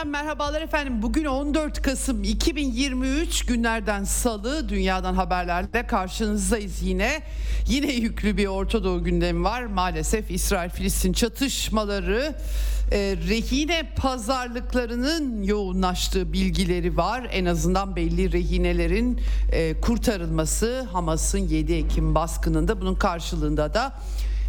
Eksenden 0.00 0.24
merhabalar 0.24 0.62
efendim. 0.62 1.02
Bugün 1.02 1.24
14 1.24 1.82
Kasım 1.82 2.24
2023 2.24 3.46
günlerden 3.46 4.04
salı 4.04 4.68
dünyadan 4.68 5.14
haberlerle 5.14 5.86
karşınızdayız 5.86 6.82
yine. 6.82 7.22
Yine 7.68 7.92
yüklü 7.92 8.36
bir 8.36 8.46
Orta 8.46 8.84
Doğu 8.84 9.04
gündemi 9.04 9.44
var. 9.44 9.62
Maalesef 9.62 10.30
İsrail-Filistin 10.30 11.12
çatışmaları 11.12 12.34
e, 12.92 13.16
rehine 13.28 13.92
pazarlıklarının 13.96 15.42
yoğunlaştığı 15.42 16.32
bilgileri 16.32 16.96
var. 16.96 17.28
En 17.32 17.44
azından 17.44 17.96
belli 17.96 18.32
rehinelerin 18.32 19.20
e, 19.52 19.80
kurtarılması 19.80 20.88
Hamas'ın 20.92 21.38
7 21.38 21.72
Ekim 21.72 22.14
baskınında 22.14 22.80
bunun 22.80 22.94
karşılığında 22.94 23.74
da 23.74 23.92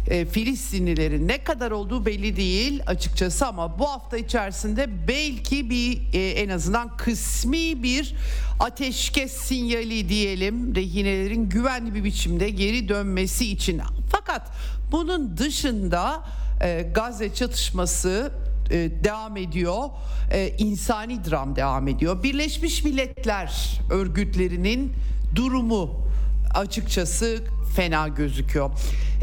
e, 0.08 0.24
Filistinlilerin 0.24 1.28
ne 1.28 1.44
kadar 1.44 1.70
olduğu 1.70 2.06
belli 2.06 2.36
değil 2.36 2.82
açıkçası 2.86 3.46
ama 3.46 3.78
bu 3.78 3.88
hafta 3.88 4.16
içerisinde 4.16 5.08
belki 5.08 5.70
bir 5.70 6.00
e, 6.12 6.30
en 6.30 6.48
azından 6.48 6.96
kısmi 6.96 7.82
bir 7.82 8.14
ateşkes 8.60 9.32
sinyali 9.32 10.08
diyelim 10.08 10.74
rehinelerin 10.74 11.48
güvenli 11.48 11.94
bir 11.94 12.04
biçimde 12.04 12.50
geri 12.50 12.88
dönmesi 12.88 13.50
için. 13.50 13.80
Fakat 14.10 14.50
bunun 14.92 15.36
dışında 15.36 16.22
e, 16.62 16.90
Gazze 16.94 17.34
çatışması 17.34 18.32
e, 18.70 19.04
devam 19.04 19.36
ediyor. 19.36 19.88
E, 20.32 20.54
insani 20.58 21.24
dram 21.24 21.56
devam 21.56 21.88
ediyor. 21.88 22.22
Birleşmiş 22.22 22.84
Milletler 22.84 23.80
örgütlerinin 23.90 24.92
durumu 25.34 26.06
açıkçası 26.54 27.44
fena 27.76 28.08
gözüküyor. 28.08 28.70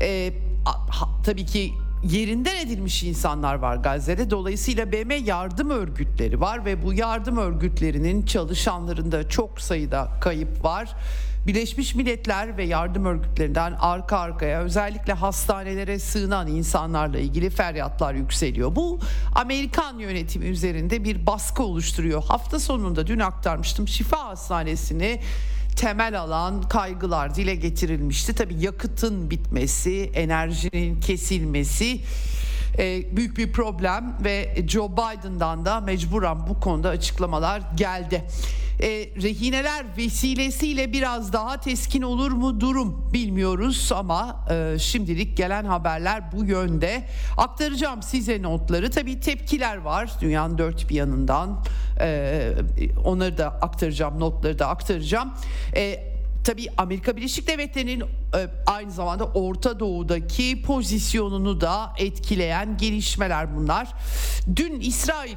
E, 0.02 0.33
tabii 1.23 1.45
ki 1.45 1.73
yerinden 2.03 2.55
edilmiş 2.55 3.03
insanlar 3.03 3.55
var 3.55 3.75
Gazze'de. 3.75 4.29
Dolayısıyla 4.29 4.91
BM 4.91 5.15
yardım 5.15 5.69
örgütleri 5.69 6.41
var 6.41 6.65
ve 6.65 6.83
bu 6.83 6.93
yardım 6.93 7.38
örgütlerinin 7.38 8.25
çalışanlarında 8.25 9.30
çok 9.30 9.61
sayıda 9.61 10.11
kayıp 10.21 10.63
var. 10.63 10.95
Birleşmiş 11.47 11.95
Milletler 11.95 12.57
ve 12.57 12.63
yardım 12.63 13.05
örgütlerinden 13.05 13.73
arka 13.80 14.17
arkaya 14.17 14.61
özellikle 14.61 15.13
hastanelere 15.13 15.99
sığınan 15.99 16.47
insanlarla 16.47 17.19
ilgili 17.19 17.49
feryatlar 17.49 18.13
yükseliyor. 18.13 18.75
Bu 18.75 18.99
Amerikan 19.35 19.99
yönetimi 19.99 20.45
üzerinde 20.45 21.03
bir 21.03 21.25
baskı 21.25 21.63
oluşturuyor. 21.63 22.23
Hafta 22.23 22.59
sonunda 22.59 23.07
dün 23.07 23.19
aktarmıştım 23.19 23.87
Şifa 23.87 24.25
Hastanesi'ni 24.25 25.21
temel 25.80 26.19
alan 26.19 26.61
kaygılar 26.61 27.35
dile 27.35 27.55
getirilmişti. 27.55 28.35
Tabii 28.35 28.55
yakıtın 28.59 29.30
bitmesi, 29.30 30.11
enerjinin 30.13 30.99
kesilmesi 30.99 32.02
e, 32.77 33.16
büyük 33.17 33.38
bir 33.38 33.53
problem 33.53 34.16
ve 34.23 34.55
Joe 34.67 34.91
Biden'dan 34.91 35.66
da 35.66 35.81
mecburen 35.81 36.47
bu 36.47 36.59
konuda 36.59 36.89
açıklamalar 36.89 37.61
geldi. 37.77 38.23
E, 38.81 38.87
rehineler 39.21 39.85
vesilesiyle 39.97 40.93
biraz 40.93 41.33
daha 41.33 41.59
teskin 41.59 42.01
olur 42.01 42.31
mu 42.31 42.59
durum 42.59 43.13
bilmiyoruz 43.13 43.91
ama 43.95 44.45
e, 44.51 44.79
şimdilik 44.79 45.37
gelen 45.37 45.65
haberler 45.65 46.31
bu 46.31 46.45
yönde. 46.45 47.03
Aktaracağım 47.37 48.03
size 48.03 48.41
notları. 48.41 48.91
Tabii 48.91 49.19
tepkiler 49.19 49.77
var 49.77 50.11
dünyanın 50.21 50.57
dört 50.57 50.89
bir 50.89 50.95
yanından. 50.95 51.63
E, 52.01 52.51
onları 53.05 53.37
da 53.37 53.47
aktaracağım, 53.47 54.19
notları 54.19 54.59
da 54.59 54.67
aktaracağım. 54.67 55.33
E, 55.75 56.09
Tabii 56.43 56.67
Amerika 56.77 57.17
Birleşik 57.17 57.47
Devletleri'nin 57.47 58.03
aynı 58.65 58.91
zamanda 58.91 59.25
Orta 59.25 59.79
Doğu'daki 59.79 60.61
pozisyonunu 60.61 61.61
da 61.61 61.93
etkileyen 61.97 62.77
gelişmeler 62.77 63.55
bunlar. 63.55 63.87
Dün 64.55 64.79
İsrail 64.79 65.35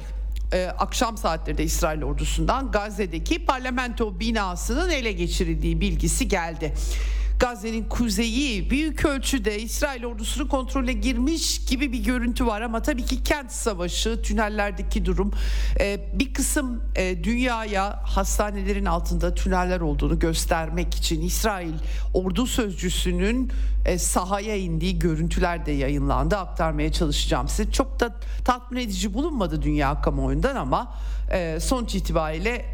e, 0.53 0.65
akşam 0.65 1.17
saatlerinde 1.17 1.63
İsrail 1.63 2.03
ordusundan 2.03 2.71
Gazze'deki 2.71 3.45
parlamento 3.45 4.19
binasının 4.19 4.89
ele 4.89 5.11
geçirildiği 5.11 5.81
bilgisi 5.81 6.27
geldi. 6.27 6.73
Gazze'nin 7.43 7.83
kuzeyi 7.83 8.69
büyük 8.69 9.05
ölçüde 9.05 9.59
İsrail 9.61 10.05
ordusunun 10.05 10.47
kontrole 10.47 10.93
girmiş 10.93 11.65
gibi 11.65 11.91
bir 11.91 12.03
görüntü 12.03 12.45
var 12.45 12.61
ama 12.61 12.81
tabii 12.81 13.05
ki 13.05 13.23
kent 13.23 13.51
savaşı, 13.51 14.21
tünellerdeki 14.21 15.05
durum 15.05 15.31
e, 15.79 15.99
bir 16.13 16.33
kısım 16.33 16.83
e, 16.95 17.23
dünyaya 17.23 18.03
hastanelerin 18.03 18.85
altında 18.85 19.35
tüneller 19.35 19.81
olduğunu 19.81 20.19
göstermek 20.19 20.95
için 20.95 21.21
İsrail 21.21 21.73
ordu 22.13 22.47
sözcüsünün 22.47 23.51
e, 23.85 23.97
sahaya 23.97 24.55
indiği 24.55 24.99
görüntüler 24.99 25.65
de 25.65 25.71
yayınlandı. 25.71 26.37
Aktarmaya 26.37 26.91
çalışacağım 26.91 27.47
size. 27.47 27.71
Çok 27.71 27.99
da 27.99 28.15
tatmin 28.45 28.79
edici 28.79 29.13
bulunmadı 29.13 29.61
dünya 29.61 30.01
kamuoyundan 30.01 30.55
ama 30.55 30.95
sonuç 31.59 31.95
itibariyle 31.95 32.65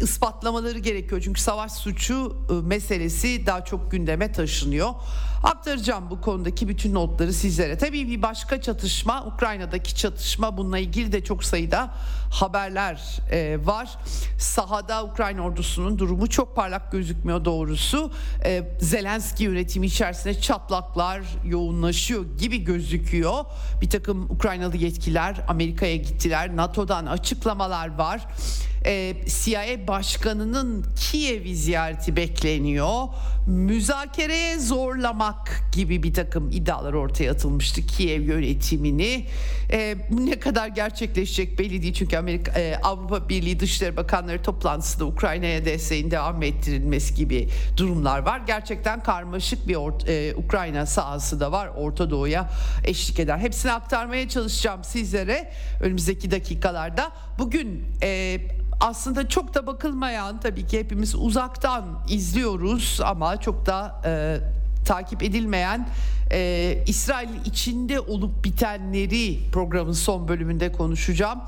ispatlamaları 0.00 0.78
gerekiyor. 0.78 1.20
Çünkü 1.24 1.40
savaş 1.40 1.72
suçu 1.72 2.36
ıı, 2.50 2.62
meselesi 2.62 3.46
daha 3.46 3.64
çok 3.64 3.90
gündeme 3.90 4.32
taşınıyor. 4.32 4.90
Aktaracağım 5.42 6.10
bu 6.10 6.20
konudaki 6.20 6.68
bütün 6.68 6.94
notları 6.94 7.32
sizlere. 7.32 7.78
Tabii 7.78 8.08
bir 8.08 8.22
başka 8.22 8.60
çatışma 8.60 9.26
Ukrayna'daki 9.26 9.96
çatışma 9.96 10.56
bununla 10.56 10.78
ilgili 10.78 11.12
de 11.12 11.24
çok 11.24 11.44
sayıda 11.44 11.94
haberler 12.30 13.18
e, 13.30 13.66
var. 13.66 13.98
Sahada 14.38 15.04
Ukrayna 15.04 15.42
ordusunun 15.42 15.98
durumu 15.98 16.26
çok 16.26 16.56
parlak 16.56 16.92
gözükmüyor 16.92 17.44
doğrusu. 17.44 18.10
E, 18.44 18.78
Zelenski 18.80 19.44
yönetimi 19.44 19.86
içerisinde 19.86 20.40
çatlaklar 20.40 21.22
yoğunlaşıyor 21.44 22.24
gibi 22.38 22.64
gözüküyor. 22.64 23.44
Bir 23.80 23.90
takım 23.90 24.30
Ukraynalı 24.30 24.76
yetkililer 24.76 25.36
Amerika'ya 25.48 25.96
gittiler. 25.96 26.56
NATO'dan 26.56 27.06
açıklamalar 27.06 27.98
var 27.98 28.26
e, 28.86 29.14
CIA 29.26 29.88
başkanının 29.88 30.86
Kiev'i 30.96 31.56
ziyareti 31.56 32.16
bekleniyor. 32.16 33.08
Müzakereye 33.46 34.58
zorlamak 34.58 35.62
gibi 35.72 36.02
bir 36.02 36.14
takım 36.14 36.50
iddialar 36.50 36.92
ortaya 36.92 37.32
atılmıştı 37.32 37.86
Kiev 37.86 38.22
yönetimini. 38.22 39.26
E, 39.72 39.96
ne 40.10 40.40
kadar 40.40 40.68
gerçekleşecek 40.68 41.58
belli 41.58 41.82
değil 41.82 41.94
çünkü 41.94 42.16
Amerika 42.16 42.60
e, 42.60 42.76
Avrupa 42.82 43.28
Birliği 43.28 43.60
Dışişleri 43.60 43.96
Bakanları 43.96 44.42
toplantısında 44.42 45.04
Ukrayna'ya 45.04 45.64
desteğin 45.64 46.10
devam 46.10 46.42
ettirilmesi 46.42 47.14
gibi 47.14 47.48
durumlar 47.76 48.18
var. 48.18 48.40
Gerçekten 48.46 49.02
karmaşık 49.02 49.68
bir 49.68 49.76
e, 50.08 50.34
Ukrayna 50.34 50.86
sahası 50.86 51.40
da 51.40 51.52
var 51.52 51.70
Orta 51.76 52.10
Doğu'ya 52.10 52.50
eşlik 52.84 53.20
eder. 53.20 53.38
Hepsini 53.38 53.72
aktarmaya 53.72 54.28
çalışacağım 54.28 54.84
sizlere 54.84 55.52
önümüzdeki 55.80 56.30
dakikalarda. 56.30 57.12
Bugün 57.38 57.84
e, 58.02 58.40
aslında 58.80 59.28
çok 59.28 59.54
da 59.54 59.66
bakılmayan 59.66 60.40
tabii 60.40 60.66
ki 60.66 60.78
hepimiz 60.78 61.14
uzaktan 61.14 61.84
izliyoruz 62.08 63.00
ama 63.04 63.40
çok 63.40 63.66
da 63.66 64.02
e, 64.04 64.40
takip 64.84 65.22
edilmeyen 65.22 65.88
e, 66.32 66.78
İsrail 66.86 67.28
içinde 67.44 68.00
olup 68.00 68.44
bitenleri 68.44 69.38
programın 69.52 69.92
son 69.92 70.28
bölümünde 70.28 70.72
konuşacağım. 70.72 71.40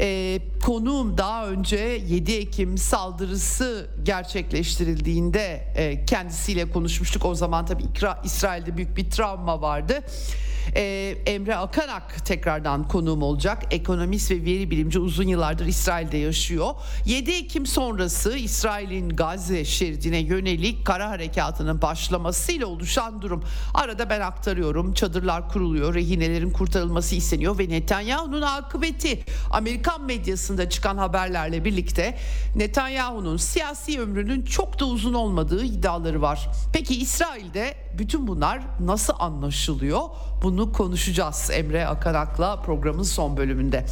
E, 0.00 0.38
konuğum 0.62 1.18
daha 1.18 1.46
önce 1.46 1.76
7 1.76 2.32
Ekim 2.32 2.78
saldırısı 2.78 3.90
gerçekleştirildiğinde 4.02 5.72
e, 5.76 6.04
kendisiyle 6.04 6.70
konuşmuştuk. 6.70 7.24
O 7.24 7.34
zaman 7.34 7.66
tabii 7.66 7.84
İsrail'de 8.24 8.76
büyük 8.76 8.96
bir 8.96 9.10
travma 9.10 9.62
vardı. 9.62 10.00
Ee, 10.76 11.16
Emre 11.26 11.56
Akanak 11.56 12.26
tekrardan 12.26 12.88
konuğum 12.88 13.22
olacak. 13.22 13.62
Ekonomist 13.70 14.30
ve 14.30 14.44
veri 14.44 14.70
bilimci 14.70 14.98
uzun 14.98 15.28
yıllardır 15.28 15.66
İsrail'de 15.66 16.16
yaşıyor. 16.16 16.74
7 17.06 17.30
Ekim 17.30 17.66
sonrası 17.66 18.36
İsrail'in 18.36 19.08
Gazze 19.08 19.64
şeridine 19.64 20.18
yönelik 20.18 20.86
kara 20.86 21.10
harekatının 21.10 21.82
başlamasıyla 21.82 22.66
oluşan 22.66 23.22
durum. 23.22 23.44
Arada 23.74 24.10
ben 24.10 24.20
aktarıyorum. 24.20 24.92
Çadırlar 24.92 25.48
kuruluyor, 25.48 25.94
rehinelerin 25.94 26.50
kurtarılması 26.50 27.14
isteniyor 27.14 27.58
ve 27.58 27.68
Netanyahu'nun 27.68 28.42
akıbeti 28.42 29.24
Amerikan 29.50 30.04
medyasında 30.04 30.70
çıkan 30.70 30.96
haberlerle 30.96 31.64
birlikte 31.64 32.18
Netanyahu'nun 32.56 33.36
siyasi 33.36 34.00
ömrünün 34.00 34.42
çok 34.42 34.80
da 34.80 34.84
uzun 34.84 35.14
olmadığı 35.14 35.64
iddiaları 35.64 36.22
var. 36.22 36.48
Peki 36.72 37.00
İsrail'de 37.00 37.74
bütün 37.98 38.26
bunlar 38.26 38.62
nasıl 38.80 39.12
anlaşılıyor? 39.18 40.00
Bunu 40.42 40.72
konuşacağız 40.72 41.50
Emre 41.52 41.86
Akarak'la 41.86 42.56
programın 42.62 43.02
son 43.02 43.36
bölümünde. 43.36 43.84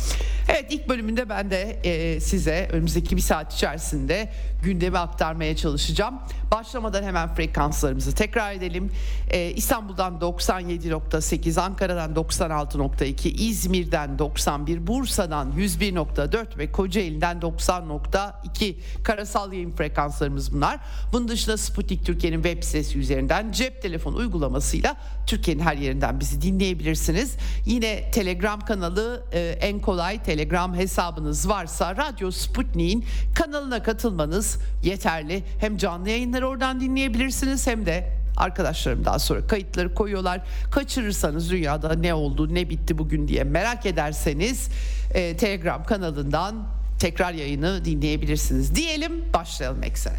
Evet 0.49 0.67
ilk 0.70 0.88
bölümünde 0.88 1.29
ben 1.29 1.50
de 1.50 1.81
e, 1.85 2.20
size 2.20 2.69
önümüzdeki 2.73 3.17
bir 3.17 3.23
saat 3.23 3.55
içerisinde 3.55 4.32
gündemi 4.62 4.99
aktarmaya 4.99 5.56
çalışacağım. 5.56 6.14
Başlamadan 6.52 7.02
hemen 7.02 7.35
frekanslarımızı 7.35 8.14
tekrar 8.14 8.52
edelim. 8.52 8.91
E, 9.31 9.50
İstanbul'dan 9.50 10.14
97.8, 10.14 11.61
Ankara'dan 11.61 12.12
96.2, 12.14 13.29
İzmir'den 13.29 14.19
91, 14.19 14.87
Bursa'dan 14.87 15.53
101.4 15.53 16.58
ve 16.58 16.73
Kocaeli'den 16.73 17.41
90.2 17.41 18.75
karasal 19.03 19.53
yayın 19.53 19.73
frekanslarımız 19.73 20.55
bunlar. 20.55 20.81
Bunun 21.12 21.29
dışında 21.29 21.56
Sputnik 21.56 22.06
Türkiye'nin 22.06 22.43
web 22.43 22.62
sitesi 22.62 22.99
üzerinden 22.99 23.53
cep 23.53 23.82
telefon 23.82 24.12
uygulamasıyla 24.12 24.96
Türkiye'nin 25.26 25.62
her 25.62 25.76
yerinden 25.76 26.20
bizi 26.20 26.39
dinleyebilirsiniz. 26.40 27.37
Yine 27.66 28.10
Telegram 28.10 28.60
kanalı 28.60 29.25
e, 29.32 29.40
en 29.60 29.81
kolay 29.81 30.22
Telegram 30.22 30.75
hesabınız 30.75 31.48
varsa 31.48 31.96
Radyo 31.96 32.31
Sputnik'in 32.31 33.04
kanalına 33.34 33.82
katılmanız 33.82 34.58
yeterli. 34.82 35.42
Hem 35.60 35.76
canlı 35.76 36.10
yayınları 36.10 36.48
oradan 36.48 36.81
dinleyebilirsiniz 36.81 37.66
hem 37.66 37.87
de 37.87 38.20
arkadaşlarım 38.37 39.04
daha 39.04 39.19
sonra 39.19 39.46
kayıtları 39.46 39.94
koyuyorlar. 39.94 40.40
Kaçırırsanız 40.70 41.50
dünyada 41.50 41.94
ne 41.94 42.14
oldu 42.14 42.54
ne 42.54 42.70
bitti 42.70 42.98
bugün 42.98 43.28
diye 43.28 43.44
merak 43.44 43.86
ederseniz 43.86 44.69
e, 45.14 45.36
Telegram 45.36 45.84
kanalından 45.84 46.66
tekrar 46.98 47.32
yayını 47.32 47.84
dinleyebilirsiniz. 47.84 48.75
Diyelim 48.75 49.25
başlayalım 49.34 49.82
eksene. 49.82 50.19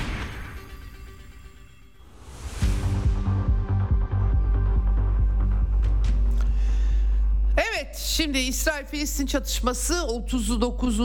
Evet 7.57 7.97
şimdi 7.97 8.37
İsrail-Filistin 8.37 9.25
çatışması 9.25 10.03
39. 10.03 10.97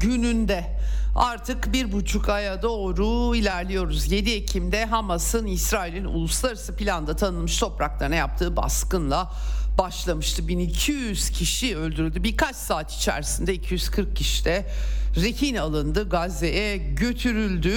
gününde. 0.00 0.76
Artık 1.14 1.72
bir 1.72 1.92
buçuk 1.92 2.28
aya 2.28 2.62
doğru 2.62 3.36
ilerliyoruz. 3.36 4.12
7 4.12 4.30
Ekim'de 4.30 4.84
Hamas'ın 4.84 5.46
İsrail'in 5.46 6.04
uluslararası 6.04 6.76
planda 6.76 7.16
tanınmış 7.16 7.58
topraklarına 7.58 8.14
yaptığı 8.14 8.56
baskınla 8.56 9.32
başlamıştı. 9.78 10.48
1200 10.48 11.30
kişi 11.30 11.76
öldürüldü. 11.76 12.22
Birkaç 12.22 12.56
saat 12.56 12.92
içerisinde 12.92 13.54
240 13.54 14.16
kişi 14.16 14.44
de 14.44 14.66
rehin 15.16 15.54
alındı. 15.54 16.08
Gazze'ye 16.08 16.76
götürüldü. 16.76 17.74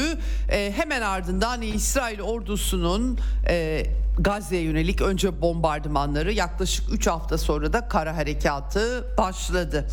E, 0.49 0.71
hemen 0.71 1.01
ardından 1.01 1.61
İsrail 1.61 2.21
ordusunun 2.21 3.19
e, 3.49 3.83
Gazze'ye 4.19 4.61
yönelik 4.61 5.01
önce 5.01 5.41
bombardımanları 5.41 6.33
yaklaşık 6.33 6.93
3 6.93 7.07
hafta 7.07 7.37
sonra 7.37 7.73
da 7.73 7.87
kara 7.87 8.17
harekatı 8.17 9.05
başladı. 9.17 9.87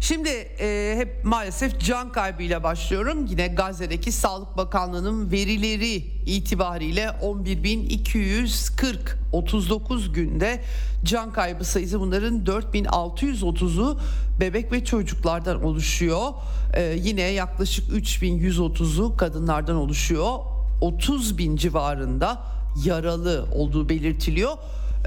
Şimdi 0.00 0.28
e, 0.60 0.94
hep 0.98 1.24
maalesef 1.24 1.80
can 1.80 2.12
kaybıyla 2.12 2.62
başlıyorum. 2.62 3.26
Yine 3.26 3.46
Gazze'deki 3.46 4.12
Sağlık 4.12 4.56
Bakanlığı'nın 4.56 5.30
verileri 5.32 5.96
itibariyle 6.26 7.10
11.240 7.22 8.96
39 9.32 10.12
günde 10.12 10.60
can 11.04 11.32
kaybı 11.32 11.64
sayısı 11.64 12.00
bunların 12.00 12.44
4630'u 12.44 13.98
bebek 14.42 14.72
ve 14.72 14.84
çocuklardan 14.84 15.64
oluşuyor. 15.64 16.28
E, 16.74 16.82
yine 16.82 17.22
yaklaşık 17.22 17.88
3130'u 17.90 19.16
kadınlardan 19.16 19.76
oluşuyor. 19.76 20.38
30 20.80 21.38
bin 21.38 21.56
civarında 21.56 22.42
yaralı 22.84 23.46
olduğu 23.54 23.88
belirtiliyor. 23.88 24.52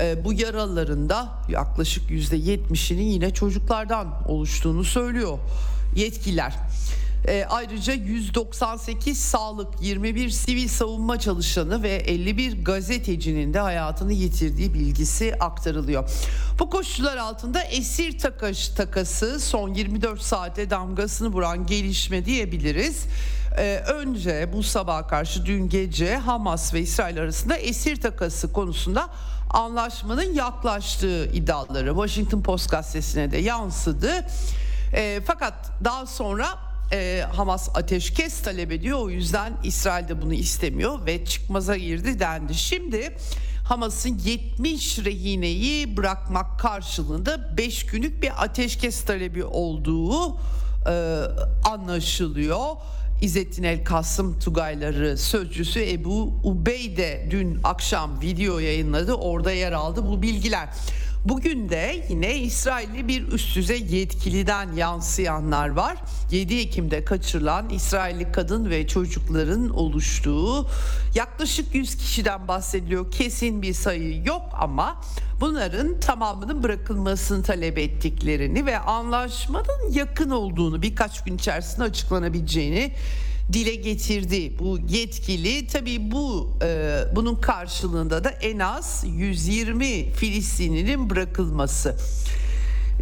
E, 0.01 0.25
bu 0.25 0.33
yaralıların 0.33 1.09
da 1.09 1.29
yaklaşık 1.49 2.11
%70'inin 2.11 3.03
yine 3.03 3.33
çocuklardan 3.33 4.07
oluştuğunu 4.27 4.83
söylüyor 4.83 5.37
yetkililer. 5.95 6.53
E, 7.27 7.45
ayrıca 7.49 7.93
198 7.93 9.17
sağlık, 9.17 9.81
21 9.81 10.29
sivil 10.29 10.67
savunma 10.67 11.19
çalışanı 11.19 11.83
ve 11.83 11.89
51 11.89 12.65
gazetecinin 12.65 13.53
de 13.53 13.59
hayatını 13.59 14.13
yitirdiği 14.13 14.73
bilgisi 14.73 15.35
aktarılıyor. 15.39 16.09
Bu 16.59 16.69
koşullar 16.69 17.17
altında 17.17 17.63
esir 17.63 18.19
takas, 18.19 18.75
takası 18.75 19.39
son 19.39 19.73
24 19.73 20.21
saate 20.21 20.69
damgasını 20.69 21.27
vuran 21.27 21.65
gelişme 21.65 22.25
diyebiliriz. 22.25 23.05
Ee, 23.57 23.83
önce 23.87 24.49
bu 24.53 24.63
sabah 24.63 25.07
karşı 25.07 25.45
dün 25.45 25.69
gece 25.69 26.15
Hamas 26.17 26.73
ve 26.73 26.81
İsrail 26.81 27.19
arasında 27.19 27.57
esir 27.57 28.01
takası 28.01 28.53
konusunda 28.53 29.09
anlaşmanın 29.49 30.33
yaklaştığı 30.33 31.25
iddiaları 31.25 31.89
Washington 31.89 32.41
Post 32.41 32.71
gazetesine 32.71 33.31
de 33.31 33.37
yansıdı. 33.37 34.25
E, 34.93 35.21
fakat 35.25 35.53
daha 35.83 36.05
sonra 36.05 36.64
e, 36.91 37.23
Hamas 37.35 37.69
ateşkes 37.75 38.41
talep 38.41 38.71
ediyor. 38.71 38.99
O 38.99 39.09
yüzden 39.09 39.53
İsrail 39.63 40.07
de 40.07 40.21
bunu 40.21 40.33
istemiyor 40.33 41.05
ve 41.05 41.25
çıkmaza 41.25 41.77
girdi 41.77 42.19
dendi. 42.19 42.53
Şimdi 42.53 43.17
Hamas'ın 43.65 44.19
70 44.25 44.99
rehineyi 44.99 45.97
bırakmak 45.97 46.59
karşılığında 46.59 47.57
5 47.57 47.85
günlük 47.85 48.21
bir 48.21 48.43
ateşkes 48.43 49.05
talebi 49.05 49.43
olduğu 49.43 50.37
e, 50.89 51.21
anlaşılıyor. 51.63 52.65
İzzettin 53.21 53.63
El 53.63 53.83
Kasım 53.83 54.39
Tugayları 54.39 55.17
sözcüsü 55.17 55.89
Ebu 55.89 56.33
Ubeyde 56.43 57.27
dün 57.31 57.59
akşam 57.63 58.21
video 58.21 58.59
yayınladı. 58.59 59.13
Orada 59.13 59.51
yer 59.51 59.71
aldı 59.71 60.07
bu 60.07 60.21
bilgiler. 60.21 60.69
Bugün 61.25 61.69
de 61.69 62.05
yine 62.09 62.39
İsrailli 62.39 63.07
bir 63.07 63.27
üst 63.27 63.55
düzey 63.55 63.81
yetkiliden 63.81 64.73
yansıyanlar 64.73 65.69
var. 65.69 65.97
7 66.31 66.59
Ekim'de 66.59 67.05
kaçırılan 67.05 67.69
İsrailli 67.69 68.31
kadın 68.31 68.69
ve 68.69 68.87
çocukların 68.87 69.69
oluştuğu 69.69 70.67
yaklaşık 71.15 71.75
100 71.75 71.97
kişiden 71.97 72.47
bahsediliyor. 72.47 73.11
Kesin 73.11 73.61
bir 73.61 73.73
sayı 73.73 74.25
yok 74.25 74.41
ama 74.59 75.01
bunların 75.41 75.99
tamamının 75.99 76.63
bırakılmasını 76.63 77.43
talep 77.43 77.77
ettiklerini 77.77 78.65
ve 78.65 78.79
anlaşmanın 78.79 79.91
yakın 79.91 80.29
olduğunu 80.29 80.81
birkaç 80.81 81.23
gün 81.23 81.35
içerisinde 81.35 81.83
açıklanabileceğini 81.83 82.91
dile 83.53 83.75
getirdi 83.75 84.59
bu 84.59 84.79
yetkili. 84.89 85.67
Tabii 85.67 86.11
bu 86.11 86.57
e, 86.63 86.99
bunun 87.15 87.35
karşılığında 87.35 88.23
da 88.23 88.29
en 88.29 88.59
az 88.59 89.05
120 89.07 90.11
Filistinlinin 90.11 91.09
bırakılması. 91.09 91.95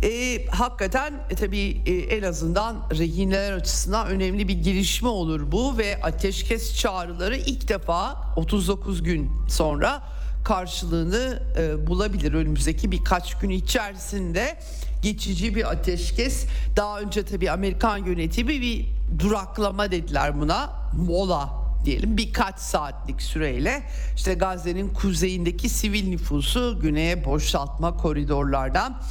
E, 0.03 0.45
hakikaten 0.45 1.13
e, 1.29 1.35
tabii 1.35 1.81
e, 1.85 1.93
en 1.93 2.23
azından 2.23 2.89
rehinler 2.97 3.51
açısından 3.51 4.07
önemli 4.07 4.47
bir 4.47 4.63
gelişme 4.63 5.09
olur 5.09 5.51
bu 5.51 5.77
ve 5.77 6.01
ateşkes 6.03 6.77
çağrıları 6.77 7.37
ilk 7.37 7.67
defa 7.67 8.15
39 8.35 9.03
gün 9.03 9.31
sonra 9.49 10.03
karşılığını 10.45 11.43
e, 11.57 11.87
bulabilir 11.87 12.33
önümüzdeki 12.33 12.91
birkaç 12.91 13.39
gün 13.39 13.49
içerisinde 13.49 14.57
geçici 15.01 15.55
bir 15.55 15.71
ateşkes. 15.71 16.45
Daha 16.75 16.99
önce 16.99 17.23
tabii 17.23 17.51
Amerikan 17.51 17.97
yönetimi 17.97 18.61
bir 18.61 18.85
duraklama 19.19 19.91
dediler 19.91 20.41
buna. 20.41 20.69
Mola 21.07 21.49
diyelim 21.85 22.17
birkaç 22.17 22.59
saatlik 22.59 23.21
süreyle 23.21 23.83
işte 24.15 24.33
Gazze'nin 24.33 24.89
kuzeyindeki 24.89 25.69
sivil 25.69 26.07
nüfusu 26.07 26.79
güneye 26.81 27.25
boşaltma 27.25 27.97
koridorlardan 27.97 29.01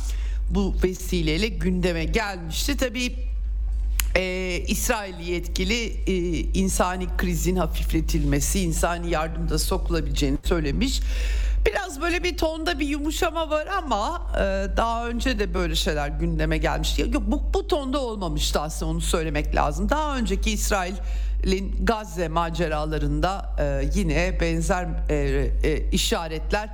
bu 0.50 0.74
vesileyle 0.84 1.48
gündeme 1.48 2.04
gelmişti. 2.04 2.76
Tabii 2.76 3.31
e, 4.16 4.56
İsrail 4.68 5.18
yetkili 5.18 5.84
e, 6.06 6.38
insani 6.40 7.06
krizin 7.18 7.56
hafifletilmesi, 7.56 8.60
insani 8.60 9.10
yardımda 9.10 9.58
sokulabileceğini 9.58 10.38
söylemiş. 10.44 11.00
Biraz 11.66 12.00
böyle 12.00 12.24
bir 12.24 12.36
tonda 12.36 12.78
bir 12.78 12.86
yumuşama 12.86 13.50
var 13.50 13.66
ama 13.66 14.26
e, 14.34 14.40
daha 14.76 15.08
önce 15.08 15.38
de 15.38 15.54
böyle 15.54 15.74
şeyler 15.74 16.08
gündeme 16.08 16.58
gelmişti. 16.58 17.02
Yok 17.12 17.22
bu, 17.26 17.42
bu 17.54 17.66
tonda 17.66 18.00
olmamıştı 18.00 18.60
aslında 18.60 18.92
onu 18.92 19.00
söylemek 19.00 19.54
lazım. 19.54 19.88
Daha 19.88 20.16
önceki 20.16 20.50
İsrail'in 20.50 21.76
Gazze 21.86 22.28
maceralarında 22.28 23.56
e, 23.58 23.90
yine 23.94 24.40
benzer 24.40 24.88
e, 25.08 25.16
e, 25.62 25.90
işaretler 25.90 26.70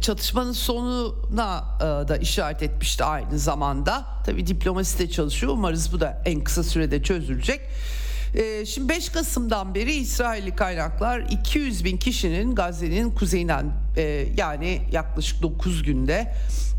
çatışmanın 0.00 0.52
sonuna 0.52 1.64
e, 1.80 2.08
da 2.08 2.16
işaret 2.16 2.62
etmişti 2.62 3.04
aynı 3.04 3.38
zamanda. 3.38 4.04
Tabi 4.26 4.46
diplomasi 4.46 4.98
de 4.98 5.10
çalışıyor. 5.10 5.52
Umarız 5.52 5.92
bu 5.92 6.00
da 6.00 6.22
en 6.24 6.44
kısa 6.44 6.62
sürede 6.62 7.02
çözülecek. 7.02 7.60
E, 8.34 8.66
şimdi 8.66 8.88
5 8.88 9.08
Kasım'dan 9.08 9.74
beri 9.74 9.92
İsrailli 9.94 10.56
kaynaklar 10.56 11.20
200 11.20 11.84
bin 11.84 11.96
kişinin 11.96 12.54
Gazze'nin 12.54 13.10
kuzeyinden 13.10 13.72
yani 14.36 14.82
yaklaşık 14.92 15.42
9 15.42 15.82
günde 15.82 16.34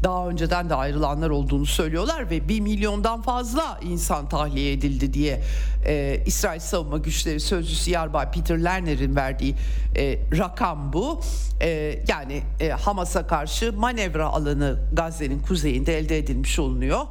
daha 0.06 0.28
önceden 0.28 0.70
de 0.70 0.76
ayrılanlar 0.76 1.30
olduğunu 1.30 1.66
söylüyorlar 1.66 2.30
ve 2.30 2.50
1 2.50 2.60
milyondan 2.60 3.22
fazla 3.22 3.80
insan 3.84 4.30
tahliye 4.30 4.72
edildi 4.72 5.14
diye 5.14 5.42
e, 5.86 6.24
İsrail 6.26 6.60
Savunma 6.60 6.98
Güçleri 6.98 7.40
Sözcüsü 7.40 7.92
Yarbay 7.92 8.32
Peter 8.32 8.64
Lerner'in 8.64 9.16
verdiği 9.16 9.56
e, 9.98 10.20
rakam 10.38 10.94
bu. 10.94 11.22
E, 11.62 12.00
yani 12.08 12.44
e, 12.60 12.70
Hamas'a 12.70 13.28
karşı 13.28 13.74
manevra 13.74 14.26
alanı 14.26 14.80
Gazze'nin 14.94 15.40
kuzeyinde 15.40 15.98
elde 15.98 16.18
edilmiş 16.18 16.60
olunuyor. 16.60 17.02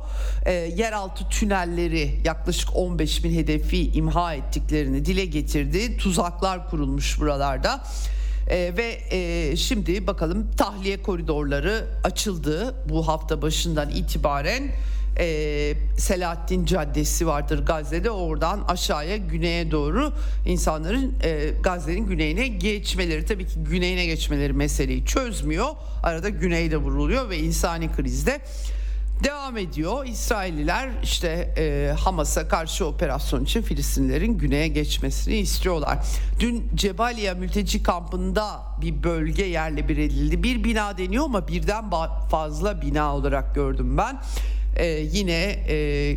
E, 0.46 0.52
yeraltı 0.52 1.28
tünelleri 1.28 2.20
yaklaşık 2.24 2.76
15 2.76 3.24
bin 3.24 3.34
hedefi 3.34 3.90
imha 3.92 4.34
ettiklerini 4.34 5.04
dile 5.04 5.24
getirdi. 5.24 5.96
Tuzaklar 5.96 6.70
kurulmuş 6.70 7.20
buralarda. 7.20 7.80
E, 8.50 8.72
ve 8.76 8.98
e, 9.10 9.56
şimdi 9.56 10.06
bakalım 10.06 10.50
tahliye 10.56 11.02
koridorları 11.02 11.84
açıldı 12.04 12.74
bu 12.88 13.08
hafta 13.08 13.42
başından 13.42 13.90
itibaren. 13.90 14.62
E, 15.18 15.74
Selahattin 15.98 16.64
Caddesi 16.64 17.26
vardır 17.26 17.66
Gazze'de 17.66 18.10
oradan 18.10 18.64
aşağıya 18.68 19.16
güneye 19.16 19.70
doğru 19.70 20.12
insanların 20.46 21.14
e, 21.22 21.50
Gazze'nin 21.62 22.06
güneyine 22.06 22.48
geçmeleri 22.48 23.26
tabii 23.26 23.46
ki 23.46 23.54
güneyine 23.70 24.06
geçmeleri 24.06 24.52
meseleyi 24.52 25.04
çözmüyor 25.06 25.68
arada 26.02 26.28
güneyde 26.28 26.76
vuruluyor 26.76 27.30
ve 27.30 27.38
insani 27.38 27.92
krizde 27.92 28.40
devam 29.25 29.56
ediyor. 29.56 30.06
İsrailliler 30.06 30.90
işte 31.02 31.54
e, 31.59 31.94
Hamas'a 31.99 32.49
karşı 32.49 32.87
operasyon 32.87 33.44
için 33.44 33.62
Filistinlerin 33.62 34.38
güneye 34.38 34.68
geçmesini 34.68 35.37
istiyorlar. 35.37 35.99
Dün 36.40 36.71
Cebaliya 36.75 37.35
mülteci 37.35 37.83
kampında 37.83 38.62
bir 38.80 39.02
bölge 39.02 39.44
yerle 39.44 39.88
bir 39.88 39.99
edildi. 39.99 40.42
Bir 40.42 40.64
bina 40.64 40.99
deniyor 40.99 41.25
ama 41.25 41.49
birden 41.49 41.90
fazla 42.30 42.83
bina 42.83 43.16
olarak 43.16 43.54
gördüm 43.54 43.99
ben 43.99 44.21
e, 44.76 44.87
yine 44.87 45.57
e, 45.69 46.16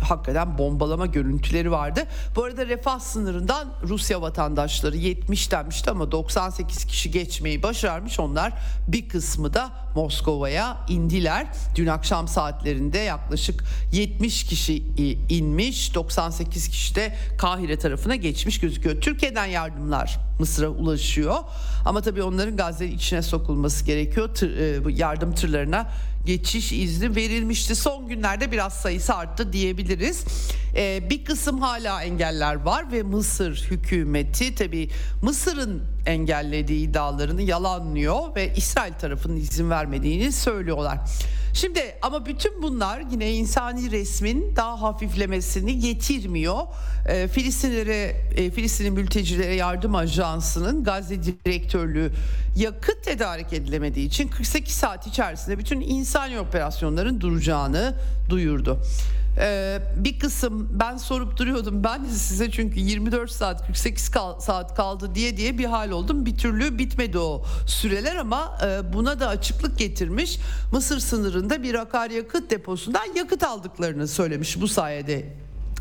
hakikaten 0.00 0.58
bombalama 0.58 1.06
görüntüleri 1.06 1.70
vardı. 1.70 2.00
Bu 2.36 2.44
arada 2.44 2.66
refah 2.66 2.98
sınırından 2.98 3.68
Rusya 3.82 4.22
vatandaşları 4.22 4.96
70 4.96 5.52
denmişti 5.52 5.90
ama 5.90 6.12
98 6.12 6.84
kişi 6.84 7.10
geçmeyi 7.10 7.62
başarmış. 7.62 8.20
Onlar 8.20 8.52
bir 8.88 9.08
kısmı 9.08 9.54
da 9.54 9.70
Moskova'ya 9.94 10.76
indiler. 10.88 11.46
Dün 11.76 11.86
akşam 11.86 12.28
saatlerinde 12.28 12.98
yaklaşık 12.98 13.64
70 13.92 14.44
kişi 14.44 14.82
inmiş, 15.28 15.94
98 15.94 16.68
kişi 16.68 16.94
de 16.94 17.14
Kahire 17.38 17.78
tarafına 17.78 18.16
geçmiş 18.16 18.60
gözüküyor. 18.60 19.00
Türkiye'den 19.00 19.46
yardımlar 19.46 20.18
Mısır'a 20.38 20.68
ulaşıyor. 20.68 21.36
Ama 21.84 22.02
tabii 22.02 22.22
onların 22.22 22.56
Gazze 22.56 22.86
içine 22.86 23.22
sokulması 23.22 23.84
gerekiyor. 23.84 24.34
Tır, 24.34 24.56
e, 24.58 24.92
yardım 24.92 25.34
tırlarına 25.34 25.86
geçiş 26.26 26.72
izni 26.72 27.16
verilmişti. 27.16 27.74
Son 27.74 28.08
günlerde 28.08 28.52
biraz 28.52 28.72
sayısı 28.72 29.14
arttı 29.14 29.52
diyebiliriz. 29.52 30.24
Ee, 30.76 31.10
bir 31.10 31.24
kısım 31.24 31.60
hala 31.60 32.02
engeller 32.02 32.54
var 32.54 32.92
ve 32.92 33.02
Mısır 33.02 33.66
hükümeti 33.70 34.54
tabi 34.54 34.88
Mısır'ın 35.22 35.82
engellediği 36.06 36.88
iddialarını 36.88 37.42
yalanlıyor 37.42 38.36
ve 38.36 38.54
İsrail 38.56 38.92
tarafının 38.92 39.36
izin 39.36 39.70
vermediğini 39.70 40.32
söylüyorlar. 40.32 40.98
Şimdi 41.54 41.80
ama 42.02 42.26
bütün 42.26 42.62
bunlar 42.62 43.02
yine 43.10 43.32
insani 43.32 43.90
resmin 43.90 44.56
daha 44.56 44.82
hafiflemesini 44.82 45.78
getirmiyor. 45.78 46.58
E, 47.08 47.28
Filistinlere, 47.28 48.16
e, 48.36 48.50
Filistin'in 48.50 48.92
mültecilere 48.92 49.54
yardım 49.54 49.94
ajansının 49.94 50.84
Gazze 50.84 51.22
direktörlüğü 51.22 52.10
yakıt 52.56 53.04
tedarik 53.04 53.52
edilemediği 53.52 54.06
için 54.06 54.28
48 54.28 54.74
saat 54.74 55.06
içerisinde 55.06 55.58
bütün 55.58 55.80
insani 55.80 56.38
operasyonların 56.38 57.20
duracağını 57.20 57.94
duyurdu. 58.28 58.78
Ee, 59.38 59.78
bir 59.96 60.18
kısım 60.18 60.68
ben 60.80 60.96
sorup 60.96 61.36
duruyordum 61.36 61.84
ben 61.84 62.04
size 62.04 62.50
çünkü 62.50 62.80
24 62.80 63.30
saat 63.30 63.66
48 63.66 64.10
kal, 64.10 64.40
saat 64.40 64.76
kaldı 64.76 65.14
diye 65.14 65.36
diye 65.36 65.58
bir 65.58 65.64
hal 65.64 65.90
oldum. 65.90 66.26
Bir 66.26 66.38
türlü 66.38 66.78
bitmedi 66.78 67.18
o 67.18 67.44
süreler 67.66 68.16
ama 68.16 68.58
e, 68.66 68.92
buna 68.92 69.20
da 69.20 69.28
açıklık 69.28 69.78
getirmiş. 69.78 70.38
Mısır 70.72 70.98
sınırında 70.98 71.62
bir 71.62 71.74
akaryakıt 71.74 72.50
deposundan 72.50 73.14
yakıt 73.16 73.42
aldıklarını 73.42 74.08
söylemiş 74.08 74.60
bu 74.60 74.68
sayede 74.68 75.24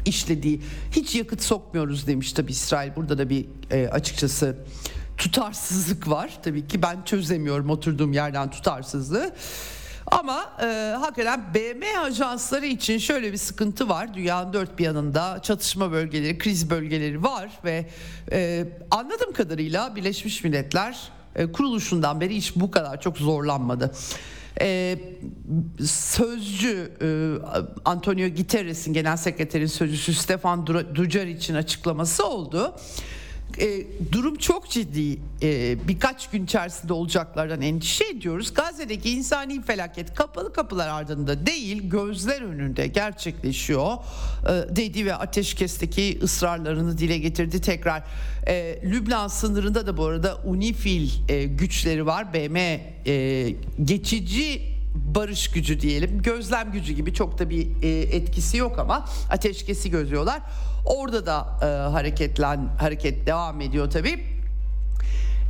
işlediği. 0.06 0.62
Hiç 0.92 1.16
yakıt 1.16 1.42
sokmuyoruz 1.42 2.08
demiş 2.08 2.34
tabi 2.34 2.52
İsrail. 2.52 2.96
Burada 2.96 3.18
da 3.18 3.30
bir 3.30 3.46
e, 3.72 3.88
açıkçası 3.88 4.58
tutarsızlık 5.18 6.10
var. 6.10 6.40
Tabii 6.44 6.68
ki 6.68 6.82
ben 6.82 7.04
çözemiyorum 7.04 7.70
oturduğum 7.70 8.14
yerden 8.14 8.52
tutarsızlığı. 8.52 9.34
Ama 10.12 10.54
e, 10.62 10.96
hakikaten 11.00 11.54
BM 11.54 12.00
ajansları 12.00 12.66
için 12.66 12.98
şöyle 12.98 13.32
bir 13.32 13.38
sıkıntı 13.38 13.90
var. 13.90 14.14
Dünyanın 14.14 14.54
dört 14.54 14.80
bir 14.80 14.84
yanında 14.84 15.40
çatışma 15.42 15.92
bölgeleri, 15.92 16.38
kriz 16.38 16.70
bölgeleri 16.70 17.24
var 17.24 17.50
ve 17.66 17.90
e, 18.32 18.66
anladığım 18.92 19.34
kadarıyla 19.34 19.96
Birleşmiş 19.96 20.44
Milletler 20.44 21.12
e, 21.36 21.52
kuruluşundan 21.52 22.22
beri 22.22 22.36
hiç 22.36 22.56
bu 22.56 22.72
kadar 22.72 23.02
çok 23.02 23.18
zorlanmadı. 23.18 23.92
Ee, 24.62 25.00
sözcü 25.86 26.92
e, 27.02 27.08
Antonio 27.86 28.30
Guterres'in 28.30 28.94
genel 28.94 29.18
sekreterin 29.18 29.66
sözcüsü 29.66 30.14
Stefan 30.14 30.68
Dujarric'in 30.68 31.56
açıklaması 31.56 32.28
oldu 32.28 32.76
e, 33.60 33.88
durum 34.12 34.36
çok 34.36 34.70
ciddi. 34.70 35.20
E, 35.42 35.78
birkaç 35.88 36.30
gün 36.30 36.46
içerisinde 36.46 36.94
olacaklardan 36.94 37.62
endişe 37.62 38.06
ediyoruz. 38.06 38.54
Gazze'deki 38.54 39.10
insani 39.10 39.62
felaket 39.62 40.14
kapalı 40.14 40.54
kapılar 40.54 40.88
ardında 40.88 41.46
değil, 41.46 41.90
gözler 41.90 42.42
önünde 42.42 42.88
gerçekleşiyor 42.88 43.94
e, 43.94 44.76
dedi 44.76 45.06
ve 45.06 45.16
ateşkesteki 45.16 46.20
ısrarlarını 46.24 46.98
dile 46.98 47.18
getirdi 47.18 47.62
tekrar. 47.62 48.04
E, 48.48 48.80
Lübnan 48.84 49.28
sınırında 49.28 49.88
da 49.88 49.98
bu 49.98 50.06
arada 50.06 50.38
UNIFIL 50.46 51.10
e, 51.30 51.44
güçleri 51.44 52.06
var. 52.06 52.34
BM 52.34 52.58
e, 53.06 53.56
geçici 53.84 54.73
barış 54.96 55.52
gücü 55.52 55.82
diyelim 55.82 56.22
gözlem 56.22 56.72
gücü 56.72 56.94
gibi 56.94 57.14
çok 57.14 57.40
da 57.40 57.50
bir 57.50 57.68
e, 57.84 58.02
etkisi 58.02 58.58
yok 58.58 58.80
ama 58.80 59.06
ateşkesi 59.30 59.90
gözüyorlar. 59.92 60.42
Orada 60.86 61.26
da 61.26 61.60
e, 61.62 61.66
hareketlen 61.92 62.70
hareket 62.80 63.28
devam 63.28 63.62
ediyor 63.62 63.92
tabii. 63.92 64.34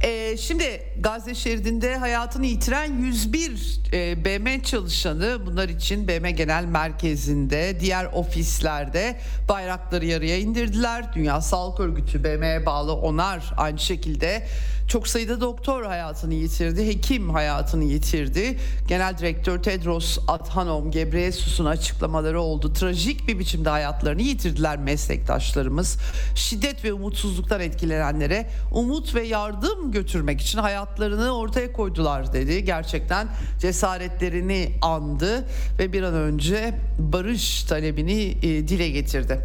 Ee, 0.03 0.37
şimdi 0.37 0.83
Gazze 0.99 1.35
şeridinde 1.35 1.97
hayatını 1.97 2.45
yitiren 2.45 2.97
101 2.97 3.79
e, 3.93 4.25
BM 4.25 4.63
çalışanı 4.63 5.45
bunlar 5.45 5.69
için 5.69 6.07
BM 6.07 6.31
Genel 6.31 6.65
Merkezi'nde 6.65 7.77
diğer 7.79 8.05
ofislerde 8.05 9.19
bayrakları 9.49 10.05
yarıya 10.05 10.37
indirdiler. 10.37 11.13
Dünya 11.15 11.41
Sağlık 11.41 11.79
Örgütü 11.79 12.23
BM'ye 12.23 12.65
bağlı 12.65 12.93
onar 12.93 13.53
aynı 13.57 13.79
şekilde 13.79 14.47
çok 14.93 15.07
sayıda 15.07 15.41
doktor 15.41 15.83
hayatını 15.83 16.33
yitirdi, 16.33 16.87
hekim 16.87 17.29
hayatını 17.29 17.83
yitirdi. 17.83 18.57
Genel 18.87 19.17
Direktör 19.17 19.63
Tedros 19.63 20.17
Adhanom 20.27 20.91
Ghebreyesus'un 20.91 21.65
açıklamaları 21.65 22.41
oldu. 22.41 22.73
Trajik 22.73 23.27
bir 23.27 23.39
biçimde 23.39 23.69
hayatlarını 23.69 24.21
yitirdiler 24.21 24.77
meslektaşlarımız. 24.77 25.97
Şiddet 26.35 26.83
ve 26.83 26.93
umutsuzluktan 26.93 27.61
etkilenenlere 27.61 28.49
umut 28.73 29.15
ve 29.15 29.23
yardım 29.23 29.91
götürmek 29.91 30.41
için 30.41 30.59
hayatlarını 30.59 31.37
ortaya 31.37 31.73
koydular 31.73 32.33
dedi. 32.33 32.65
Gerçekten 32.65 33.27
cesaretlerini 33.59 34.71
andı 34.81 35.47
ve 35.79 35.93
bir 35.93 36.03
an 36.03 36.13
önce 36.13 36.75
barış 36.99 37.63
talebini 37.63 38.21
e, 38.21 38.67
dile 38.67 38.89
getirdi. 38.89 39.39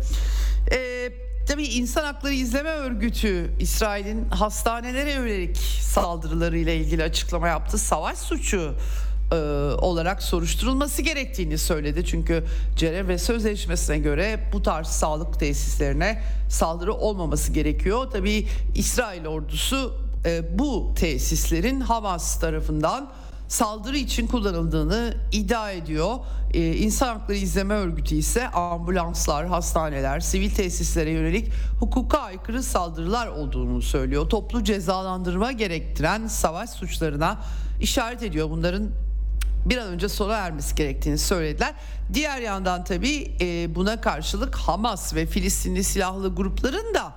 Eee 0.71 1.27
Tabii 1.49 1.67
İnsan 1.67 2.05
Hakları 2.05 2.35
İzleme 2.35 2.71
Örgütü 2.71 3.50
İsrail'in 3.61 4.28
hastanelere 4.31 5.12
yönelik 5.12 5.57
saldırılarıyla 5.83 6.73
ilgili 6.73 7.02
açıklama 7.02 7.49
yaptı. 7.49 7.78
Savaş 7.78 8.19
suçu 8.19 8.75
e, 9.33 9.35
olarak 9.78 10.23
soruşturulması 10.23 11.02
gerektiğini 11.02 11.59
söyledi. 11.59 12.05
Çünkü 12.05 12.45
Cenevre 12.76 13.19
Sözleşmesi'ne 13.19 13.99
göre 13.99 14.50
bu 14.52 14.62
tarz 14.62 14.87
sağlık 14.87 15.40
tesislerine 15.40 16.23
saldırı 16.49 16.95
olmaması 16.95 17.52
gerekiyor. 17.52 18.11
Tabii 18.12 18.47
İsrail 18.75 19.26
ordusu 19.26 19.95
e, 20.25 20.59
bu 20.59 20.95
tesislerin 20.97 21.81
Hamas 21.81 22.40
tarafından 22.40 23.11
saldırı 23.49 23.97
için 23.97 24.26
kullanıldığını 24.26 25.14
iddia 25.33 25.71
ediyor. 25.71 26.17
Ee, 26.55 26.76
İnsan 26.76 27.07
Hakları 27.09 27.38
İzleme 27.38 27.75
Örgütü 27.75 28.14
ise 28.14 28.49
ambulanslar, 28.49 29.47
hastaneler, 29.47 30.21
sivil 30.21 30.50
tesislere 30.50 31.11
yönelik 31.11 31.52
hukuka 31.81 32.19
aykırı 32.19 32.62
saldırılar 32.62 33.26
olduğunu 33.26 33.83
söylüyor. 33.83 34.28
Toplu 34.28 34.64
cezalandırma 34.64 35.52
gerektiren 35.52 36.26
savaş 36.26 36.71
suçlarına 36.71 37.38
işaret 37.81 38.23
ediyor. 38.23 38.50
Bunların 38.50 38.90
bir 39.67 39.76
an 39.76 39.88
önce 39.88 40.09
sona 40.09 40.37
ermesi 40.37 40.75
gerektiğini 40.75 41.19
söylediler. 41.19 41.75
Diğer 42.14 42.40
yandan 42.40 42.85
tabii 42.85 43.37
e, 43.40 43.75
buna 43.75 44.00
karşılık 44.00 44.57
Hamas 44.57 45.14
ve 45.14 45.26
Filistinli 45.26 45.85
silahlı 45.85 46.35
grupların 46.35 46.95
da 46.95 47.12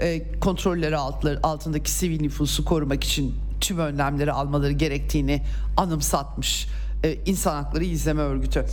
e, 0.00 0.38
kontrolleri 0.40 0.96
altındaki 1.42 1.90
sivil 1.90 2.20
nüfusu 2.20 2.64
korumak 2.64 3.04
için 3.04 3.49
tüm 3.60 3.78
önlemleri 3.78 4.32
almaları 4.32 4.72
gerektiğini 4.72 5.42
anımsatmış 5.76 6.68
e, 7.04 7.14
İnsan 7.26 7.62
Hakları 7.62 7.84
İzleme 7.84 8.22
Örgütü. 8.22 8.66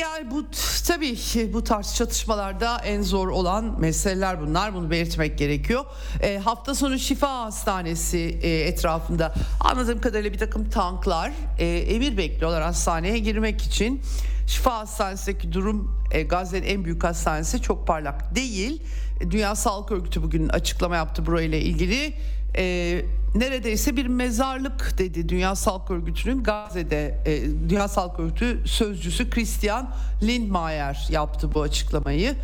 Yani 0.00 0.30
bu 0.30 0.44
tabii 0.86 1.18
bu 1.52 1.64
tarz 1.64 1.94
çatışmalarda 1.94 2.78
en 2.78 3.02
zor 3.02 3.28
olan 3.28 3.80
meseleler 3.80 4.40
bunlar. 4.40 4.74
Bunu 4.74 4.90
belirtmek 4.90 5.38
gerekiyor. 5.38 5.84
E, 6.22 6.38
hafta 6.38 6.74
sonu 6.74 6.98
Şifa 6.98 7.44
Hastanesi 7.44 8.38
e, 8.42 8.60
etrafında 8.60 9.34
anladığım 9.60 10.00
kadarıyla 10.00 10.32
bir 10.32 10.38
takım 10.38 10.70
tanklar 10.70 11.32
e, 11.58 11.66
emir 11.66 12.16
bekliyorlar 12.16 12.62
hastaneye 12.62 13.18
girmek 13.18 13.62
için. 13.62 14.00
Şifa 14.46 14.78
Hastanesi'ndeki 14.78 15.52
durum 15.52 16.04
e, 16.12 16.22
Gazze'nin 16.22 16.66
en 16.66 16.84
büyük 16.84 17.04
hastanesi 17.04 17.62
çok 17.62 17.86
parlak 17.86 18.34
değil. 18.34 18.82
Dünya 19.30 19.54
Sağlık 19.54 19.92
Örgütü 19.92 20.22
bugün 20.22 20.48
açıklama 20.48 20.96
yaptı 20.96 21.26
burayla 21.26 21.58
ilgili. 21.58 22.14
E, 22.56 23.04
neredeyse 23.34 23.96
bir 23.96 24.06
mezarlık 24.06 24.98
dedi 24.98 25.28
Dünya 25.28 25.54
Sağlık 25.54 25.90
Örgütü'nün 25.90 26.42
Gazze'de 26.42 27.18
e, 27.26 27.42
Dünya 27.68 27.88
Sağlık 27.88 28.20
Örgütü 28.20 28.62
sözcüsü 28.64 29.30
Christian 29.30 29.90
Lindmeier 30.22 31.06
yaptı 31.10 31.54
bu 31.54 31.62
açıklamayı. 31.62 32.34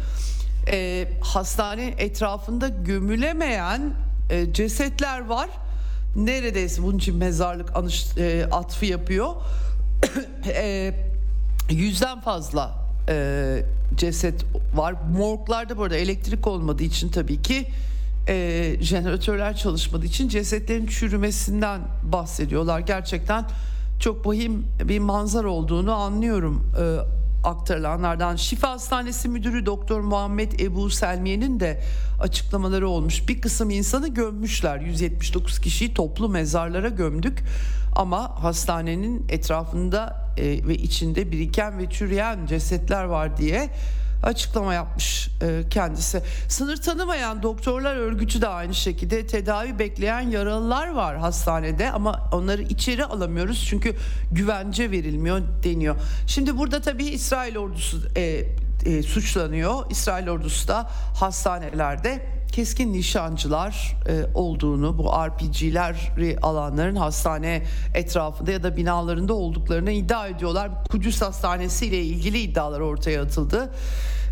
E, 0.71 1.09
hastane 1.21 1.95
etrafında 1.99 2.69
gömülemeyen 2.69 3.93
e, 4.31 4.53
cesetler 4.53 5.27
var. 5.27 5.49
Neredeyse 6.17 6.83
bunun 6.83 6.99
için 6.99 7.17
mezarlık 7.17 7.77
anış, 7.77 8.07
e, 8.19 8.47
atfı 8.51 8.87
yapıyor. 8.87 9.35
e, 10.47 10.95
yüzden 11.71 12.21
fazla 12.21 12.75
e, 13.09 13.63
ceset 13.97 14.45
var. 14.75 14.95
Morglarda 15.17 15.77
burada 15.77 15.97
elektrik 15.97 16.47
olmadığı 16.47 16.83
için 16.83 17.09
tabii 17.09 17.43
ki 17.43 17.69
e, 18.29 18.77
jeneratörler 18.81 19.57
çalışmadığı 19.57 20.07
için 20.07 20.29
cesetlerin 20.29 20.87
çürümesinden 20.87 21.81
bahsediyorlar. 22.03 22.81
Gerçekten 22.81 23.45
çok 24.01 24.27
vahim 24.27 24.67
bir 24.85 24.99
manzara 24.99 25.49
olduğunu 25.49 25.93
anlıyorum 25.93 26.73
e, 26.81 27.17
aktarılanlardan. 27.47 28.37
Şifa 28.37 28.71
Hastanesi 28.71 29.29
Müdürü 29.29 29.67
Doktor 29.67 30.01
Muhammed 30.01 30.53
Ebu 30.61 30.91
Selmiye'nin 30.91 31.61
de 31.61 31.83
açıklamaları 32.21 32.89
olmuş. 32.89 33.29
Bir 33.29 33.41
kısım 33.41 33.71
insanı 33.71 34.09
gömmüşler. 34.09 34.81
179 34.81 35.59
kişiyi 35.59 35.95
toplu 35.95 36.29
mezarlara 36.29 36.89
gömdük. 36.89 37.43
Ama 37.97 38.43
hastanenin 38.43 39.27
etrafında 39.29 40.31
e, 40.37 40.43
ve 40.45 40.75
içinde 40.75 41.33
biriken 41.33 41.79
ve 41.79 41.91
çürüyen 41.91 42.47
cesetler 42.47 43.05
var 43.05 43.37
diye 43.37 43.71
açıklama 44.23 44.75
yapmış 44.75 45.29
e, 45.43 45.69
kendisi. 45.71 46.23
Sınır 46.49 46.77
tanımayan 46.77 47.43
doktorlar 47.43 47.97
örgütü 47.97 48.41
de 48.41 48.49
aynı 48.49 48.75
şekilde 48.75 49.27
tedavi 49.27 49.79
bekleyen 49.79 50.21
yaralılar 50.21 50.95
var 50.95 51.17
hastanede 51.17 51.91
ama 51.91 52.31
onları 52.33 52.63
içeri 52.63 53.05
alamıyoruz 53.05 53.67
çünkü 53.69 53.97
güvence 54.33 54.91
verilmiyor 54.91 55.41
deniyor. 55.65 55.97
Şimdi 56.27 56.59
burada 56.59 56.81
tabii 56.81 57.05
İsrail 57.05 57.57
ordusu 57.57 57.99
e, 58.17 58.45
e, 58.87 59.03
suçlanıyor. 59.03 59.91
İsrail 59.91 60.29
ordusu 60.29 60.69
da 60.69 60.91
hastanelerde 61.21 62.36
keskin 62.53 62.93
nişancılar 62.93 63.97
e, 64.09 64.25
olduğunu, 64.35 64.99
bu 64.99 65.13
RPG'leri 65.27 66.39
alanların 66.43 66.97
hastane 66.97 67.63
etrafında 67.95 68.51
ya 68.51 68.63
da 68.63 68.77
binalarında 68.77 69.35
olduklarını 69.35 69.91
iddia 69.91 70.29
ediyorlar. 70.29 70.71
Kudüs 70.91 71.23
Hastanesi 71.23 71.87
ile 71.87 72.03
ilgili 72.03 72.39
iddialar 72.39 72.81
ortaya 72.81 73.23
atıldı. 73.23 73.71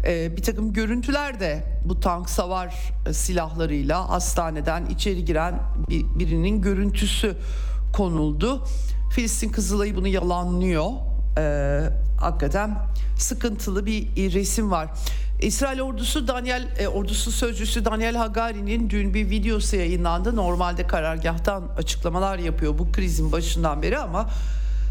E, 0.06 0.36
bir 0.36 0.42
takım 0.42 0.72
görüntüler 0.72 1.40
de 1.40 1.64
bu 1.84 2.00
tank 2.00 2.30
savar 2.30 2.74
silahlarıyla 3.12 4.08
hastaneden 4.08 4.86
içeri 4.86 5.24
giren 5.24 5.60
bir, 5.88 6.04
birinin 6.18 6.62
görüntüsü 6.62 7.36
konuldu. 7.92 8.64
Filistin 9.14 9.48
Kızılayı 9.48 9.96
bunu 9.96 10.08
yalanlıyor. 10.08 10.90
E, 11.38 11.80
hakikaten 12.20 12.78
sıkıntılı 13.18 13.86
bir 13.86 14.32
resim 14.34 14.70
var. 14.70 14.88
İsrail 15.40 15.80
ordusu 15.80 16.28
Daniel 16.28 16.68
e, 16.78 16.88
ordusu 16.88 17.32
sözcüsü 17.32 17.84
Daniel 17.84 18.16
Hagari'nin 18.16 18.90
dün 18.90 19.14
bir 19.14 19.30
videosu 19.30 19.76
yayınlandı. 19.76 20.36
Normalde 20.36 20.86
karargahtan 20.86 21.68
açıklamalar 21.76 22.38
yapıyor 22.38 22.78
bu 22.78 22.92
krizin 22.92 23.32
başından 23.32 23.82
beri 23.82 23.98
ama 23.98 24.30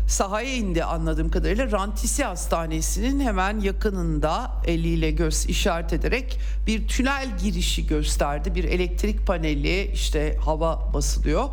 sahaya 0.07 0.53
indi 0.53 0.83
anladığım 0.83 1.29
kadarıyla 1.31 1.71
Rantisi 1.71 2.23
Hastanesi'nin 2.23 3.19
hemen 3.19 3.59
yakınında 3.59 4.51
eliyle 4.65 5.11
göz 5.11 5.45
işaret 5.45 5.93
ederek 5.93 6.39
bir 6.67 6.87
tünel 6.87 7.37
girişi 7.43 7.87
gösterdi. 7.87 8.55
Bir 8.55 8.63
elektrik 8.63 9.27
paneli 9.27 9.91
işte 9.93 10.37
hava 10.45 10.93
basılıyor. 10.93 11.49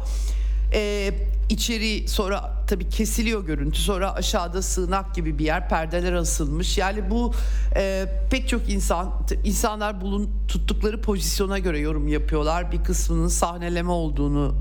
Ee, 0.72 1.14
içeri 1.48 2.08
sonra 2.08 2.64
tabii 2.66 2.88
kesiliyor 2.88 3.46
görüntü 3.46 3.78
sonra 3.78 4.14
aşağıda 4.14 4.62
sığınak 4.62 5.14
gibi 5.14 5.38
bir 5.38 5.44
yer 5.44 5.68
perdeler 5.68 6.12
asılmış. 6.12 6.78
Yani 6.78 7.10
bu 7.10 7.34
e, 7.76 8.06
pek 8.30 8.48
çok 8.48 8.68
insan 8.68 9.12
insanlar 9.44 10.00
bulun 10.00 10.30
tuttukları 10.48 11.00
pozisyona 11.00 11.58
göre 11.58 11.78
yorum 11.78 12.08
yapıyorlar. 12.08 12.72
Bir 12.72 12.84
kısmının 12.84 13.28
sahneleme 13.28 13.90
olduğunu 13.90 14.54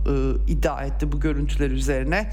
e, 0.48 0.52
iddia 0.52 0.84
etti 0.84 1.12
bu 1.12 1.20
görüntüler 1.20 1.72
üzerine. 1.72 2.32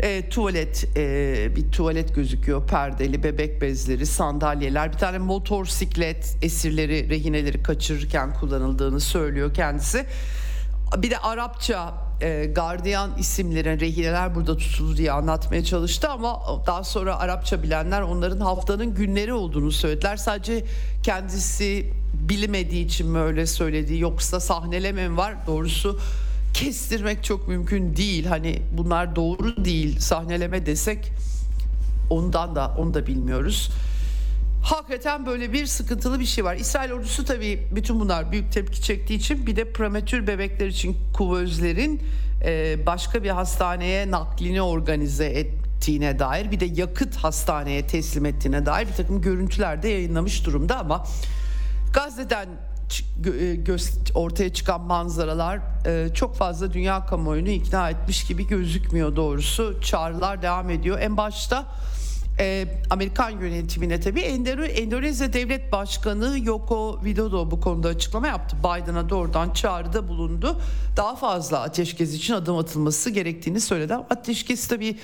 E, 0.00 0.28
tuvalet 0.28 0.88
e, 0.96 1.56
bir 1.56 1.72
tuvalet 1.72 2.14
gözüküyor. 2.14 2.66
Perdeli 2.66 3.22
bebek 3.22 3.62
bezleri 3.62 4.06
sandalyeler. 4.06 4.92
Bir 4.92 4.98
tane 4.98 5.18
motorsiklet 5.18 6.36
esirleri 6.42 7.10
rehineleri 7.10 7.62
kaçırırken 7.62 8.34
kullanıldığını 8.34 9.00
söylüyor 9.00 9.54
kendisi. 9.54 10.06
Bir 10.96 11.10
de 11.10 11.18
Arapça 11.18 12.07
e, 12.20 12.44
gardiyan 12.44 13.10
isimlerin 13.18 13.80
rehineler 13.80 14.34
burada 14.34 14.56
tutuldu 14.56 14.96
diye 14.96 15.12
anlatmaya 15.12 15.64
çalıştı 15.64 16.08
ama 16.08 16.40
daha 16.66 16.84
sonra 16.84 17.18
Arapça 17.18 17.62
bilenler 17.62 18.00
onların 18.00 18.40
haftanın 18.40 18.94
günleri 18.94 19.32
olduğunu 19.32 19.72
söylediler. 19.72 20.16
Sadece 20.16 20.64
kendisi 21.02 21.92
bilemediği 22.14 22.86
için 22.86 23.06
mi 23.06 23.18
öyle 23.18 23.46
söyledi 23.46 23.98
yoksa 23.98 24.40
sahneleme 24.40 25.08
mi 25.08 25.16
var? 25.16 25.34
Doğrusu 25.46 25.98
kestirmek 26.54 27.24
çok 27.24 27.48
mümkün 27.48 27.96
değil. 27.96 28.26
Hani 28.26 28.62
bunlar 28.72 29.16
doğru 29.16 29.64
değil 29.64 29.98
sahneleme 29.98 30.66
desek 30.66 31.12
ondan 32.10 32.56
da 32.56 32.74
onu 32.78 32.94
da 32.94 33.06
bilmiyoruz. 33.06 33.70
Hakikaten 34.68 35.26
böyle 35.26 35.52
bir 35.52 35.66
sıkıntılı 35.66 36.20
bir 36.20 36.24
şey 36.24 36.44
var. 36.44 36.54
İsrail 36.54 36.92
ordusu 36.92 37.24
tabii 37.24 37.68
bütün 37.74 38.00
bunlar 38.00 38.32
büyük 38.32 38.52
tepki 38.52 38.82
çektiği 38.82 39.14
için 39.14 39.46
bir 39.46 39.56
de 39.56 39.72
prematür 39.72 40.26
bebekler 40.26 40.66
için 40.66 40.96
kuvözlerin 41.14 42.02
e, 42.44 42.76
başka 42.86 43.22
bir 43.22 43.30
hastaneye 43.30 44.10
naklini 44.10 44.62
organize 44.62 45.26
ettiğine 45.26 46.18
dair 46.18 46.50
bir 46.50 46.60
de 46.60 46.64
yakıt 46.64 47.16
hastaneye 47.16 47.86
teslim 47.86 48.26
ettiğine 48.26 48.66
dair 48.66 48.88
bir 48.88 48.92
takım 48.92 49.22
görüntüler 49.22 49.82
de 49.82 49.88
yayınlamış 49.88 50.46
durumda 50.46 50.78
ama 50.78 51.04
Gazze'den 51.94 52.48
e, 53.26 54.14
ortaya 54.14 54.52
çıkan 54.52 54.80
manzaralar 54.80 55.60
e, 55.86 56.14
çok 56.14 56.36
fazla 56.36 56.72
dünya 56.72 57.06
kamuoyunu 57.06 57.48
ikna 57.48 57.90
etmiş 57.90 58.26
gibi 58.26 58.46
gözükmüyor 58.46 59.16
doğrusu. 59.16 59.80
Çağrılar 59.82 60.42
devam 60.42 60.70
ediyor. 60.70 60.98
En 61.00 61.16
başta 61.16 61.66
e, 62.40 62.66
Amerikan 62.90 63.30
yönetimine 63.30 64.00
tabii 64.00 64.20
Endonezya 64.20 65.32
Devlet 65.32 65.72
Başkanı 65.72 66.38
Yoko 66.42 67.00
Widodo 67.04 67.50
bu 67.50 67.60
konuda 67.60 67.88
açıklama 67.88 68.26
yaptı. 68.26 68.56
Biden'a 68.58 69.08
doğrudan 69.08 69.50
çağrıda 69.50 70.08
bulundu. 70.08 70.60
Daha 70.96 71.16
fazla 71.16 71.60
ateşkes 71.62 72.14
için 72.14 72.34
adım 72.34 72.56
atılması 72.56 73.10
gerektiğini 73.10 73.60
söyledi. 73.60 73.94
Ateşkes 73.94 74.68
tabii 74.68 74.98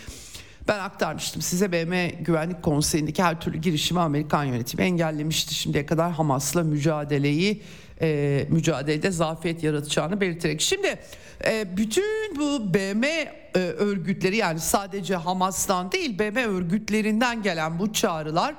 Ben 0.68 0.78
aktarmıştım 0.78 1.42
size 1.42 1.72
BM 1.72 2.08
Güvenlik 2.08 2.62
Konseyi'ndeki 2.62 3.22
her 3.22 3.40
türlü 3.40 3.58
girişimi 3.58 4.00
Amerikan 4.00 4.44
yönetimi 4.44 4.82
engellemişti. 4.82 5.54
Şimdiye 5.54 5.86
kadar 5.86 6.12
Hamas'la 6.12 6.62
mücadeleyi 6.62 7.62
e, 8.00 8.46
mücadelede 8.50 9.10
zafiyet 9.10 9.62
yaratacağını 9.62 10.20
belirterek. 10.20 10.60
Şimdi 10.60 10.98
e, 11.44 11.76
bütün 11.76 12.36
bu 12.36 12.74
BM 12.74 13.06
e, 13.06 13.58
örgütleri 13.58 14.36
yani 14.36 14.60
sadece 14.60 15.16
Hamas'tan 15.16 15.92
değil 15.92 16.18
BM 16.18 16.44
örgütlerinden 16.44 17.42
gelen 17.42 17.78
bu 17.78 17.92
çağrılar 17.92 18.54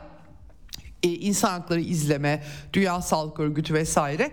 e, 1.03 1.09
insan 1.09 1.49
hakları 1.49 1.81
izleme, 1.81 2.43
Dünya 2.73 3.01
Sağlık 3.01 3.39
Örgütü 3.39 3.73
vesaire. 3.73 4.31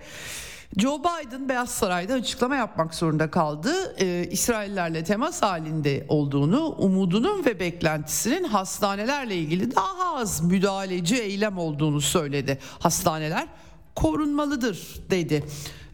Joe 0.76 1.00
Biden 1.00 1.48
Beyaz 1.48 1.70
Saray'da 1.70 2.14
açıklama 2.14 2.56
yapmak 2.56 2.94
zorunda 2.94 3.30
kaldı. 3.30 3.94
Ee, 4.00 4.28
İsraillerle 4.30 5.04
temas 5.04 5.42
halinde 5.42 6.06
olduğunu, 6.08 6.66
umudunun 6.66 7.44
ve 7.44 7.60
beklentisinin 7.60 8.44
hastanelerle 8.44 9.36
ilgili 9.36 9.76
daha 9.76 10.16
az 10.16 10.42
müdahaleci 10.42 11.16
eylem 11.16 11.58
olduğunu 11.58 12.00
söyledi. 12.00 12.58
Hastaneler 12.78 13.48
korunmalıdır 13.94 15.00
dedi. 15.10 15.44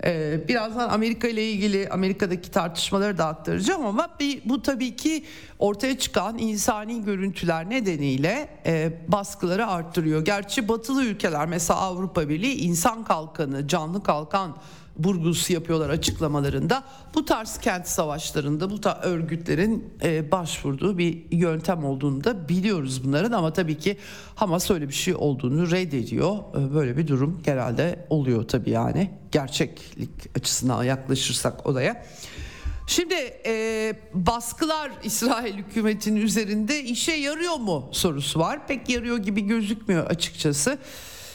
Ee, 0.05 0.49
birazdan 0.49 0.89
Amerika 0.89 1.29
ile 1.29 1.51
ilgili 1.51 1.89
Amerika'daki 1.89 2.51
tartışmaları 2.51 3.19
da 3.19 3.27
aktaracağım 3.27 3.87
ama 3.87 4.09
bir, 4.21 4.41
bu 4.45 4.63
tabii 4.63 4.97
ki 4.97 5.25
ortaya 5.59 5.99
çıkan 5.99 6.39
insani 6.39 7.05
görüntüler 7.05 7.71
nedeniyle 7.71 8.49
e, 8.67 8.93
baskıları 9.09 9.67
arttırıyor. 9.67 10.25
Gerçi 10.25 10.69
batılı 10.69 11.05
ülkeler 11.05 11.47
mesela 11.47 11.81
Avrupa 11.81 12.29
Birliği 12.29 12.55
insan 12.55 13.05
kalkanı, 13.05 13.69
canlı 13.69 14.03
kalkan 14.03 14.57
burgusu 14.99 15.53
yapıyorlar 15.53 15.91
açıklamalarında. 15.91 16.83
Bu 17.15 17.25
tarz 17.25 17.59
kent 17.59 17.89
savaşlarında 17.89 18.71
bu 18.71 18.81
tarz 18.81 19.05
örgütlerin 19.05 19.95
e, 20.03 20.31
başvurduğu 20.31 20.99
bir 20.99 21.33
yöntem 21.33 21.85
olduğunu 21.85 22.25
da 22.25 22.49
biliyoruz 22.49 23.05
bunların 23.05 23.33
ama 23.33 23.53
tabii 23.53 23.79
ki 23.79 23.99
Hamas 24.35 24.71
öyle 24.71 24.89
bir 24.89 24.95
şey 24.95 25.15
olduğunu 25.15 25.71
reddediyor. 25.71 26.37
E, 26.37 26.75
böyle 26.75 26.97
bir 26.97 27.09
durum 27.09 27.41
genelde 27.45 28.07
oluyor 28.11 28.49
tabii 28.49 28.71
yani 28.71 29.11
gerçeklik 29.33 30.37
açısından 30.37 30.85
yaklaşırsak 30.85 31.67
olaya. 31.67 32.05
Şimdi 32.87 33.15
e, 33.47 33.95
baskılar 34.15 34.91
İsrail 35.03 35.55
hükümetinin 35.55 36.21
üzerinde 36.21 36.83
işe 36.83 37.13
yarıyor 37.13 37.57
mu 37.57 37.89
sorusu 37.93 38.41
var. 38.41 38.67
Pek 38.67 38.89
yarıyor 38.89 39.19
gibi 39.19 39.41
gözükmüyor 39.41 40.07
açıkçası. 40.07 40.79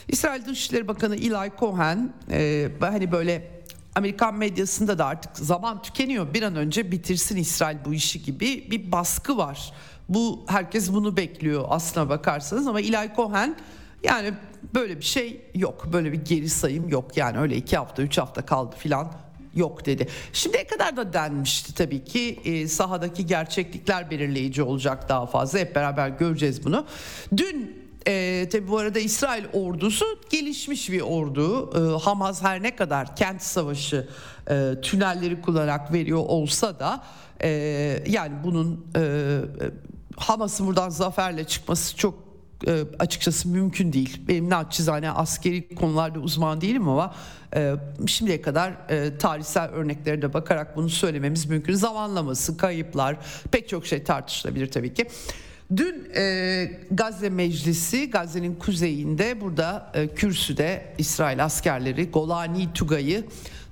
İsrail 0.08 0.46
Dışişleri 0.46 0.88
Bakanı 0.88 1.16
Eli 1.16 1.52
Cohen 1.60 2.14
e, 2.30 2.68
hani 2.80 3.12
böyle 3.12 3.53
Amerikan 3.94 4.34
medyasında 4.34 4.98
da 4.98 5.06
artık 5.06 5.36
zaman 5.36 5.82
tükeniyor. 5.82 6.34
Bir 6.34 6.42
an 6.42 6.56
önce 6.56 6.92
bitirsin 6.92 7.36
İsrail 7.36 7.76
bu 7.84 7.94
işi 7.94 8.22
gibi 8.22 8.70
bir 8.70 8.92
baskı 8.92 9.36
var. 9.36 9.72
Bu 10.08 10.44
herkes 10.48 10.92
bunu 10.92 11.16
bekliyor 11.16 11.64
aslına 11.68 12.08
bakarsanız 12.08 12.66
ama 12.66 12.80
Eli 12.80 13.10
Cohen 13.16 13.56
yani 14.02 14.34
böyle 14.74 14.96
bir 14.96 15.04
şey 15.04 15.40
yok. 15.54 15.92
Böyle 15.92 16.12
bir 16.12 16.24
geri 16.24 16.48
sayım 16.48 16.88
yok. 16.88 17.16
Yani 17.16 17.38
öyle 17.38 17.56
iki 17.56 17.76
hafta 17.76 18.02
üç 18.02 18.18
hafta 18.18 18.46
kaldı 18.46 18.76
filan 18.78 19.12
yok 19.54 19.86
dedi. 19.86 20.08
Şimdiye 20.32 20.66
kadar 20.66 20.96
da 20.96 21.12
denmişti 21.12 21.74
tabii 21.74 22.04
ki 22.04 22.40
e, 22.44 22.68
sahadaki 22.68 23.26
gerçeklikler 23.26 24.10
belirleyici 24.10 24.62
olacak 24.62 25.08
daha 25.08 25.26
fazla. 25.26 25.58
Hep 25.58 25.74
beraber 25.74 26.08
göreceğiz 26.08 26.64
bunu. 26.64 26.86
Dün 27.36 27.83
e, 28.08 28.48
tabi 28.52 28.68
bu 28.68 28.78
arada 28.78 28.98
İsrail 28.98 29.44
ordusu 29.52 30.04
gelişmiş 30.30 30.90
bir 30.90 31.00
ordu. 31.00 31.70
E, 31.76 32.02
Hamas 32.02 32.42
her 32.42 32.62
ne 32.62 32.76
kadar 32.76 33.16
kent 33.16 33.42
savaşı 33.42 34.08
e, 34.50 34.74
tünelleri 34.82 35.40
kullanarak 35.42 35.92
veriyor 35.92 36.24
olsa 36.26 36.80
da 36.80 37.04
e, 37.42 37.48
yani 38.06 38.32
bunun 38.44 38.86
e, 38.96 39.40
Hamas'ın 40.16 40.66
buradan 40.66 40.90
zaferle 40.90 41.44
çıkması 41.44 41.96
çok 41.96 42.24
e, 42.66 42.84
açıkçası 42.98 43.48
mümkün 43.48 43.92
değil. 43.92 44.20
Benim 44.28 44.50
naçizane 44.50 45.10
askeri 45.10 45.74
konularda 45.74 46.18
uzman 46.18 46.60
değilim 46.60 46.88
ama 46.88 47.14
e, 47.56 47.74
şimdiye 48.06 48.42
kadar 48.42 48.72
e, 48.88 49.18
tarihsel 49.18 49.70
örneklere 49.70 50.22
de 50.22 50.34
bakarak 50.34 50.76
bunu 50.76 50.88
söylememiz 50.88 51.46
mümkün. 51.46 51.74
Zamanlaması, 51.74 52.56
kayıplar 52.56 53.16
pek 53.52 53.68
çok 53.68 53.86
şey 53.86 54.04
tartışılabilir 54.04 54.70
tabii 54.70 54.94
ki. 54.94 55.06
Dün 55.76 56.10
e, 56.16 56.80
Gazze 56.90 57.30
Meclisi 57.30 58.10
Gazze'nin 58.10 58.54
kuzeyinde 58.54 59.40
burada 59.40 59.92
e, 59.94 60.08
Kürsü'de 60.08 60.94
İsrail 60.98 61.44
askerleri 61.44 62.10
Golani 62.10 62.72
Tugay'ı 62.72 63.24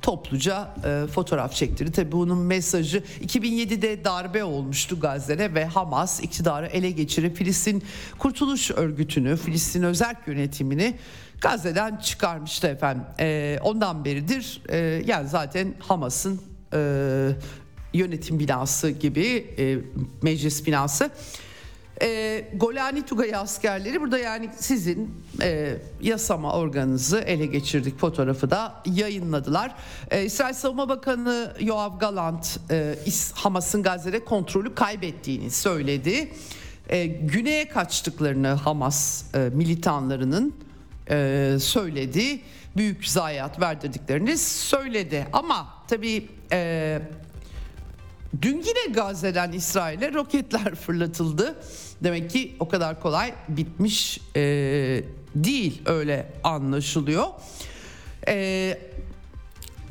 topluca 0.02 0.74
e, 0.85 1.07
fotoğraf 1.07 1.55
çektirdi. 1.55 1.92
Tabii 1.92 2.12
bunun 2.12 2.38
mesajı 2.38 3.02
2007'de 3.24 4.05
darbe 4.05 4.44
olmuştu 4.44 5.00
Gazze'de 5.00 5.55
ve 5.55 5.64
Hamas 5.64 6.20
iktidarı 6.20 6.66
ele 6.66 6.90
geçirip 6.90 7.37
Filistin 7.37 7.83
Kurtuluş 8.18 8.70
Örgütü'nü, 8.70 9.37
Filistin 9.37 9.83
özel 9.83 10.14
yönetimini 10.26 10.94
Gazze'den 11.40 11.96
çıkarmıştı 11.96 12.66
efendim. 12.66 13.05
E, 13.20 13.59
ondan 13.62 14.05
beridir 14.05 14.62
e, 14.68 14.76
yani 15.07 15.28
zaten 15.28 15.74
Hamas'ın 15.78 16.40
e, 16.74 16.78
yönetim 17.94 18.38
binası 18.38 18.90
gibi 18.90 19.55
e, 19.59 19.78
meclis 20.22 20.66
binası 20.66 21.11
e, 22.02 22.44
Golani 22.54 23.02
Tugay 23.06 23.34
askerleri 23.34 24.00
burada 24.00 24.18
yani 24.18 24.50
sizin 24.58 25.24
e, 25.42 25.76
yasama 26.00 26.52
organınızı 26.52 27.18
ele 27.18 27.46
geçirdik 27.46 27.98
fotoğrafı 27.98 28.50
da 28.50 28.82
yayınladılar. 28.86 29.74
E, 30.10 30.24
İsrail 30.24 30.54
Savunma 30.54 30.88
Bakanı 30.88 31.52
Yoav 31.60 31.98
Galant 31.98 32.60
e, 32.70 32.94
Hamas'ın 33.34 33.82
Gazze'de 33.82 34.24
kontrolü 34.24 34.74
kaybettiğini 34.74 35.50
söyledi. 35.50 36.32
E, 36.88 37.06
güneye 37.06 37.68
kaçtıklarını 37.68 38.48
Hamas 38.48 39.24
e, 39.34 39.38
militanlarının 39.38 40.54
e, 41.10 41.56
söyledi. 41.60 42.40
Büyük 42.76 43.08
zayiat 43.08 43.60
verdirdiklerini 43.60 44.38
söyledi. 44.38 45.26
Ama 45.32 45.68
tabii 45.88 46.28
e, 46.52 46.98
Dün 48.42 48.56
yine 48.56 48.92
Gazze'den 48.94 49.52
İsrail'e 49.52 50.12
roketler 50.12 50.74
fırlatıldı. 50.86 51.56
Demek 52.04 52.30
ki 52.30 52.56
o 52.60 52.68
kadar 52.68 53.00
kolay 53.00 53.34
bitmiş 53.48 54.20
e, 54.36 54.40
değil 55.34 55.82
öyle 55.86 56.32
anlaşılıyor. 56.44 57.26
E, 58.28 58.78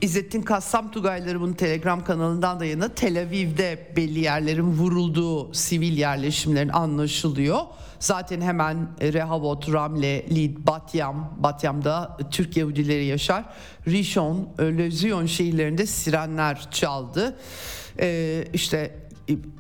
İzzettin 0.02 0.42
Kassam 0.42 0.92
Tugayları 0.92 1.42
bunu 1.42 1.56
Telegram 1.56 2.04
kanalından 2.04 2.60
da 2.60 2.66
yana 2.66 2.90
Tel 2.90 3.22
Aviv'de 3.22 3.94
belli 3.96 4.20
yerlerin 4.20 4.72
vurulduğu 4.72 5.54
sivil 5.54 5.98
yerleşimlerin 5.98 6.70
anlaşılıyor. 6.70 7.60
Zaten 8.00 8.42
hemen 8.42 8.88
Rehavot, 9.02 9.74
Ramle, 9.74 10.26
Lid, 10.30 10.58
Batyam, 10.68 11.38
Batyam'da 11.38 12.18
Türk 12.32 12.58
Yahudileri 12.58 13.06
yaşar. 13.06 13.44
Rishon, 13.88 14.50
Lezion 14.60 15.26
şehirlerinde 15.26 15.86
sirenler 15.86 16.72
çaldı. 16.72 17.38
Ee, 18.00 18.48
işte 18.54 19.01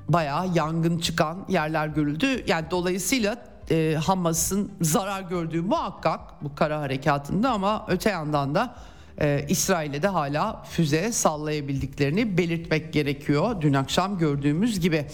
bayağı 0.10 0.47
yangın 0.54 1.00
çıkan 1.00 1.45
yerler 1.50 1.88
görüldü. 1.88 2.43
Yani 2.47 2.65
dolayısıyla 2.71 3.38
e, 3.71 3.97
Hamas'ın 4.06 4.71
zarar 4.82 5.21
gördüğü 5.21 5.62
muhakkak 5.62 6.43
bu 6.43 6.56
kara 6.56 6.80
harekatında 6.80 7.50
ama 7.52 7.86
öte 7.89 8.10
yandan 8.10 8.56
da 8.56 8.76
e, 9.21 9.45
İsrail'e 9.50 10.02
de 10.02 10.08
hala 10.08 10.63
füze 10.63 11.12
sallayabildiklerini 11.12 12.38
belirtmek 12.38 12.93
gerekiyor. 12.93 13.62
Dün 13.62 13.74
akşam 13.74 14.17
gördüğümüz 14.17 14.80
gibi. 14.80 15.06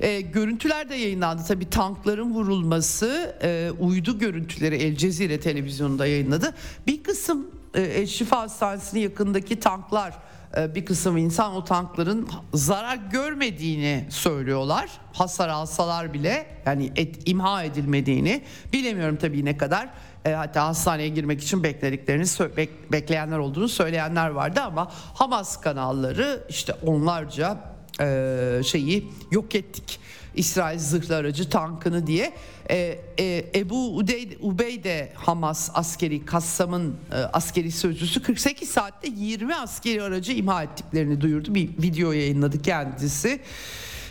E, 0.00 0.20
görüntüler 0.20 0.88
de 0.88 0.94
yayınlandı. 0.94 1.42
Tabi 1.48 1.70
tankların 1.70 2.34
vurulması 2.34 3.36
e, 3.42 3.70
uydu 3.80 4.18
görüntüleri 4.18 4.76
El 4.76 4.96
Cezire 4.96 5.40
televizyonunda 5.40 6.06
yayınladı. 6.06 6.54
Bir 6.86 7.02
kısım 7.02 7.46
e, 7.74 8.06
Şifa 8.06 8.40
Hastanesi'nin 8.40 9.00
yakındaki 9.00 9.60
tanklar 9.60 10.10
e, 10.10 10.14
bir 10.56 10.84
kısım 10.84 11.16
insan 11.16 11.54
o 11.54 11.64
tankların 11.64 12.28
zarar 12.54 12.96
görmediğini 12.96 14.06
söylüyorlar. 14.10 14.90
Hasar 15.12 15.48
alsalar 15.48 16.12
bile 16.12 16.46
yani 16.66 16.92
et, 16.96 17.16
imha 17.28 17.64
edilmediğini 17.64 18.42
bilemiyorum 18.72 19.18
tabii 19.20 19.44
ne 19.44 19.56
kadar. 19.56 19.88
E, 20.24 20.30
hatta 20.30 20.66
hastaneye 20.66 21.08
girmek 21.08 21.42
için 21.42 21.62
beklediklerini 21.62 22.56
bek, 22.56 22.92
bekleyenler 22.92 23.38
olduğunu 23.38 23.68
söyleyenler 23.68 24.28
vardı 24.28 24.60
ama 24.60 24.90
Hamas 25.14 25.60
kanalları 25.60 26.44
işte 26.48 26.72
onlarca 26.86 27.58
e, 28.00 28.60
şeyi 28.64 29.10
yok 29.30 29.54
ettik 29.54 30.00
İsrail 30.34 30.78
zırhlı 30.78 31.16
aracı 31.16 31.50
tankını 31.50 32.06
diye 32.06 32.32
e, 32.70 32.98
e, 33.18 33.44
Ebu 33.54 33.96
Udey, 33.96 34.38
Ubeyde 34.40 35.12
Hamas 35.14 35.70
askeri 35.74 36.24
Kassam'ın 36.24 36.96
e, 37.12 37.16
askeri 37.16 37.72
sözcüsü 37.72 38.22
48 38.22 38.68
saatte 38.68 39.08
20 39.16 39.54
askeri 39.54 40.02
aracı 40.02 40.32
imha 40.32 40.62
ettiklerini 40.62 41.20
duyurdu. 41.20 41.54
Bir 41.54 41.68
video 41.82 42.12
yayınladı 42.12 42.62
kendisi. 42.62 43.40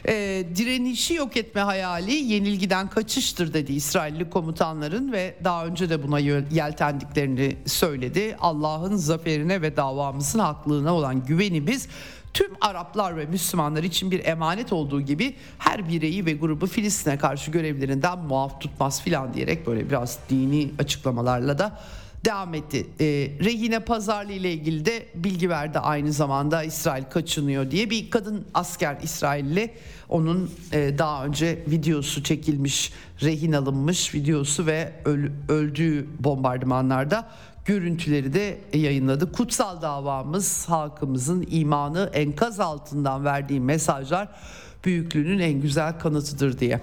E, 0.07 0.45
direnişi 0.55 1.13
yok 1.13 1.37
etme 1.37 1.61
hayali 1.61 2.13
yenilgiden 2.13 2.89
kaçıştır 2.89 3.53
dedi 3.53 3.73
İsrailli 3.73 4.29
komutanların 4.29 5.11
ve 5.11 5.35
daha 5.43 5.65
önce 5.65 5.89
de 5.89 6.03
buna 6.03 6.19
yeltendiklerini 6.51 7.57
söyledi. 7.65 8.35
Allah'ın 8.39 8.95
zaferine 8.95 9.61
ve 9.61 9.77
davamızın 9.77 10.39
haklılığına 10.39 10.95
olan 10.95 11.25
güvenimiz 11.25 11.87
tüm 12.33 12.51
Araplar 12.61 13.17
ve 13.17 13.25
Müslümanlar 13.25 13.83
için 13.83 14.11
bir 14.11 14.25
emanet 14.25 14.73
olduğu 14.73 15.01
gibi 15.01 15.35
her 15.59 15.89
bireyi 15.89 16.25
ve 16.25 16.33
grubu 16.33 16.67
Filistin'e 16.67 17.17
karşı 17.17 17.51
görevlerinden 17.51 18.19
muaf 18.19 18.61
tutmaz 18.61 19.01
filan 19.01 19.33
diyerek 19.33 19.67
böyle 19.67 19.89
biraz 19.89 20.19
dini 20.29 20.71
açıklamalarla 20.79 21.59
da 21.59 21.79
devam 22.25 22.53
etti. 22.53 22.87
E, 22.99 23.05
rehine 23.43 23.79
pazarlığı 23.79 24.31
ile 24.31 24.53
ilgili 24.53 24.85
de 24.85 25.05
bilgi 25.15 25.49
verdi 25.49 25.79
aynı 25.79 26.13
zamanda 26.13 26.63
İsrail 26.63 27.03
kaçınıyor 27.03 27.71
diye 27.71 27.89
bir 27.89 28.09
kadın 28.09 28.45
asker 28.53 28.97
İsrailli 29.03 29.73
onun 30.09 30.51
e, 30.73 30.97
daha 30.97 31.25
önce 31.25 31.63
videosu 31.67 32.23
çekilmiş 32.23 32.93
rehin 33.21 33.51
alınmış 33.51 34.15
videosu 34.15 34.65
ve 34.65 34.93
öl, 35.05 35.29
öldüğü 35.49 36.07
bombardımanlarda 36.19 37.29
görüntüleri 37.69 38.33
de 38.33 38.57
yayınladı. 38.73 39.31
Kutsal 39.31 39.81
davamız 39.81 40.69
halkımızın 40.69 41.47
imanı 41.51 42.09
enkaz 42.13 42.59
altından 42.59 43.25
verdiği 43.25 43.59
mesajlar 43.59 44.27
büyüklüğünün 44.85 45.39
en 45.39 45.61
güzel 45.61 45.99
kanıtıdır 45.99 46.59
diye. 46.59 46.81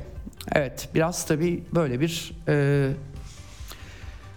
Evet 0.53 0.89
biraz 0.95 1.27
tabii 1.27 1.65
böyle 1.75 2.01
bir 2.01 2.33
e, 2.49 2.89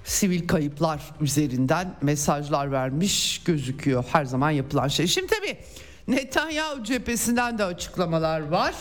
sivil 0.03 0.47
kayıplar 0.47 1.01
üzerinden 1.21 1.95
mesajlar 2.01 2.71
vermiş 2.71 3.43
gözüküyor 3.45 4.03
her 4.11 4.25
zaman 4.25 4.51
yapılan 4.51 4.87
şey. 4.87 5.07
Şimdi 5.07 5.27
tabii 5.27 5.57
Netanyahu 6.07 6.83
cephesinden 6.83 7.57
de 7.57 7.63
açıklamalar 7.63 8.39
var. 8.39 8.75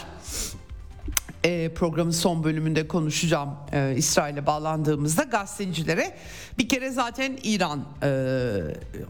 E, 1.45 1.71
programın 1.75 2.11
son 2.11 2.45
bölümünde 2.45 2.89
konuşacağım 2.89 3.51
e, 3.73 3.95
İsrail'e 3.97 4.47
bağlandığımızda 4.47 5.23
gazetecilere. 5.23 6.15
Bir 6.59 6.69
kere 6.69 6.91
zaten 6.91 7.39
İran 7.43 7.85
e, 8.03 8.11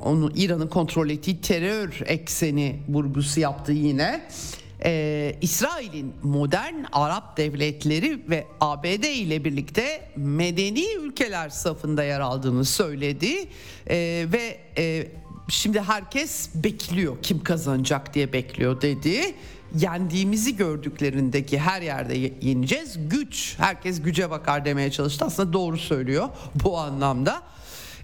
onu 0.01 0.33
İran'ın 0.37 0.69
kontrol 0.69 1.11
ettiği 1.11 1.41
terör 1.41 2.01
ekseni 2.07 2.81
vurgusu 2.89 3.41
yaptı 3.41 3.73
yine. 3.73 4.29
E, 4.85 5.37
İsrail'in 5.41 6.15
modern 6.23 6.85
Arap 6.93 7.37
devletleri 7.37 8.23
ve 8.31 8.47
ABD 8.61 9.05
ile 9.05 9.45
birlikte 9.45 10.11
medeni 10.17 10.95
ülkeler 10.95 11.49
safında 11.49 12.05
yer 12.05 12.21
aldığını 12.21 12.65
söyledi. 12.65 13.49
E, 13.91 14.27
ve 14.33 14.59
e, 14.79 15.09
şimdi 15.49 15.81
herkes 15.81 16.51
bekliyor 16.55 17.17
kim 17.23 17.43
kazanacak 17.43 18.15
diye 18.15 18.33
bekliyor 18.33 18.81
dedi. 18.81 19.35
Yendiğimizi 19.77 20.57
gördüklerindeki 20.57 21.59
her 21.59 21.83
yerde 21.83 22.15
yeneceğiz. 22.41 23.09
Güç, 23.09 23.55
herkes 23.59 24.03
güce 24.03 24.31
bakar 24.31 24.65
demeye 24.65 24.91
çalıştı. 24.91 25.25
Aslında 25.25 25.53
doğru 25.53 25.79
söylüyor 25.79 26.29
bu 26.65 26.79
anlamda. 26.79 27.43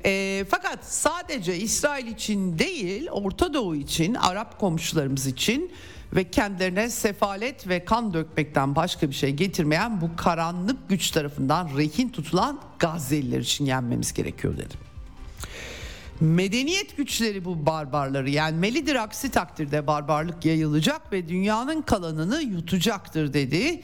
E, 0.05 0.45
fakat 0.51 0.85
sadece 0.85 1.57
İsrail 1.57 2.07
için 2.07 2.59
değil, 2.59 3.09
Orta 3.11 3.55
Doğu 3.55 3.77
için, 3.77 4.15
Arap 4.15 4.61
komşularımız 4.61 5.27
için 5.27 5.73
ve 6.15 6.31
kendilerine 6.31 6.91
sefalet 6.91 7.69
ve 7.69 7.85
kan 7.85 8.15
dökmekten 8.15 8.77
başka 8.77 9.11
bir 9.11 9.15
şey 9.15 9.31
getirmeyen 9.31 10.01
bu 10.01 10.17
karanlık 10.17 10.89
güç 10.89 11.11
tarafından 11.11 11.71
rehin 11.77 12.09
tutulan 12.09 12.61
Gazze'liler 12.79 13.41
için 13.41 13.65
yenmemiz 13.65 14.13
gerekiyor 14.13 14.57
dedim. 14.57 14.79
Medeniyet 16.21 16.97
güçleri 16.97 17.45
bu 17.45 17.67
barbarları 17.67 18.31
yenmelidir 18.31 18.95
aksi 18.95 19.31
takdirde 19.31 19.87
barbarlık 19.87 20.45
yayılacak 20.45 21.13
ve 21.13 21.29
dünyanın 21.29 21.83
kalanını 21.83 22.43
yutacaktır 22.43 23.33
dedi. 23.33 23.81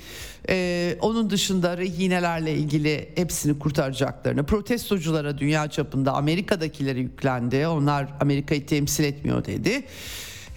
Ee, 0.48 0.96
onun 1.00 1.30
dışında 1.30 1.76
rehinelerle 1.76 2.54
ilgili 2.54 3.12
hepsini 3.14 3.58
kurtaracaklarını 3.58 4.46
protestoculara 4.46 5.38
dünya 5.38 5.70
çapında 5.70 6.12
Amerika'dakileri 6.12 7.00
yüklendi 7.00 7.66
onlar 7.66 8.08
Amerika'yı 8.20 8.66
temsil 8.66 9.04
etmiyor 9.04 9.44
dedi. 9.44 9.84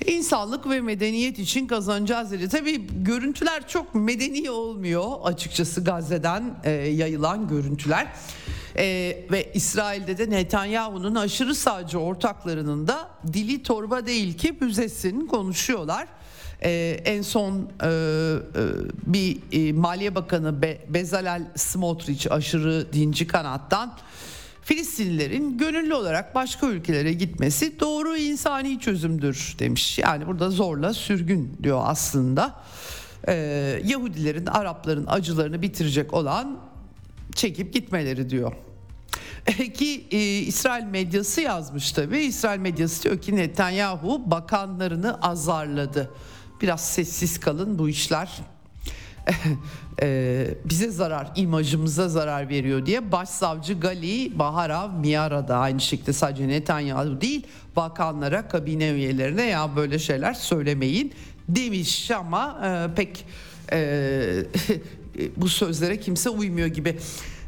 İnsanlık 0.08 0.69
ve 0.69 0.82
medeniyet 0.82 1.39
için 1.39 1.67
kazanacağız 1.67 2.32
dedi. 2.32 2.49
Tabii 2.49 2.88
görüntüler 3.03 3.67
çok 3.67 3.95
medeni 3.95 4.51
olmuyor 4.51 5.12
açıkçası 5.23 5.84
Gazze'den 5.84 6.56
e, 6.63 6.71
yayılan 6.71 7.47
görüntüler. 7.47 8.08
E, 8.77 8.84
ve 9.32 9.51
İsrail'de 9.53 10.17
de 10.17 10.29
Netanyahu'nun 10.29 11.15
aşırı 11.15 11.56
sağcı 11.56 11.99
ortaklarının 11.99 12.88
da 12.88 13.10
dili 13.34 13.63
torba 13.63 14.06
değil 14.06 14.38
ki 14.38 14.62
büzesin 14.62 15.27
konuşuyorlar. 15.27 16.08
Ee, 16.65 17.01
en 17.06 17.21
son 17.21 17.69
e, 17.84 17.88
e, 17.88 17.91
bir 19.06 19.38
e, 19.51 19.73
Maliye 19.73 20.15
Bakanı 20.15 20.62
Be- 20.62 20.82
Bezalel 20.89 21.51
Smotrich 21.56 22.32
aşırı 22.32 22.93
dinci 22.93 23.27
kanattan 23.27 23.93
Filistinlilerin 24.63 25.58
gönüllü 25.58 25.93
olarak 25.93 26.36
başka 26.36 26.67
ülkelere 26.67 27.13
gitmesi 27.13 27.80
doğru 27.80 28.17
insani 28.17 28.80
çözümdür 28.80 29.56
demiş. 29.60 29.99
Yani 29.99 30.28
burada 30.28 30.49
zorla 30.49 30.93
sürgün 30.93 31.58
diyor 31.63 31.82
aslında. 31.84 32.63
Ee, 33.28 33.82
Yahudilerin, 33.86 34.45
Arapların 34.45 35.06
acılarını 35.08 35.62
bitirecek 35.62 36.13
olan 36.13 36.60
çekip 37.36 37.73
gitmeleri 37.73 38.30
diyor. 38.30 38.54
Ki 39.73 40.08
e, 40.12 40.17
İsrail 40.39 40.84
medyası 40.84 41.41
yazmış 41.41 41.91
tabi. 41.91 42.17
İsrail 42.19 42.60
medyası 42.60 43.04
diyor 43.04 43.21
ki 43.21 43.36
Netanyahu 43.36 44.32
bakanlarını 44.32 45.21
azarladı. 45.21 46.12
Biraz 46.62 46.86
sessiz 46.86 47.39
kalın 47.39 47.80
bu 47.80 47.89
işler 47.89 48.41
e, 50.01 50.47
bize 50.65 50.89
zarar, 50.89 51.31
imajımıza 51.36 52.09
zarar 52.09 52.49
veriyor 52.49 52.86
diye 52.86 53.12
Başsavcı 53.12 53.79
Gali 53.79 54.39
Baharav 54.39 54.91
Miara 54.91 55.47
da 55.47 55.57
aynı 55.57 55.81
şekilde 55.81 56.13
sadece 56.13 56.47
Netanyahu 56.47 57.21
değil 57.21 57.47
bakanlara, 57.75 58.47
kabine 58.47 58.89
üyelerine 58.89 59.43
ya 59.43 59.75
böyle 59.75 59.99
şeyler 59.99 60.33
söylemeyin 60.33 61.13
demiş 61.49 62.12
ama 62.12 62.62
e, 62.65 62.95
pek 62.95 63.25
e, 63.71 64.45
bu 65.38 65.49
sözlere 65.49 65.99
kimse 65.99 66.29
uymuyor 66.29 66.67
gibi. 66.67 66.99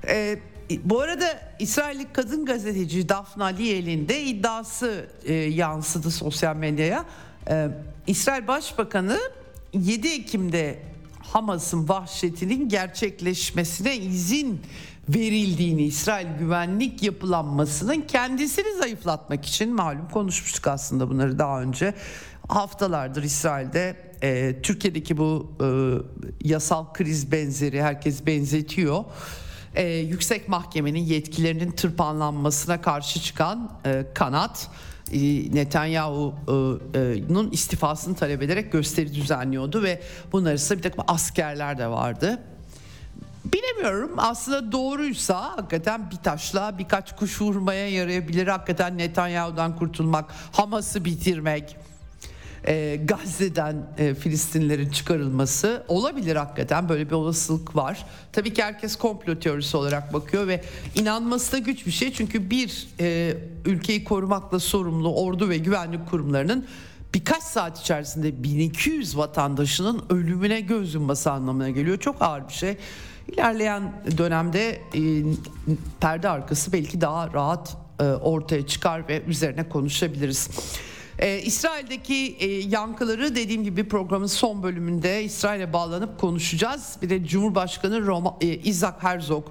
E, 0.07 0.39
bu 0.83 1.01
arada 1.01 1.25
İsrailli 1.59 2.13
kadın 2.13 2.45
gazeteci 2.45 3.09
Dafna 3.09 3.45
Liel'in 3.45 4.07
de 4.07 4.23
iddiası 4.23 5.05
e, 5.25 5.33
yansıdı 5.33 6.11
sosyal 6.11 6.55
medyaya. 6.55 7.05
E, 7.49 7.67
İsrail 8.07 8.47
Başbakanı 8.47 9.19
7 9.73 10.07
Ekim'de 10.07 10.79
Hamas'ın 11.35 11.89
vahşetinin 11.89 12.69
gerçekleşmesine 12.69 13.97
izin 13.97 14.61
verildiğini, 15.09 15.83
İsrail 15.83 16.27
güvenlik 16.39 17.03
yapılanmasının 17.03 18.01
kendisini 18.01 18.77
zayıflatmak 18.79 19.45
için 19.45 19.75
malum 19.75 20.09
konuşmuştuk 20.09 20.67
aslında 20.67 21.09
bunları 21.09 21.39
daha 21.39 21.61
önce. 21.61 21.93
Haftalardır 22.47 23.23
İsrail'de 23.23 23.95
e, 24.23 24.61
Türkiye'deki 24.61 25.17
bu 25.17 25.51
e, 25.61 25.67
yasal 26.47 26.93
kriz 26.93 27.31
benzeri 27.31 27.83
herkes 27.83 28.25
benzetiyor. 28.25 29.03
E, 29.75 29.87
yüksek 29.87 30.49
mahkemenin 30.49 31.03
yetkilerinin 31.03 31.71
tırpanlanmasına 31.71 32.81
karşı 32.81 33.21
çıkan 33.21 33.79
e, 33.85 34.05
kanat 34.13 34.69
Netanyahu'nun 35.53 37.51
istifasını 37.51 38.15
talep 38.15 38.41
ederek 38.41 38.71
gösteri 38.71 39.13
düzenliyordu 39.15 39.83
ve 39.83 40.01
bunlar 40.31 40.49
arasında 40.49 40.77
bir 40.77 40.83
takım 40.83 41.03
askerler 41.07 41.77
de 41.77 41.87
vardı. 41.87 42.39
Bilemiyorum 43.45 44.11
aslında 44.17 44.71
doğruysa 44.71 45.57
hakikaten 45.57 46.11
bir 46.11 46.17
taşla 46.17 46.77
birkaç 46.77 47.15
kuş 47.15 47.41
vurmaya 47.41 47.89
yarayabilir. 47.89 48.47
Hakikaten 48.47 48.97
Netanyahu'dan 48.97 49.75
kurtulmak, 49.75 50.25
Hamas'ı 50.51 51.05
bitirmek 51.05 51.77
e, 52.67 52.99
Gazze'den 53.04 53.75
e, 53.97 54.13
Filistinlerin 54.13 54.89
çıkarılması 54.89 55.84
olabilir 55.88 56.36
hakikaten 56.36 56.89
böyle 56.89 57.06
bir 57.08 57.12
olasılık 57.12 57.75
var. 57.75 58.06
Tabii 58.32 58.54
ki 58.54 58.63
herkes 58.63 58.95
komplo 58.95 59.39
teorisi 59.39 59.78
olarak 59.78 60.13
bakıyor 60.13 60.47
ve 60.47 60.62
inanması 60.95 61.51
da 61.51 61.58
güç 61.58 61.86
bir 61.86 61.91
şey 61.91 62.13
çünkü 62.13 62.49
bir 62.49 62.88
e, 62.99 63.38
ülkeyi 63.65 64.04
korumakla 64.04 64.60
sorumlu 64.60 65.15
ordu 65.15 65.49
ve 65.49 65.58
güvenlik 65.58 66.10
kurumlarının 66.10 66.65
birkaç 67.13 67.43
saat 67.43 67.80
içerisinde 67.80 68.43
1200 68.43 69.17
vatandaşının 69.17 70.04
ölümüne 70.10 70.62
göz 70.62 70.93
yumması 70.93 71.32
anlamına 71.32 71.69
geliyor. 71.69 71.99
Çok 71.99 72.21
ağır 72.21 72.47
bir 72.47 72.54
şey. 72.54 72.78
İlerleyen 73.28 74.04
dönemde 74.17 74.69
e, 74.69 75.23
perde 75.99 76.30
arkası 76.30 76.73
belki 76.73 77.01
daha 77.01 77.34
rahat 77.34 77.78
e, 77.99 78.04
ortaya 78.04 78.67
çıkar 78.67 79.08
ve 79.08 79.23
üzerine 79.23 79.69
konuşabiliriz. 79.69 80.49
Ee, 81.19 81.41
İsrail'deki 81.41 82.36
e, 82.39 82.47
yankıları 82.47 83.36
dediğim 83.36 83.63
gibi 83.63 83.88
programın 83.88 84.28
son 84.28 84.63
bölümünde 84.63 85.23
İsrail'e 85.23 85.73
bağlanıp 85.73 86.19
konuşacağız. 86.19 86.97
Bir 87.01 87.10
de 87.10 87.25
Cumhurbaşkanı 87.25 88.06
Roma, 88.06 88.38
e, 88.41 88.47
Isaac 88.47 88.95
Herzog 88.99 89.45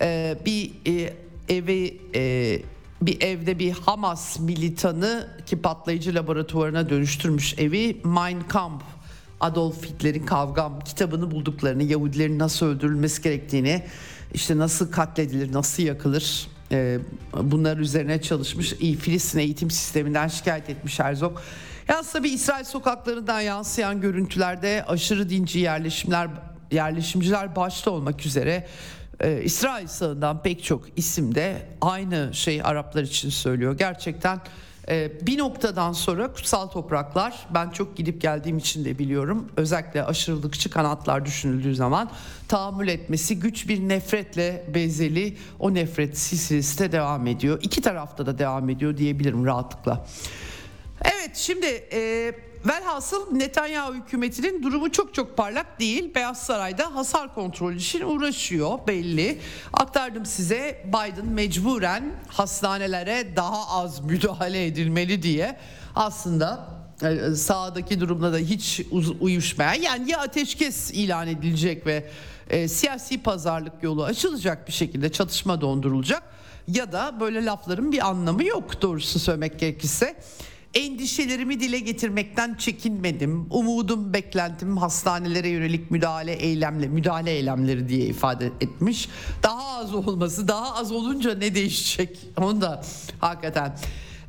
e, 0.00 0.38
bir 0.46 0.72
e, 0.86 1.14
evi 1.48 2.00
e, 2.14 2.62
bir 3.02 3.22
evde 3.22 3.58
bir 3.58 3.72
Hamas 3.72 4.40
militanı 4.40 5.28
ki 5.46 5.62
patlayıcı 5.62 6.14
laboratuvarına 6.14 6.90
dönüştürmüş 6.90 7.58
evi 7.58 8.00
Mein 8.04 8.40
Kampf 8.48 8.84
Adolf 9.40 9.84
Hitler'in 9.84 10.26
Kavgam 10.26 10.80
kitabını 10.80 11.30
bulduklarını, 11.30 11.82
Yahudilerin 11.82 12.38
nasıl 12.38 12.66
öldürülmesi 12.66 13.22
gerektiğini, 13.22 13.82
işte 14.34 14.58
nasıl 14.58 14.92
katledilir, 14.92 15.52
nasıl 15.52 15.82
yakılır 15.82 16.48
e, 16.72 16.98
bunlar 17.34 17.76
üzerine 17.76 18.22
çalışmış. 18.22 18.72
Filistin 18.72 19.38
eğitim 19.38 19.70
sisteminden 19.70 20.28
şikayet 20.28 20.70
etmiş 20.70 21.00
Herzog. 21.00 21.38
Yalnız 21.88 22.12
tabii 22.12 22.28
İsrail 22.28 22.64
sokaklarından 22.64 23.40
yansıyan 23.40 24.00
görüntülerde 24.00 24.84
aşırı 24.88 25.30
dinci 25.30 25.58
yerleşimler 25.58 26.28
yerleşimciler 26.70 27.56
başta 27.56 27.90
olmak 27.90 28.26
üzere 28.26 28.66
e, 29.20 29.42
İsrail 29.42 29.86
sağından 29.86 30.42
pek 30.42 30.64
çok 30.64 30.84
isim 30.96 31.34
de 31.34 31.66
aynı 31.80 32.30
şey 32.32 32.60
Araplar 32.64 33.02
için 33.02 33.30
söylüyor. 33.30 33.78
Gerçekten 33.78 34.40
e, 34.90 35.26
bir 35.26 35.38
noktadan 35.38 35.92
sonra 35.92 36.32
kutsal 36.32 36.66
topraklar 36.66 37.46
ben 37.54 37.70
çok 37.70 37.96
gidip 37.96 38.20
geldiğim 38.20 38.58
için 38.58 38.84
de 38.84 38.98
biliyorum. 38.98 39.48
Özellikle 39.56 40.04
aşırılıkçı 40.04 40.70
kanatlar 40.70 41.26
düşünüldüğü 41.26 41.74
zaman 41.74 42.10
tahammül 42.48 42.88
etmesi 42.88 43.40
güç 43.40 43.68
bir 43.68 43.88
nefretle 43.88 44.64
bezeli 44.74 45.36
o 45.58 45.74
nefret 45.74 46.18
silsilesi 46.18 46.78
de 46.78 46.92
devam 46.92 47.26
ediyor. 47.26 47.58
İki 47.62 47.82
tarafta 47.82 48.26
da 48.26 48.38
devam 48.38 48.68
ediyor 48.68 48.96
diyebilirim 48.96 49.46
rahatlıkla. 49.46 50.06
Evet 51.04 51.36
şimdi 51.36 51.66
e, 51.92 52.32
velhasıl 52.66 53.32
Netanyahu 53.32 53.94
hükümetinin 53.94 54.62
durumu 54.62 54.92
çok 54.92 55.14
çok 55.14 55.36
parlak 55.36 55.80
değil. 55.80 56.14
Beyaz 56.14 56.42
Saray'da 56.42 56.94
hasar 56.94 57.34
kontrolü 57.34 57.76
için 57.76 58.00
uğraşıyor 58.00 58.78
belli. 58.86 59.38
Aktardım 59.72 60.26
size 60.26 60.84
Biden 60.88 61.26
mecburen 61.26 62.12
hastanelere 62.28 63.36
daha 63.36 63.68
az 63.68 64.00
müdahale 64.00 64.66
edilmeli 64.66 65.22
diye 65.22 65.58
aslında 65.94 66.68
e, 67.02 67.34
sağdaki 67.34 68.00
durumda 68.00 68.32
da 68.32 68.38
hiç 68.38 68.80
uyuşmayan 69.20 69.82
yani 69.82 70.10
ya 70.10 70.18
ateşkes 70.18 70.90
ilan 70.90 71.28
edilecek 71.28 71.86
ve 71.86 72.10
e, 72.50 72.68
siyasi 72.68 73.22
pazarlık 73.22 73.82
yolu 73.82 74.04
açılacak 74.04 74.68
bir 74.68 74.72
şekilde 74.72 75.12
çatışma 75.12 75.60
dondurulacak 75.60 76.22
ya 76.68 76.92
da 76.92 77.20
böyle 77.20 77.44
lafların 77.44 77.92
bir 77.92 78.08
anlamı 78.08 78.44
yok 78.44 78.82
doğrusu 78.82 79.18
söylemek 79.18 79.58
gerekirse. 79.58 80.16
Endişelerimi 80.78 81.60
dile 81.60 81.78
getirmekten 81.78 82.54
çekinmedim. 82.54 83.46
Umudum, 83.50 84.12
beklentim 84.12 84.76
hastanelere 84.76 85.48
yönelik 85.48 85.90
müdahale 85.90 86.32
eylemle, 86.32 86.88
müdahale 86.88 87.30
eylemleri 87.30 87.88
diye 87.88 88.06
ifade 88.06 88.46
etmiş. 88.46 89.08
Daha 89.42 89.78
az 89.78 89.94
olması, 89.94 90.48
daha 90.48 90.74
az 90.74 90.92
olunca 90.92 91.34
ne 91.34 91.54
değişecek? 91.54 92.18
Onu 92.36 92.60
da 92.60 92.82
hakikaten 93.18 93.78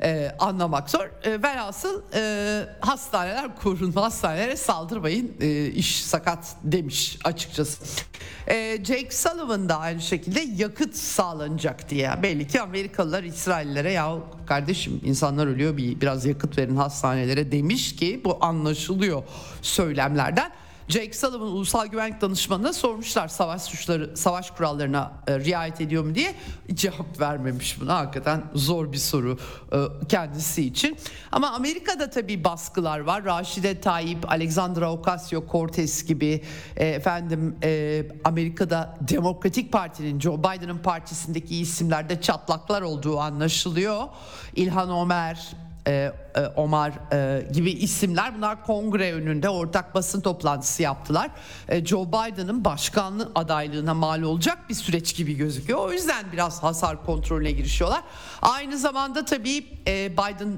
e, 0.03 0.35
anlamak 0.39 0.89
zor. 0.89 1.09
E, 1.23 1.43
velhasıl 1.43 2.01
e, 2.13 2.65
hastaneler 2.79 3.55
korunma, 3.55 4.01
hastanelere 4.01 4.55
saldırmayın, 4.55 5.31
e, 5.41 5.65
iş 5.65 6.05
sakat 6.05 6.55
demiş 6.63 7.19
açıkçası. 7.23 8.03
E, 8.47 8.77
Jake 8.85 9.11
Sullivan 9.11 9.69
da 9.69 9.79
aynı 9.79 10.01
şekilde 10.01 10.39
yakıt 10.39 10.95
sağlanacak 10.95 11.89
diye. 11.89 12.11
Belli 12.23 12.47
ki 12.47 12.61
Amerikalılar 12.61 13.23
İsraillere 13.23 13.91
ya 13.91 14.17
kardeşim 14.45 15.01
insanlar 15.03 15.47
ölüyor 15.47 15.77
bir 15.77 16.01
biraz 16.01 16.25
yakıt 16.25 16.57
verin 16.57 16.75
hastanelere 16.75 17.51
demiş 17.51 17.95
ki 17.95 18.21
bu 18.25 18.37
anlaşılıyor 18.41 19.23
söylemlerden. 19.61 20.51
Jake 20.89 21.13
Sullivan 21.13 21.47
Ulusal 21.47 21.87
Güvenlik 21.87 22.21
Danışmanı'na 22.21 22.73
sormuşlar 22.73 23.27
savaş 23.27 23.61
suçları, 23.61 24.17
savaş 24.17 24.51
kurallarına 24.51 25.11
e, 25.27 25.39
riayet 25.39 25.81
ediyor 25.81 26.03
mu 26.03 26.15
diye. 26.15 26.35
Cevap 26.73 27.19
vermemiş 27.19 27.81
buna. 27.81 27.95
Hakikaten 27.95 28.43
zor 28.53 28.91
bir 28.91 28.97
soru 28.97 29.37
e, 29.71 29.77
kendisi 30.07 30.65
için. 30.65 30.97
Ama 31.31 31.51
Amerika'da 31.51 32.09
tabii 32.09 32.43
baskılar 32.43 32.99
var. 32.99 33.25
Raşide 33.25 33.81
Tayyip, 33.81 34.31
Alexandra 34.31 34.85
Ocasio-Cortez 34.85 36.07
gibi 36.07 36.43
e, 36.77 36.87
efendim 36.87 37.55
e, 37.63 38.03
Amerika'da 38.23 38.97
Demokratik 39.01 39.71
Parti'nin 39.71 40.19
Joe 40.19 40.39
Biden'ın 40.39 40.77
partisindeki 40.77 41.57
isimlerde 41.59 42.21
çatlaklar 42.21 42.81
olduğu 42.81 43.19
anlaşılıyor. 43.19 44.03
İlhan 44.55 44.89
Ömer, 45.05 45.49
e, 45.87 46.11
e, 46.35 46.41
Omar 46.55 46.91
e, 47.13 47.47
gibi 47.53 47.71
isimler 47.71 48.37
bunlar 48.37 48.65
kongre 48.65 49.13
önünde 49.13 49.49
ortak 49.49 49.95
basın 49.95 50.21
toplantısı 50.21 50.83
yaptılar. 50.83 51.29
Joe 51.85 52.07
Biden'ın 52.07 52.65
başkanlık 52.65 53.31
adaylığına 53.35 53.93
mal 53.93 54.21
olacak 54.21 54.57
bir 54.69 54.73
süreç 54.73 55.15
gibi 55.15 55.33
gözüküyor. 55.37 55.79
O 55.79 55.91
yüzden 55.91 56.25
biraz 56.33 56.63
hasar 56.63 57.05
kontrolüne 57.05 57.51
girişiyorlar. 57.51 58.01
Aynı 58.41 58.77
zamanda 58.77 59.25
tabii 59.25 59.65
Biden 59.87 60.57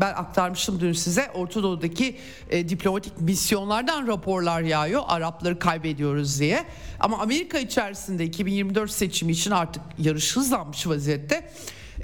ben 0.00 0.14
aktarmıştım 0.14 0.80
dün 0.80 0.92
size 0.92 1.30
Orta 1.34 1.62
Doğu'daki 1.62 2.18
diplomatik 2.50 3.20
misyonlardan 3.20 4.06
raporlar 4.06 4.62
yağıyor. 4.62 5.02
Arapları 5.08 5.58
kaybediyoruz 5.58 6.40
diye. 6.40 6.64
Ama 7.00 7.18
Amerika 7.18 7.58
içerisinde 7.58 8.24
2024 8.24 8.90
seçimi 8.90 9.32
için 9.32 9.50
artık 9.50 9.82
yarış 9.98 10.36
hızlanmış 10.36 10.86
vaziyette. 10.86 11.50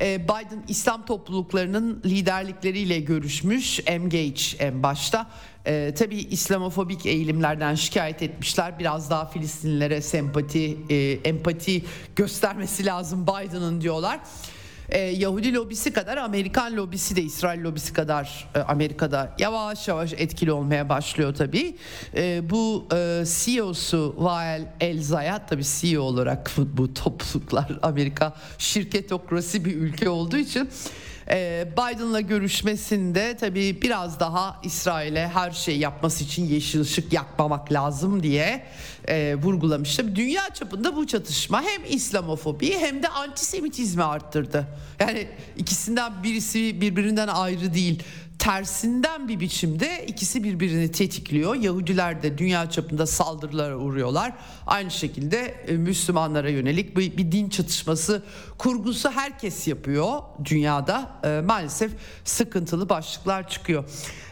Ee, 0.00 0.24
Biden 0.24 0.64
İslam 0.68 1.06
topluluklarının 1.06 2.02
liderlikleriyle 2.04 3.00
görüşmüş. 3.00 3.80
Engage 3.86 4.42
en 4.58 4.82
başta. 4.82 5.30
Ee, 5.66 5.94
tabii 5.98 6.16
İslamofobik 6.18 7.06
eğilimlerden 7.06 7.74
şikayet 7.74 8.22
etmişler. 8.22 8.78
Biraz 8.78 9.10
daha 9.10 9.26
Filistinlilere 9.26 10.00
sempati, 10.00 10.78
e, 10.90 10.96
empati 11.24 11.84
göstermesi 12.16 12.86
lazım 12.86 13.26
Biden'ın 13.26 13.80
diyorlar 13.80 14.20
e, 14.88 14.98
Yahudi 14.98 15.54
lobisi 15.54 15.92
kadar 15.92 16.16
Amerikan 16.16 16.76
lobisi 16.76 17.16
de 17.16 17.22
İsrail 17.22 17.64
lobisi 17.64 17.92
kadar 17.92 18.48
e, 18.54 18.58
Amerika'da 18.58 19.34
yavaş 19.38 19.88
yavaş 19.88 20.12
etkili 20.12 20.52
olmaya 20.52 20.88
başlıyor 20.88 21.34
tabii. 21.34 21.76
E, 22.16 22.50
bu 22.50 22.86
e, 22.94 23.24
CEO'su 23.26 24.14
Wael 24.18 24.72
El 24.80 25.02
Zayat 25.02 25.48
tabii 25.48 25.64
CEO 25.64 26.02
olarak 26.02 26.50
bu, 26.56 26.68
bu 26.76 26.94
topluluklar 26.94 27.78
Amerika 27.82 28.34
şirketokrasi 28.58 29.64
bir 29.64 29.76
ülke 29.76 30.08
olduğu 30.08 30.36
için 30.36 30.68
ee, 31.30 31.68
Biden'la 31.72 32.20
görüşmesinde 32.20 33.36
tabii 33.36 33.82
biraz 33.82 34.20
daha 34.20 34.60
İsrail'e 34.62 35.28
her 35.28 35.50
şey 35.50 35.78
yapması 35.78 36.24
için 36.24 36.44
yeşil 36.44 36.80
ışık 36.80 37.12
yakmamak 37.12 37.72
lazım 37.72 38.22
diye 38.22 38.66
e, 39.08 39.34
vurgulamıştı. 39.34 40.16
Dünya 40.16 40.42
çapında 40.54 40.96
bu 40.96 41.06
çatışma 41.06 41.62
hem 41.62 41.82
İslamofobi 41.88 42.78
hem 42.78 43.02
de 43.02 43.08
antisemitizmi 43.08 44.02
arttırdı. 44.02 44.66
Yani 45.00 45.28
ikisinden 45.56 46.22
birisi 46.22 46.80
birbirinden 46.80 47.28
ayrı 47.28 47.74
değil 47.74 48.02
tersinden 48.38 49.28
bir 49.28 49.40
biçimde 49.40 50.06
ikisi 50.06 50.44
birbirini 50.44 50.92
tetikliyor. 50.92 51.54
Yahudiler 51.54 52.22
de 52.22 52.38
dünya 52.38 52.70
çapında 52.70 53.06
saldırılara 53.06 53.76
uğruyorlar. 53.76 54.32
Aynı 54.66 54.90
şekilde 54.90 55.38
e, 55.38 55.72
Müslümanlara 55.72 56.50
yönelik 56.50 56.96
bir, 56.96 57.16
bir 57.16 57.32
din 57.32 57.48
çatışması 57.48 58.22
kurgusu 58.58 59.10
herkes 59.10 59.68
yapıyor 59.68 60.22
dünyada. 60.44 61.10
E, 61.24 61.40
maalesef 61.46 61.92
sıkıntılı 62.24 62.88
başlıklar 62.88 63.48
çıkıyor. 63.48 63.84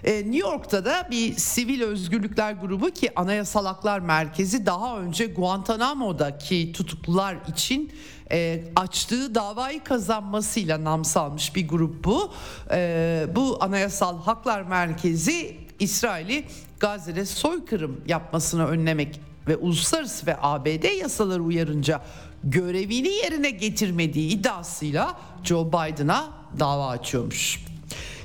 E, 0.05 0.15
New 0.15 0.39
York'ta 0.39 0.85
da 0.85 1.09
bir 1.11 1.37
sivil 1.37 1.83
özgürlükler 1.83 2.53
grubu 2.53 2.91
ki 2.91 3.11
Anayasal 3.17 3.67
Haklar 3.67 3.99
Merkezi 3.99 4.67
daha 4.67 4.99
önce 4.99 5.27
Guantanamo'daki 5.27 6.73
tutuklular 6.73 7.37
için 7.49 7.93
e, 8.33 8.65
açtığı 8.77 9.35
davayı 9.35 9.85
kazanmasıyla 9.85 10.85
nam 10.85 11.05
salmış 11.05 11.57
bir 11.57 11.69
grup 11.69 12.05
bu. 12.05 12.33
E, 12.71 13.27
bu 13.37 13.59
Anayasal 13.61 14.23
Haklar 14.23 14.63
Merkezi 14.63 15.57
İsrail'i 15.79 16.45
Gazze'de 16.81 17.27
soykırım 17.27 18.01
yapmasını 18.07 18.67
önlemek 18.67 19.21
ve 19.49 19.57
uluslararası 19.57 20.27
ve 20.27 20.37
ABD 20.43 21.01
yasaları 21.01 21.43
uyarınca 21.43 22.01
görevini 22.45 23.09
yerine 23.09 23.51
getirmediği 23.51 24.31
iddiasıyla 24.31 25.19
Joe 25.45 25.69
Biden'a 25.69 26.31
dava 26.59 26.89
açıyormuş. 26.89 27.65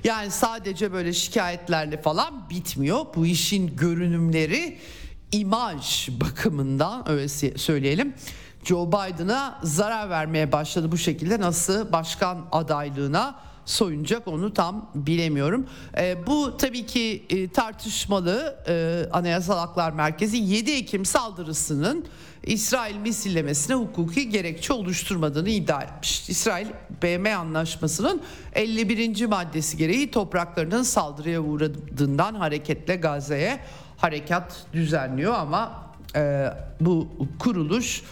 Yani 0.03 0.31
sadece 0.31 0.93
böyle 0.93 1.13
şikayetlerle 1.13 2.01
falan 2.01 2.49
bitmiyor. 2.49 3.05
Bu 3.15 3.25
işin 3.25 3.75
görünümleri 3.75 4.77
imaj 5.31 6.09
bakımından 6.09 7.09
öyle 7.09 7.27
söyleyelim. 7.57 8.13
Joe 8.69 8.88
Biden'a 8.88 9.60
zarar 9.63 10.10
vermeye 10.10 10.51
başladı 10.51 10.91
bu 10.91 10.97
şekilde 10.97 11.39
nasıl 11.39 11.91
başkan 11.91 12.45
adaylığına 12.51 13.36
soyunacak 13.65 14.27
onu 14.27 14.53
tam 14.53 14.91
bilemiyorum. 14.95 15.67
E, 15.97 16.27
bu 16.27 16.58
tabii 16.58 16.86
ki 16.86 17.25
e, 17.29 17.49
tartışmalı 17.49 18.55
e, 18.67 19.05
Anayasal 19.12 19.58
Haklar 19.58 19.91
Merkezi 19.91 20.38
7 20.38 20.71
Ekim 20.71 21.05
saldırısının 21.05 22.05
İsrail 22.43 22.95
misillemesine 22.95 23.75
hukuki 23.75 24.29
gerekçe 24.29 24.73
oluşturmadığını 24.73 25.49
iddia 25.49 25.82
etmiş. 25.82 26.29
İsrail 26.29 26.67
BM 27.03 27.36
anlaşmasının 27.36 28.21
51. 28.53 29.25
maddesi 29.25 29.77
gereği 29.77 30.12
topraklarının 30.12 30.84
saldırıya 30.84 31.41
uğradığından 31.41 32.36
hareketle 32.36 32.95
Gazze'ye 32.95 33.60
harekat 33.97 34.65
düzenliyor 34.73 35.34
ama 35.34 35.84
e, 36.15 36.45
bu 36.79 37.08
kuruluş 37.39 38.03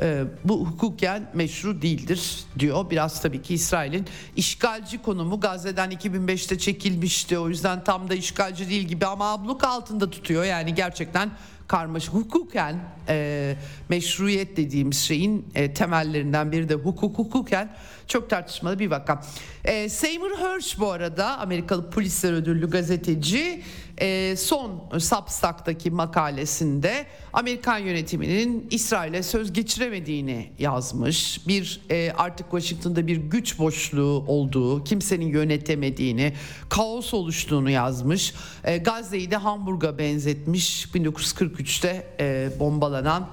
e, 0.00 0.24
bu 0.44 0.66
hukuken 0.66 1.30
meşru 1.34 1.82
değildir 1.82 2.44
diyor. 2.58 2.90
Biraz 2.90 3.22
tabii 3.22 3.42
ki 3.42 3.54
İsrail'in 3.54 4.06
işgalci 4.36 5.02
konumu 5.02 5.40
Gazze'den 5.40 5.92
2005'te 5.92 6.58
çekilmişti. 6.58 7.38
O 7.38 7.48
yüzden 7.48 7.84
tam 7.84 8.10
da 8.10 8.14
işgalci 8.14 8.70
değil 8.70 8.82
gibi 8.82 9.06
ama 9.06 9.32
abluk 9.32 9.64
altında 9.64 10.10
tutuyor. 10.10 10.44
Yani 10.44 10.74
gerçekten 10.74 11.30
karmaşık 11.68 12.14
hukuken 12.14 12.76
e, 13.08 13.56
meşruiyet 13.88 14.56
dediğimiz 14.56 14.98
şeyin 14.98 15.46
e, 15.54 15.74
temellerinden 15.74 16.52
biri 16.52 16.68
de 16.68 16.74
hukuk 16.74 17.18
hukuken 17.18 17.72
çok 18.06 18.30
tartışmalı 18.30 18.78
bir 18.78 18.90
vaka. 18.90 19.22
E, 19.64 19.88
Seymour 19.88 20.38
Hersh 20.38 20.78
bu 20.78 20.90
arada 20.90 21.38
Amerikalı 21.38 21.90
Polisler 21.90 22.32
Ödüllü 22.32 22.70
gazeteci 22.70 23.62
e, 24.00 24.36
son 24.36 24.88
Substack'taki 24.98 25.90
makalesinde 25.90 27.06
Amerikan 27.32 27.78
yönetiminin 27.78 28.66
İsrail'e 28.70 29.22
söz 29.22 29.52
geçiremediğini 29.52 30.52
yazmış. 30.58 31.46
Bir 31.48 31.80
e, 31.90 32.12
artık 32.16 32.50
Washington'da 32.50 33.06
bir 33.06 33.16
güç 33.16 33.58
boşluğu 33.58 34.24
olduğu, 34.26 34.84
kimsenin 34.84 35.26
yönetemediğini, 35.26 36.32
kaos 36.68 37.14
oluştuğunu 37.14 37.70
yazmış. 37.70 38.34
E, 38.64 38.78
Gazze'yi 38.78 39.30
de 39.30 39.36
Hamburg'a 39.36 39.98
benzetmiş. 39.98 40.84
1943'te 40.84 42.06
e, 42.20 42.50
bombalanan 42.58 43.28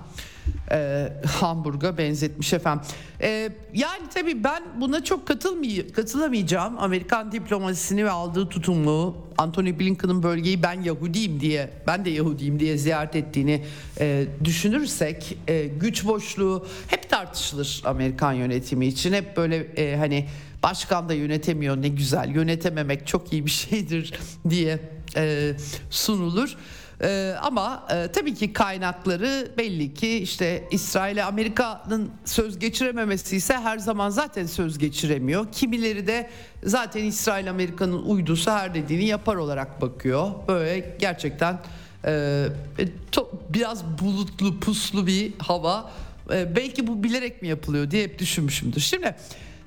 e, 0.71 1.09
Hamburg'a 1.27 1.97
benzetmiş 1.97 2.53
efendim. 2.53 2.85
E, 3.21 3.49
yani 3.73 4.01
tabii 4.13 4.43
ben 4.43 4.63
buna 4.81 5.03
çok 5.03 5.27
katılmay 5.27 5.87
katılamayacağım. 5.87 6.79
Amerikan 6.79 7.31
diplomasisini 7.31 8.05
ve 8.05 8.11
aldığı 8.11 8.49
tutumu 8.49 9.17
Anthony 9.37 9.79
Blinken'ın 9.79 10.23
bölgeyi 10.23 10.63
ben 10.63 10.81
Yahudiyim 10.81 11.39
diye 11.39 11.69
ben 11.87 12.05
de 12.05 12.09
Yahudiyim 12.09 12.59
diye 12.59 12.77
ziyaret 12.77 13.15
ettiğini 13.15 13.65
e, 13.99 14.25
düşünürsek 14.43 15.37
e, 15.47 15.67
güç 15.67 16.05
boşluğu 16.05 16.67
hep 16.87 17.09
tartışılır 17.09 17.81
Amerikan 17.85 18.33
yönetimi 18.33 18.87
için. 18.87 19.13
Hep 19.13 19.37
böyle 19.37 19.55
e, 19.55 19.97
hani 19.97 20.27
başkan 20.63 21.09
da 21.09 21.13
yönetemiyor 21.13 21.81
ne 21.81 21.87
güzel 21.87 22.35
yönetememek 22.35 23.07
çok 23.07 23.33
iyi 23.33 23.45
bir 23.45 23.51
şeydir 23.69 24.13
diye 24.49 24.79
e, 25.15 25.53
sunulur. 25.89 26.55
Ee, 27.01 27.35
ama 27.41 27.87
e, 27.91 28.11
tabii 28.11 28.33
ki 28.33 28.53
kaynakları 28.53 29.51
belli 29.57 29.93
ki 29.93 30.17
işte 30.17 30.63
İsrail'e 30.71 31.23
Amerika'nın 31.23 32.11
söz 32.25 32.59
geçirememesi 32.59 33.35
ise 33.35 33.53
her 33.53 33.77
zaman 33.77 34.09
zaten 34.09 34.45
söz 34.45 34.77
geçiremiyor. 34.77 35.51
Kimileri 35.51 36.07
de 36.07 36.29
zaten 36.63 37.03
İsrail 37.03 37.49
Amerika'nın 37.49 38.03
uydusu 38.03 38.51
her 38.51 38.73
dediğini 38.73 39.05
yapar 39.05 39.35
olarak 39.35 39.81
bakıyor. 39.81 40.31
Böyle 40.47 40.95
gerçekten 40.99 41.59
e, 42.05 42.45
e 42.79 42.85
to, 43.11 43.31
biraz 43.49 43.83
bulutlu 44.01 44.59
puslu 44.59 45.07
bir 45.07 45.33
hava. 45.37 45.91
E, 46.31 46.55
belki 46.55 46.87
bu 46.87 47.03
bilerek 47.03 47.41
mi 47.41 47.47
yapılıyor 47.47 47.91
diye 47.91 48.03
hep 48.03 48.19
düşünmüşümdür. 48.19 48.81
Şimdi 48.81 49.15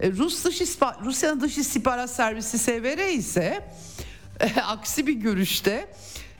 e, 0.00 0.10
Rus 0.10 0.44
dış 0.44 0.60
Rusya'nın 1.04 1.40
dış 1.40 1.58
istihbarat 1.58 2.10
servisi 2.10 2.58
SVR 2.58 3.14
ise 3.14 3.68
e, 4.40 4.60
aksi 4.60 5.06
bir 5.06 5.12
görüşte 5.14 5.88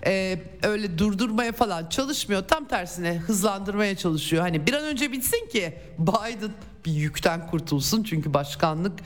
e, 0.07 0.39
öyle 0.63 0.99
durdurmaya 0.99 1.53
falan 1.53 1.89
çalışmıyor. 1.89 2.43
Tam 2.49 2.69
tersine 2.69 3.15
hızlandırmaya 3.19 3.97
çalışıyor. 3.97 4.43
Hani 4.43 4.67
bir 4.67 4.73
an 4.73 4.85
önce 4.85 5.13
bitsin 5.13 5.49
ki 5.49 5.75
Biden 5.99 6.53
bir 6.87 6.93
yükten 6.93 7.47
kurtulsun. 7.47 8.03
Çünkü 8.03 8.35
başkanlık 8.35 9.01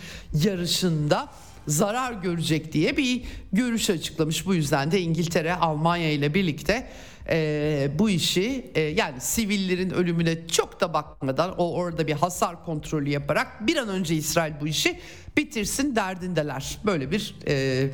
yarışında 0.44 1.28
zarar 1.66 2.12
görecek 2.12 2.72
diye 2.72 2.96
bir 2.96 3.24
görüş 3.52 3.90
açıklamış. 3.90 4.46
Bu 4.46 4.54
yüzden 4.54 4.90
de 4.90 5.00
İngiltere 5.00 5.54
Almanya 5.54 6.12
ile 6.12 6.34
birlikte 6.34 6.90
e, 7.28 7.90
bu 7.98 8.10
işi 8.10 8.70
e, 8.74 8.80
yani 8.80 9.20
sivillerin 9.20 9.90
ölümüne 9.90 10.46
çok 10.46 10.80
da 10.80 10.94
bakmadan 10.94 11.54
o 11.58 11.74
orada 11.74 12.06
bir 12.06 12.12
hasar 12.12 12.64
kontrolü 12.64 13.10
yaparak 13.10 13.66
bir 13.66 13.76
an 13.76 13.88
önce 13.88 14.14
İsrail 14.14 14.52
bu 14.60 14.66
işi 14.66 15.00
bitirsin 15.36 15.96
derdindeler. 15.96 16.78
Böyle 16.84 17.10
bir 17.10 17.34
e, 17.48 17.88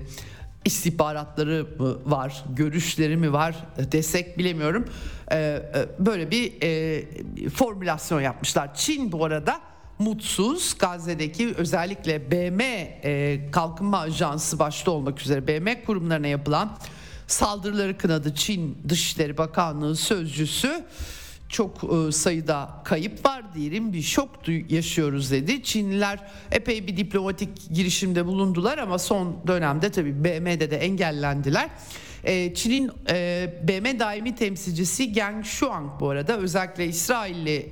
istihbaratları 0.64 1.66
mı 1.78 2.10
var, 2.10 2.44
görüşleri 2.56 3.16
mi 3.16 3.32
var 3.32 3.56
desek 3.92 4.38
bilemiyorum. 4.38 4.84
Ee, 5.32 5.36
e, 5.36 5.88
böyle 5.98 6.30
bir 6.30 6.52
e, 6.62 7.50
formülasyon 7.50 8.20
yapmışlar. 8.20 8.74
Çin 8.74 9.12
bu 9.12 9.24
arada 9.24 9.60
mutsuz 9.98 10.78
Gazze'deki 10.78 11.54
özellikle 11.54 12.30
BM 12.30 12.62
e, 12.64 13.40
Kalkınma 13.50 13.98
Ajansı 13.98 14.58
başta 14.58 14.90
olmak 14.90 15.20
üzere 15.20 15.46
BM 15.46 15.84
kurumlarına 15.84 16.26
yapılan 16.26 16.78
saldırıları 17.26 17.98
kınadı 17.98 18.34
Çin 18.34 18.78
Dışişleri 18.88 19.38
Bakanlığı 19.38 19.96
sözcüsü 19.96 20.84
çok 21.53 21.84
e, 21.84 22.12
sayıda 22.12 22.70
kayıp 22.84 23.26
var 23.26 23.55
diyelim 23.55 23.92
bir 23.92 24.03
şok 24.03 24.30
yaşıyoruz 24.68 25.30
dedi. 25.30 25.62
Çinliler 25.62 26.18
epey 26.53 26.86
bir 26.86 26.96
diplomatik 26.96 27.48
girişimde 27.74 28.26
bulundular 28.26 28.78
ama 28.78 28.98
son 28.98 29.36
dönemde 29.46 29.90
tabii 29.90 30.24
BM'de 30.24 30.70
de 30.70 30.76
engellendiler. 30.76 31.70
E, 32.24 32.55
Çin'in 32.55 32.90
e, 33.11 33.48
BM 33.62 33.98
daimi 33.98 34.34
temsilcisi 34.34 35.12
Geng 35.12 35.44
Shuang 35.44 36.00
bu 36.00 36.09
arada 36.09 36.36
özellikle 36.36 36.86
İsrailli 36.86 37.68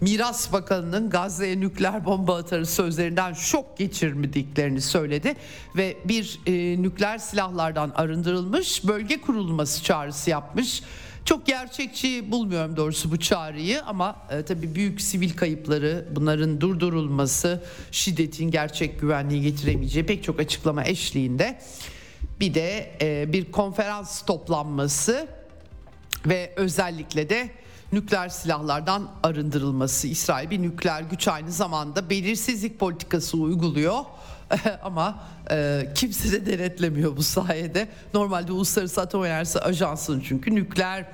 Miras 0.00 0.52
Bakanı'nın 0.52 1.10
Gazze'ye 1.10 1.60
nükleer 1.60 2.04
bomba 2.04 2.36
atarı 2.36 2.66
sözlerinden 2.66 3.32
şok 3.32 3.78
geçirmediklerini 3.78 4.80
söyledi 4.80 5.34
ve 5.76 5.96
bir 6.04 6.40
nükleer 6.82 7.18
silahlardan 7.18 7.92
arındırılmış 7.94 8.88
bölge 8.88 9.20
kurulması 9.20 9.84
çağrısı 9.84 10.30
yapmış. 10.30 10.82
Çok 11.24 11.46
gerçekçi 11.46 12.30
bulmuyorum 12.30 12.76
doğrusu 12.76 13.10
bu 13.10 13.16
çağrıyı 13.16 13.84
ama 13.84 14.16
e, 14.30 14.42
tabii 14.42 14.74
büyük 14.74 15.00
sivil 15.00 15.36
kayıpları, 15.36 16.08
bunların 16.10 16.60
durdurulması, 16.60 17.62
şiddetin 17.90 18.50
gerçek 18.50 19.00
güvenliği 19.00 19.42
getiremeyeceği 19.42 20.06
pek 20.06 20.24
çok 20.24 20.40
açıklama 20.40 20.84
eşliğinde 20.84 21.60
bir 22.40 22.54
de 22.54 22.90
e, 23.00 23.32
bir 23.32 23.52
konferans 23.52 24.22
toplanması 24.22 25.28
ve 26.26 26.52
özellikle 26.56 27.30
de 27.30 27.50
nükleer 27.92 28.28
silahlardan 28.28 29.10
arındırılması. 29.22 30.08
İsrail 30.08 30.50
bir 30.50 30.62
nükleer 30.62 31.02
güç 31.02 31.28
aynı 31.28 31.52
zamanda 31.52 32.10
belirsizlik 32.10 32.78
politikası 32.78 33.36
uyguluyor. 33.36 34.04
ama 34.82 35.22
e, 35.50 35.88
kimse 35.94 36.32
de 36.32 36.58
denetlemiyor 36.58 37.16
bu 37.16 37.22
sayede. 37.22 37.88
Normalde 38.14 38.52
Uluslararası 38.52 39.00
Atom 39.00 39.24
Enerjisi 39.24 39.60
Ajansı'nın 39.60 40.20
çünkü 40.20 40.54
nükleer 40.54 41.06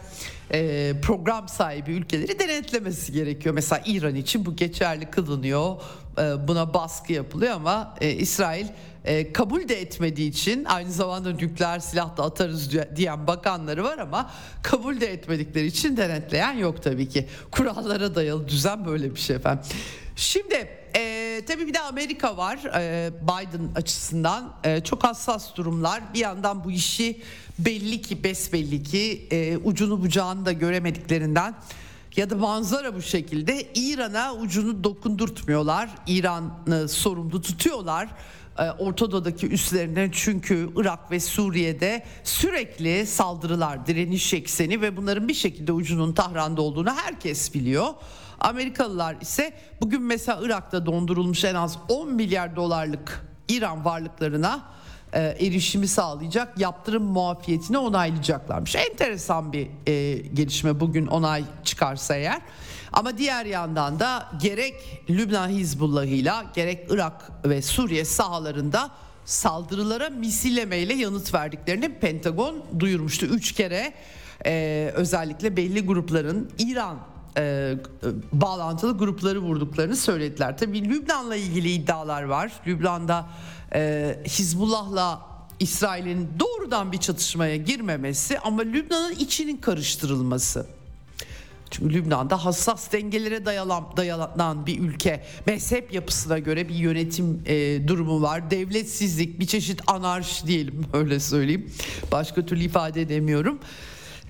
e, 0.52 0.92
program 1.02 1.48
sahibi 1.48 1.92
ülkeleri 1.92 2.38
denetlemesi 2.38 3.12
gerekiyor. 3.12 3.54
Mesela 3.54 3.82
İran 3.86 4.14
için 4.14 4.46
bu 4.46 4.56
geçerli 4.56 5.10
kılınıyor. 5.10 5.76
E, 6.18 6.48
buna 6.48 6.74
baskı 6.74 7.12
yapılıyor 7.12 7.52
ama 7.52 7.94
e, 8.00 8.10
İsrail 8.10 8.66
e, 9.04 9.32
kabul 9.32 9.68
de 9.68 9.80
etmediği 9.80 10.30
için 10.30 10.64
aynı 10.64 10.92
zamanda 10.92 11.30
nükleer 11.30 11.78
silah 11.78 12.16
da 12.16 12.24
atarız 12.24 12.70
diyen 12.96 13.26
bakanları 13.26 13.84
var 13.84 13.98
ama 13.98 14.30
kabul 14.62 15.00
de 15.00 15.12
etmedikleri 15.12 15.66
için 15.66 15.96
denetleyen 15.96 16.52
yok 16.52 16.82
tabii 16.82 17.08
ki. 17.08 17.26
Kurallara 17.50 18.14
dayalı 18.14 18.48
düzen 18.48 18.86
böyle 18.86 19.14
bir 19.14 19.20
şey 19.20 19.36
efendim. 19.36 19.64
Şimdi 20.16 20.68
e, 20.96 21.25
tabii 21.44 21.66
bir 21.66 21.74
de 21.74 21.80
Amerika 21.80 22.36
var 22.36 22.58
e, 22.74 23.10
Biden 23.22 23.74
açısından 23.74 24.52
e, 24.64 24.80
çok 24.80 25.04
hassas 25.04 25.56
durumlar. 25.56 26.02
Bir 26.14 26.18
yandan 26.18 26.64
bu 26.64 26.70
işi 26.70 27.22
belli 27.58 28.02
ki 28.02 28.24
besbelli 28.24 28.82
ki 28.82 29.28
e, 29.30 29.56
ucunu 29.56 30.02
bucağını 30.02 30.46
da 30.46 30.52
göremediklerinden 30.52 31.54
ya 32.16 32.30
da 32.30 32.36
manzara 32.36 32.94
bu 32.94 33.02
şekilde 33.02 33.68
İran'a 33.74 34.34
ucunu 34.34 34.84
dokundurtmuyorlar. 34.84 35.90
İran'ı 36.06 36.88
sorumlu 36.88 37.42
tutuyorlar. 37.42 38.08
E, 38.58 38.70
Orta 38.70 39.10
Doğu'daki 39.10 39.48
üslerine 39.48 40.10
çünkü 40.12 40.70
Irak 40.76 41.10
ve 41.10 41.20
Suriye'de 41.20 42.04
sürekli 42.24 43.06
saldırılar, 43.06 43.86
direniş 43.86 44.34
ekseni 44.34 44.80
ve 44.80 44.96
bunların 44.96 45.28
bir 45.28 45.34
şekilde 45.34 45.72
ucunun 45.72 46.12
Tahran'da 46.12 46.62
olduğunu 46.62 46.90
herkes 46.96 47.54
biliyor. 47.54 47.94
Amerikalılar 48.40 49.16
ise 49.20 49.52
bugün 49.80 50.02
mesela 50.02 50.40
Irak'ta 50.42 50.86
dondurulmuş 50.86 51.44
en 51.44 51.54
az 51.54 51.78
10 51.88 52.12
milyar 52.12 52.56
dolarlık 52.56 53.26
İran 53.48 53.84
varlıklarına 53.84 54.62
e, 55.12 55.20
erişimi 55.20 55.88
sağlayacak 55.88 56.58
yaptırım 56.58 57.02
muafiyetini 57.02 57.78
onaylayacaklarmış. 57.78 58.76
Enteresan 58.76 59.52
bir 59.52 59.68
e, 59.86 60.18
gelişme 60.18 60.80
bugün 60.80 61.06
onay 61.06 61.44
çıkarsa 61.64 62.16
eğer. 62.16 62.40
Ama 62.92 63.18
diğer 63.18 63.46
yandan 63.46 64.00
da 64.00 64.28
gerek 64.42 64.74
Lübnan 65.10 65.48
Hizbullah'ıyla 65.48 66.44
gerek 66.54 66.86
Irak 66.90 67.30
ve 67.44 67.62
Suriye 67.62 68.04
sahalarında 68.04 68.90
saldırılara 69.24 70.10
misillemeyle 70.10 70.94
yanıt 70.94 71.34
verdiklerini 71.34 71.98
Pentagon 71.98 72.64
duyurmuştu. 72.78 73.26
Üç 73.26 73.52
kere 73.52 73.92
e, 74.46 74.90
özellikle 74.94 75.56
belli 75.56 75.86
grupların 75.86 76.50
İran 76.58 76.98
e, 77.36 77.74
bağlantılı 78.32 78.98
grupları 78.98 79.38
vurduklarını 79.38 79.96
söylediler. 79.96 80.58
Tabii 80.58 80.88
Lübnan'la 80.88 81.36
ilgili 81.36 81.70
iddialar 81.70 82.22
var. 82.22 82.52
Lübnan'da 82.66 83.28
e, 83.74 84.22
Hizbullah'la 84.26 85.20
İsrail'in 85.60 86.28
doğrudan 86.40 86.92
bir 86.92 86.98
çatışmaya 86.98 87.56
girmemesi 87.56 88.38
ama 88.38 88.62
Lübnan'ın 88.62 89.14
içinin 89.14 89.56
karıştırılması. 89.56 90.66
Çünkü 91.70 91.94
Lübnan'da 91.94 92.44
hassas 92.44 92.92
dengelere 92.92 93.46
dayalan, 93.46 93.84
dayanan 93.96 94.66
bir 94.66 94.80
ülke. 94.80 95.24
Mezhep 95.46 95.92
yapısına 95.92 96.38
göre 96.38 96.68
bir 96.68 96.74
yönetim 96.74 97.42
e, 97.46 97.88
durumu 97.88 98.22
var. 98.22 98.50
Devletsizlik, 98.50 99.40
bir 99.40 99.46
çeşit 99.46 99.80
anarşi 99.86 100.46
diyelim 100.46 100.86
öyle 100.92 101.20
söyleyeyim. 101.20 101.70
Başka 102.12 102.46
türlü 102.46 102.64
ifade 102.64 103.02
edemiyorum. 103.02 103.58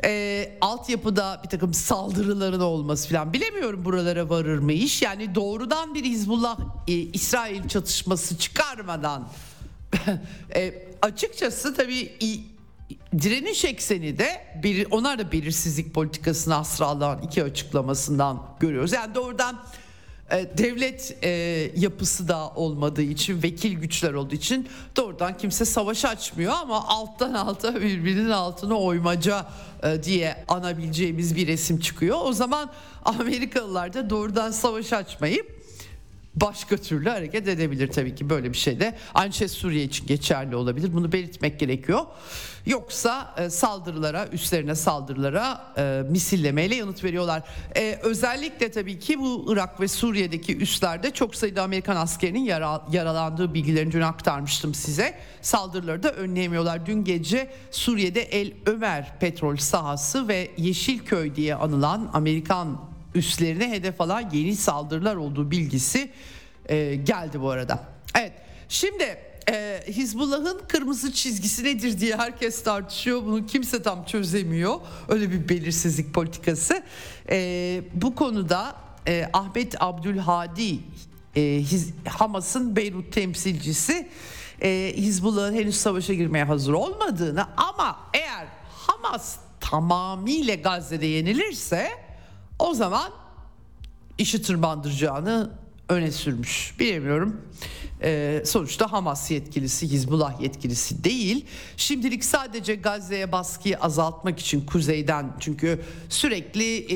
E, 0.05 0.59
altyapıda 0.61 1.41
bir 1.45 1.49
takım 1.49 1.75
saldırıların 1.75 2.61
olması 2.61 3.09
falan 3.09 3.33
bilemiyorum 3.33 3.85
buralara 3.85 4.29
varır 4.29 4.59
mı 4.59 4.73
iş. 4.73 5.03
Yani 5.03 5.35
doğrudan 5.35 5.95
bir 5.95 6.05
Hizbullah 6.05 6.59
e, 6.89 6.93
İsrail 6.93 7.69
çatışması 7.69 8.39
çıkarmadan 8.39 9.29
e, 10.55 10.75
açıkçası 11.03 11.75
tabii 11.75 12.13
direniş 13.23 13.65
ekseni 13.65 14.19
de 14.19 14.47
bir, 14.63 14.87
onlar 14.91 15.19
da 15.19 15.33
belirsizlik 15.33 15.95
politikasını 15.95 16.57
asra 16.57 16.87
alan 16.87 17.23
iki 17.23 17.45
açıklamasından 17.45 18.43
görüyoruz. 18.61 18.93
Yani 18.93 19.15
doğrudan 19.15 19.63
devlet 20.31 21.17
e, 21.23 21.29
yapısı 21.77 22.29
da 22.29 22.49
olmadığı 22.49 23.03
için 23.03 23.43
vekil 23.43 23.73
güçler 23.73 24.13
olduğu 24.13 24.35
için 24.35 24.69
doğrudan 24.97 25.39
kimse 25.39 25.65
savaş 25.65 26.05
açmıyor 26.05 26.53
ama 26.63 26.89
alttan 26.89 27.35
alta 27.35 27.75
birbirinin 27.75 28.31
altına 28.31 28.75
oymaca 28.75 29.47
e, 29.83 30.03
diye 30.03 30.45
anabileceğimiz 30.49 31.37
bir 31.37 31.47
resim 31.47 31.81
çıkıyor. 31.81 32.19
O 32.23 32.33
zaman 32.33 32.71
Amerikalılar 33.05 33.93
da 33.95 34.11
doğrudan 34.11 34.51
savaş 34.51 34.93
açmayıp 34.93 35.56
başka 36.37 36.77
türlü 36.77 37.09
hareket 37.09 37.49
edebilir 37.49 37.89
tabii 37.89 38.15
ki 38.15 38.31
böyle 38.31 38.53
bir 38.53 38.57
şey 38.57 38.81
de 38.81 38.97
aynı 39.15 39.33
Suriye 39.33 39.85
için 39.85 40.07
geçerli 40.07 40.57
olabilir. 40.57 40.95
Bunu 40.95 41.13
belirtmek 41.13 41.61
gerekiyor. 41.61 42.01
Yoksa 42.67 43.35
e, 43.39 43.51
saldırılara 43.51 44.27
üstlerine 44.27 44.75
saldırılara 44.75 45.73
e, 45.79 46.03
misillemeyle 46.11 46.75
yanıt 46.75 47.05
veriyorlar. 47.05 47.43
E, 47.77 47.99
özellikle 48.03 48.71
tabii 48.71 48.99
ki 48.99 49.19
bu 49.19 49.47
Irak 49.49 49.81
ve 49.81 49.89
Suriye'deki 49.89 50.57
üslerde 50.57 51.11
çok 51.11 51.35
sayıda 51.35 51.63
Amerikan 51.63 51.97
askerinin 51.97 52.45
yara, 52.45 52.85
yaralandığı 52.93 53.55
bilgilerini 53.55 53.93
dün 53.93 54.01
aktarmıştım 54.01 54.75
size. 54.75 55.15
Saldırıları 55.43 56.03
da 56.03 56.13
önleyemiyorlar. 56.13 56.87
Dün 56.87 57.05
gece 57.05 57.51
Suriye'de 57.71 58.23
El 58.23 58.53
Ömer 58.67 59.19
petrol 59.21 59.57
sahası 59.57 60.29
ve 60.29 60.51
Yeşilköy 60.57 61.35
diye 61.35 61.55
anılan 61.55 62.11
Amerikan 62.13 62.96
üslerine 63.17 63.71
hedef 63.71 64.01
alan 64.01 64.31
yeni 64.33 64.57
saldırılar 64.57 65.17
olduğu 65.17 65.51
bilgisi 65.51 66.11
e, 66.69 66.95
geldi 66.95 67.41
bu 67.41 67.51
arada. 67.51 67.85
Evet 68.15 68.33
şimdi 68.69 69.19
e, 69.51 69.83
Hizbullah'ın 69.89 70.61
kırmızı 70.69 71.13
çizgisi 71.13 71.65
nedir 71.65 72.01
diye 72.01 72.17
herkes 72.17 72.63
tartışıyor. 72.63 73.25
Bunu 73.25 73.47
kimse 73.47 73.83
tam 73.83 74.05
çözemiyor. 74.05 74.75
Öyle 75.09 75.31
bir 75.31 75.49
belirsizlik 75.49 76.15
politikası. 76.15 76.83
E, 77.31 77.81
bu 77.95 78.15
konuda 78.15 78.77
e, 79.09 79.29
Ahmet 79.33 79.83
Abdülhadi 79.83 80.79
e, 81.37 81.63
Hamas'ın 82.09 82.77
Beyrut 82.77 83.13
temsilcisi 83.13 84.09
e, 84.63 84.93
Hizbullah'ın 84.97 85.55
henüz 85.55 85.77
savaşa 85.77 86.15
girmeye 86.15 86.45
hazır 86.45 86.73
olmadığını 86.73 87.47
ama 87.57 87.99
eğer 88.15 88.47
Hamas 88.71 89.37
tamamıyla 89.61 90.55
Gazze'de 90.55 91.07
yenilirse 91.07 92.06
o 92.59 92.75
zaman 92.75 93.13
işi 94.19 94.43
tırmandıracağını 94.43 95.51
öne 95.89 96.11
sürmüş. 96.13 96.75
Bilemiyorum. 96.79 97.41
Ee, 98.03 98.43
sonuçta 98.47 98.93
Hamas 98.93 99.31
yetkilisi, 99.31 99.91
Hizbullah 99.91 100.41
yetkilisi 100.41 101.05
değil. 101.05 101.47
Şimdilik 101.77 102.25
sadece 102.25 102.75
Gazze'ye 102.75 103.33
baskıyı 103.33 103.79
azaltmak 103.79 104.39
için 104.39 104.67
kuzeyden 104.67 105.37
çünkü 105.41 105.81
sürekli 106.09 106.87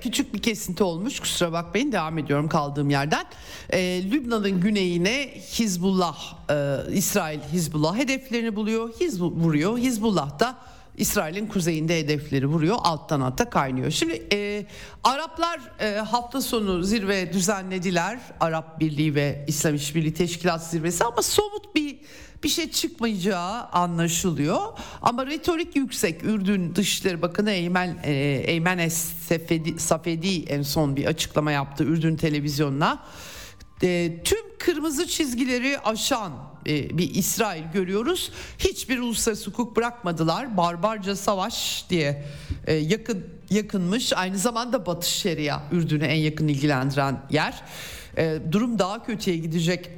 Küçük 0.00 0.34
bir 0.34 0.42
kesinti 0.42 0.84
olmuş 0.84 1.20
kusura 1.20 1.52
bakmayın 1.52 1.92
devam 1.92 2.18
ediyorum 2.18 2.48
kaldığım 2.48 2.90
yerden. 2.90 3.24
Ee, 3.70 4.10
Lübnan'ın 4.10 4.60
güneyine 4.60 5.30
Hizbullah, 5.52 6.34
e, 6.50 6.76
İsrail 6.92 7.40
Hizbullah 7.52 7.96
hedeflerini 7.96 8.56
buluyor, 8.56 8.92
Hizbul 9.00 9.32
vuruyor. 9.32 9.78
Hizbullah 9.78 10.38
da 10.38 10.58
İsrail'in 10.96 11.46
kuzeyinde 11.46 11.98
hedefleri 11.98 12.46
vuruyor 12.46 12.76
alttan 12.82 13.20
alta 13.20 13.50
kaynıyor. 13.50 13.90
Şimdi 13.90 14.26
e, 14.32 14.66
Araplar 15.04 15.60
e, 15.80 15.96
hafta 15.98 16.40
sonu 16.40 16.82
zirve 16.82 17.32
düzenlediler. 17.32 18.18
Arap 18.40 18.80
Birliği 18.80 19.14
ve 19.14 19.44
İslam 19.48 19.74
İşbirliği 19.74 20.14
Teşkilat 20.14 20.66
zirvesi 20.66 21.04
ama 21.04 21.22
somut 21.22 21.74
bir 21.74 21.98
bir 22.44 22.48
şey 22.48 22.70
çıkmayacağı 22.70 23.62
anlaşılıyor. 23.62 24.60
Ama 25.02 25.26
retorik 25.26 25.76
yüksek. 25.76 26.24
Ürdün 26.24 26.74
Dışişleri 26.74 27.22
Bakanı 27.22 27.50
Eymen, 27.50 27.98
e, 28.04 28.12
Eymen 28.46 28.88
Safedi, 28.88 29.80
Safedi 29.80 30.42
en 30.44 30.62
son 30.62 30.96
bir 30.96 31.06
açıklama 31.06 31.52
yaptı 31.52 31.84
Ürdün 31.84 32.16
televizyonuna. 32.16 33.02
E, 33.82 34.20
tüm 34.24 34.58
kırmızı 34.58 35.06
çizgileri 35.06 35.78
aşan 35.78 36.32
e, 36.66 36.98
bir 36.98 37.14
İsrail 37.14 37.64
görüyoruz. 37.72 38.32
Hiçbir 38.58 38.98
uluslararası 38.98 39.50
hukuk 39.50 39.76
bırakmadılar. 39.76 40.56
Barbarca 40.56 41.16
savaş 41.16 41.86
diye 41.90 42.24
e, 42.66 42.74
yakın 42.74 43.26
yakınmış. 43.50 44.12
Aynı 44.12 44.38
zamanda 44.38 44.86
Batı 44.86 45.10
Şeria 45.10 45.60
Ürdün'ü 45.72 46.04
en 46.04 46.18
yakın 46.18 46.48
ilgilendiren 46.48 47.22
yer. 47.30 47.62
E, 48.16 48.38
durum 48.52 48.78
daha 48.78 49.04
kötüye 49.04 49.36
gidecek 49.36 49.90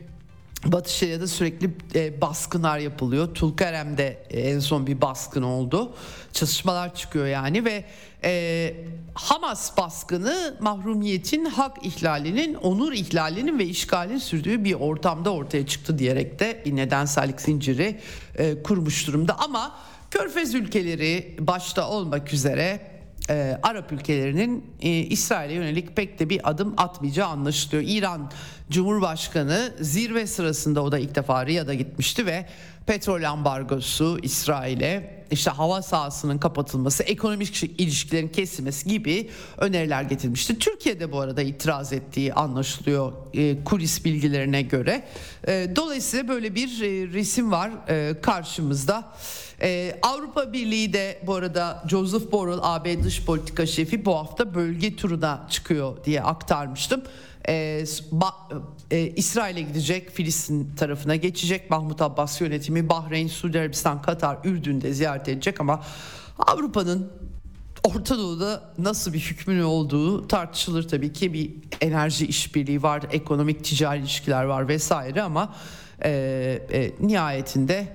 Batı 0.66 0.92
Şeria'da 0.92 1.26
sürekli 1.26 1.70
e, 1.94 2.20
baskınlar 2.20 2.78
yapılıyor. 2.78 3.34
Tulkarem'de 3.34 4.26
e, 4.30 4.40
en 4.40 4.58
son 4.58 4.86
bir 4.86 5.00
baskın 5.00 5.42
oldu. 5.42 5.94
Çatışmalar 6.32 6.94
çıkıyor 6.94 7.26
yani 7.26 7.64
ve 7.64 7.84
e, 8.24 8.74
Hamas 9.14 9.76
baskını 9.76 10.56
mahrumiyetin, 10.60 11.44
hak 11.44 11.86
ihlalinin, 11.86 12.54
onur 12.54 12.92
ihlalinin 12.92 13.58
ve 13.58 13.64
işgalin 13.64 14.18
sürdüğü 14.18 14.64
bir 14.64 14.74
ortamda 14.74 15.32
ortaya 15.32 15.66
çıktı 15.66 15.98
diyerek 15.98 16.40
de 16.40 16.62
bir 16.66 16.76
nedensellik 16.76 17.40
zinciri 17.40 18.00
e, 18.38 18.62
kurmuş 18.62 19.06
durumda. 19.06 19.38
Ama 19.38 19.74
Körfez 20.10 20.54
ülkeleri 20.54 21.36
başta 21.40 21.88
olmak 21.88 22.32
üzere 22.32 22.97
e, 23.30 23.58
Arap 23.62 23.92
ülkelerinin 23.92 24.64
e, 24.80 24.88
İsrail'e 24.90 25.52
yönelik 25.52 25.96
pek 25.96 26.18
de 26.18 26.30
bir 26.30 26.50
adım 26.50 26.74
atmayacağı 26.76 27.28
anlaşılıyor. 27.28 27.82
İran 27.86 28.30
Cumhurbaşkanı 28.70 29.74
zirve 29.80 30.26
sırasında 30.26 30.82
o 30.82 30.92
da 30.92 30.98
ilk 30.98 31.14
defa 31.14 31.46
Riyad'a 31.46 31.74
gitmişti 31.74 32.26
ve 32.26 32.46
petrol 32.86 33.22
ambargosu 33.22 34.18
İsrail'e 34.22 35.17
işte 35.30 35.50
hava 35.50 35.82
sahasının 35.82 36.38
kapatılması, 36.38 37.02
ekonomik 37.02 37.62
ilişkilerin 37.62 38.28
kesilmesi 38.28 38.88
gibi 38.88 39.30
öneriler 39.58 40.02
getirmişti. 40.02 40.58
Türkiye'de 40.58 41.12
bu 41.12 41.20
arada 41.20 41.42
itiraz 41.42 41.92
ettiği 41.92 42.34
anlaşılıyor 42.34 43.12
e, 43.34 43.64
kulis 43.64 44.04
bilgilerine 44.04 44.62
göre. 44.62 45.04
E, 45.48 45.72
dolayısıyla 45.76 46.28
böyle 46.28 46.54
bir 46.54 46.82
e, 46.82 47.12
resim 47.12 47.50
var 47.50 47.70
e, 47.88 48.20
karşımızda. 48.20 49.12
Ee, 49.62 49.98
Avrupa 50.02 50.52
Birliği 50.52 50.92
de 50.92 51.18
bu 51.26 51.34
arada 51.34 51.84
Joseph 51.88 52.32
Borrell 52.32 52.58
AB 52.62 53.02
dış 53.02 53.24
politika 53.24 53.66
şefi 53.66 54.04
bu 54.04 54.16
hafta 54.16 54.54
bölge 54.54 54.96
turuna 54.96 55.46
çıkıyor 55.50 56.04
diye 56.04 56.22
aktarmıştım. 56.22 57.02
Ee, 57.48 57.84
ba, 58.12 58.34
e, 58.90 59.00
İsrail'e 59.00 59.62
gidecek, 59.62 60.10
Filistin 60.10 60.70
tarafına 60.76 61.16
geçecek. 61.16 61.70
Mahmut 61.70 62.02
Abbas 62.02 62.40
yönetimi 62.40 62.88
Bahreyn, 62.88 63.28
Suudi 63.28 63.60
Arabistan, 63.60 64.02
Katar, 64.02 64.38
Ürdün'de 64.44 64.92
ziyaret 64.92 65.28
edecek 65.28 65.60
ama 65.60 65.82
Avrupa'nın 66.38 67.12
Orta 67.84 68.18
Doğu'da 68.18 68.62
nasıl 68.78 69.12
bir 69.12 69.18
hükmünü 69.18 69.64
olduğu 69.64 70.28
tartışılır 70.28 70.88
tabii 70.88 71.12
ki 71.12 71.32
bir 71.32 71.50
enerji 71.80 72.26
işbirliği 72.26 72.82
var, 72.82 73.02
ekonomik 73.12 73.64
ticari 73.64 74.00
ilişkiler 74.00 74.44
var 74.44 74.68
vesaire 74.68 75.22
ama 75.22 75.54
e, 76.04 76.10
e, 76.72 76.92
nihayetinde 77.00 77.86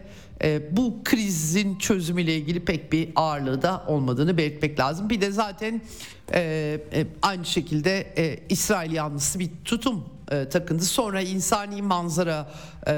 e, 0.44 0.78
bu 0.78 1.04
krizin 1.04 1.78
çözümüyle 1.78 2.36
ilgili 2.36 2.66
pek 2.66 2.92
bir 2.92 3.10
ağırlığı 3.16 3.62
da 3.62 3.84
olmadığını 3.88 4.38
belirtmek 4.38 4.80
lazım. 4.80 5.10
Bir 5.10 5.22
de 5.22 5.32
zaten 5.32 5.82
e, 6.34 6.80
e, 6.94 7.08
aynı 7.22 7.46
şekilde 7.46 8.14
e, 8.18 8.40
İsrail 8.50 8.92
yanlısı 8.92 9.40
bir 9.40 9.50
tutum 9.66 10.06
e, 10.32 10.50
takındı. 10.50 10.84
Sonra 10.84 11.22
insani 11.22 11.82
manzara 11.82 12.52
e, 12.88 12.94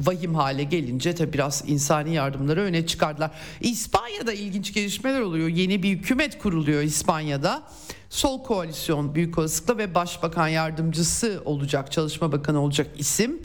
vahim 0.00 0.34
hale 0.34 0.64
gelince 0.64 1.14
tabi 1.14 1.32
biraz 1.32 1.64
insani 1.66 2.14
yardımları 2.14 2.60
öne 2.60 2.86
çıkardılar. 2.86 3.30
İspanya'da 3.60 4.32
ilginç 4.32 4.74
gelişmeler 4.74 5.20
oluyor. 5.20 5.48
Yeni 5.48 5.82
bir 5.82 5.90
hükümet 5.90 6.38
kuruluyor 6.38 6.82
İspanya'da. 6.82 7.62
Sol 8.10 8.42
koalisyon 8.42 9.14
büyük 9.14 9.38
olasılıkla 9.38 9.78
ve 9.78 9.94
başbakan 9.94 10.48
yardımcısı 10.48 11.42
olacak, 11.44 11.92
çalışma 11.92 12.32
bakanı 12.32 12.60
olacak 12.60 12.86
isim 12.98 13.40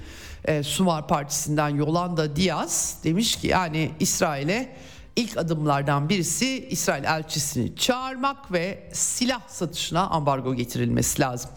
e, 0.45 0.63
Sumar 0.63 1.07
Partisi'nden 1.07 1.69
Yolanda 1.69 2.35
Diaz 2.35 2.99
demiş 3.03 3.35
ki 3.35 3.47
yani 3.47 3.91
İsrail'e 3.99 4.75
ilk 5.17 5.37
adımlardan 5.37 6.09
birisi 6.09 6.67
İsrail 6.69 7.03
elçisini 7.03 7.75
çağırmak 7.75 8.51
ve 8.51 8.89
silah 8.93 9.47
satışına 9.47 10.07
ambargo 10.07 10.55
getirilmesi 10.55 11.21
lazım. 11.21 11.49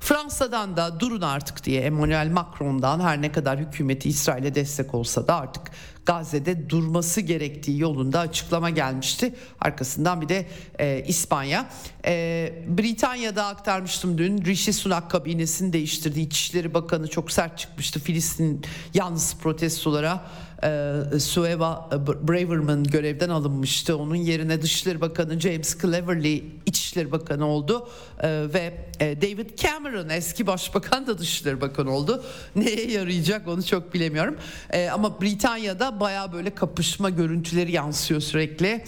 Fransa'dan 0.00 0.76
da 0.76 1.00
durun 1.00 1.20
artık 1.20 1.64
diye 1.64 1.80
Emmanuel 1.80 2.30
Macron'dan 2.30 3.00
her 3.00 3.22
ne 3.22 3.32
kadar 3.32 3.58
hükümeti 3.58 4.08
İsrail'e 4.08 4.54
destek 4.54 4.94
olsa 4.94 5.26
da 5.26 5.34
artık 5.34 5.62
Gazze'de 6.06 6.70
durması 6.70 7.20
gerektiği 7.20 7.80
yolunda 7.80 8.20
açıklama 8.20 8.70
gelmişti. 8.70 9.34
Arkasından 9.60 10.20
bir 10.20 10.28
de 10.28 10.46
e, 10.78 11.04
İspanya. 11.06 11.66
E, 12.06 12.52
Britanya'da 12.68 13.46
aktarmıştım 13.46 14.18
dün 14.18 14.44
Rishi 14.44 14.72
Sunak 14.72 15.10
kabinesini 15.10 15.72
değiştirdi. 15.72 16.20
İçişleri 16.20 16.74
Bakanı 16.74 17.08
çok 17.08 17.32
sert 17.32 17.58
çıkmıştı 17.58 18.00
Filistin 18.00 18.62
yalnız 18.94 19.36
protestolara 19.42 20.24
e, 20.64 21.18
Sueva 21.18 21.90
Braverman 22.22 22.84
görevden 22.84 23.28
alınmıştı. 23.28 23.96
Onun 23.96 24.14
yerine 24.14 24.62
Dışişleri 24.62 25.00
Bakanı 25.00 25.40
James 25.40 25.78
Cleverly 25.82 26.44
İçişleri 26.66 27.12
Bakanı 27.12 27.46
oldu 27.46 27.88
e, 28.20 28.28
ve 28.54 28.74
e, 29.00 29.22
David 29.22 29.58
Cameron 29.58 30.08
eski 30.08 30.46
Başbakan 30.46 31.06
da 31.06 31.18
Dışişleri 31.18 31.60
Bakanı 31.60 31.90
oldu. 31.90 32.24
Neye 32.56 32.90
yarayacak 32.90 33.48
onu 33.48 33.62
çok 33.62 33.94
bilemiyorum. 33.94 34.36
E, 34.70 34.88
ama 34.88 35.20
Britanya'da 35.20 36.00
baya 36.00 36.32
böyle 36.32 36.54
kapışma 36.54 37.10
görüntüleri 37.10 37.72
yansıyor 37.72 38.20
sürekli 38.20 38.84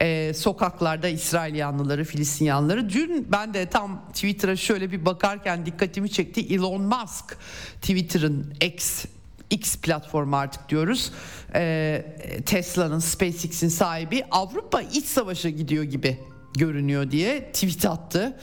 ee, 0.00 0.32
sokaklarda 0.34 1.08
İsrail 1.08 1.54
yanlıları, 1.54 2.04
Filistin 2.04 2.44
yanlıları. 2.44 2.90
Dün 2.90 3.26
ben 3.32 3.54
de 3.54 3.66
tam 3.66 4.02
Twitter'a 4.12 4.56
şöyle 4.56 4.92
bir 4.92 5.04
bakarken 5.04 5.66
dikkatimi 5.66 6.10
çekti. 6.10 6.54
Elon 6.54 6.82
Musk 6.82 7.36
Twitter'ın 7.80 8.54
X 8.60 9.04
X 9.52 9.76
platformu 9.76 10.36
artık 10.36 10.68
diyoruz. 10.68 11.12
Ee, 11.54 12.04
Tesla'nın, 12.46 12.98
SpaceX'in 12.98 13.68
sahibi 13.68 14.24
Avrupa 14.30 14.82
iç 14.82 15.04
savaşa 15.04 15.50
gidiyor 15.50 15.84
gibi 15.84 16.18
görünüyor 16.54 17.10
diye 17.10 17.52
tweet 17.52 17.86
attı. 17.86 18.36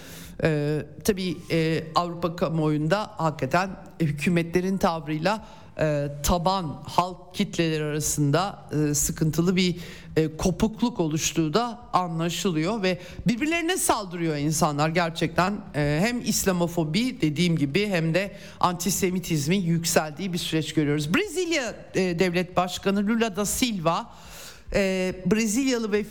Ee, 0.44 0.86
tabii 1.04 1.38
e, 1.52 1.84
Avrupa 1.96 2.36
kamuoyunda 2.36 3.12
hakikaten 3.18 3.70
hükümetlerin 4.00 4.78
tavrıyla 4.78 5.46
e, 5.80 6.08
taban 6.24 6.84
halk 6.86 7.36
kitleleri 7.36 7.84
arasında 7.84 8.60
e, 8.72 8.94
sıkıntılı 8.94 9.56
bir 9.56 9.76
e, 10.16 10.38
kopukluk 10.38 11.00
oluştuğu 11.00 11.54
da 11.54 11.80
anlaşılıyor 11.94 12.84
ve 12.84 13.00
birbirlerine 13.28 13.78
saldırıyor 13.78 14.36
insanlar 14.36 14.90
gerçekten 14.90 15.54
hem 15.74 16.22
İslamofobi 16.22 17.22
dediğim 17.22 17.58
gibi 17.58 17.88
hem 17.88 18.14
de 18.14 18.32
antisemitizmin 18.60 19.62
yükseldiği 19.62 20.34
bir 20.34 20.38
süreç 20.38 20.74
görüyoruz. 20.74 21.14
Brezilya 21.14 21.76
Devlet 21.96 22.58
Başkanı 22.58 23.08
Lula 23.08 23.36
da 23.36 23.46
Silva 23.46 24.10
Brezilyalı 25.26 25.92
ve 25.92 26.04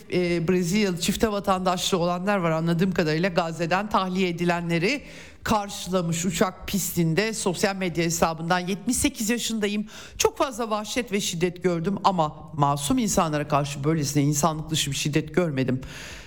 Brezilyalı 0.48 1.00
çifte 1.00 1.32
vatandaşlı 1.32 1.98
olanlar 1.98 2.36
var 2.36 2.50
anladığım 2.50 2.92
kadarıyla 2.92 3.28
Gazze'den 3.28 3.88
tahliye 3.88 4.28
edilenleri 4.28 5.02
karşılamış 5.49 6.24
uçak 6.24 6.68
pistinde 6.68 7.34
sosyal 7.34 7.76
medya 7.76 8.05
hesabından 8.05 8.59
78 8.59 9.30
yaşındayım 9.30 9.86
çok 10.18 10.38
fazla 10.38 10.70
vahşet 10.70 11.12
ve 11.12 11.20
şiddet 11.20 11.62
gördüm 11.62 11.99
ama 12.05 12.51
masum 12.53 12.99
insanlara 12.99 13.49
karşı 13.49 13.84
böylesine 13.84 14.22
insanlık 14.22 14.70
dışı 14.70 14.90
bir 14.90 14.96
şiddet 14.96 15.34
görmedim. 15.34 15.80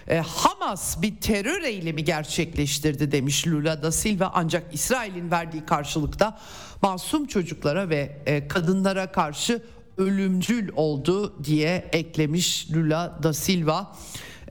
E, 0.07 0.17
Hamas 0.17 1.01
bir 1.01 1.15
terör 1.15 1.61
eylemi 1.61 2.03
gerçekleştirdi 2.03 3.11
demiş 3.11 3.47
Lula 3.47 3.84
da 3.84 3.91
Silva 3.91 4.32
ancak 4.34 4.74
İsrail'in 4.74 5.32
verdiği 5.32 5.65
karşılıkta 5.65 6.39
masum 6.82 7.26
çocuklara 7.26 7.89
ve 7.89 8.22
e, 8.26 8.47
kadınlara 8.47 9.11
karşı 9.11 9.61
ölümcül 9.97 10.69
oldu 10.76 11.43
diye 11.43 11.89
eklemiş 11.91 12.72
Lula 12.72 13.19
da 13.24 13.34
Silva. 13.34 13.95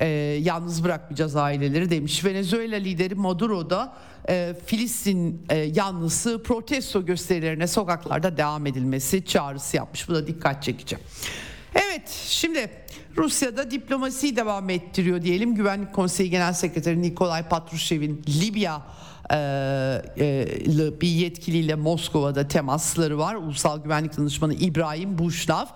E, 0.01 0.07
yalnız 0.43 0.85
bırakmayacağız 0.85 1.37
aileleri 1.37 1.91
demiş. 1.91 2.25
Venezuela 2.25 2.77
lideri 2.77 3.15
Maduro 3.15 3.71
da 3.71 3.97
e, 4.31 4.55
Filistin 4.67 5.43
e, 5.49 5.57
yanlısı 5.57 6.43
protesto 6.43 7.07
gösterilerine 7.07 7.67
sokaklarda 7.67 8.37
devam 8.37 8.67
edilmesi 8.67 9.25
çağrısı 9.25 9.77
yapmış. 9.77 10.09
Bu 10.09 10.15
da 10.15 10.27
dikkat 10.27 10.63
çekici. 10.63 10.99
Evet 11.75 12.09
şimdi 12.27 12.71
Rusya'da 13.17 13.71
diplomasiyi 13.71 14.37
devam 14.37 14.71
ettiriyor 14.71 15.23
diyelim. 15.23 15.55
Güvenlik 15.55 15.93
Konseyi 15.93 16.31
Genel 16.31 16.53
Sekreteri 16.53 17.03
Nikolay 17.03 17.49
Patrushev'in 17.49 18.23
Libya 18.41 18.83
bir 21.01 21.09
yetkiliyle 21.09 21.75
Moskova'da 21.75 22.49
temasları 22.49 23.19
var. 23.19 23.35
Ulusal 23.35 23.83
Güvenlik 23.83 24.17
Danışmanı 24.19 24.55
İbrahim 24.55 25.19
Buşnav, 25.19 25.67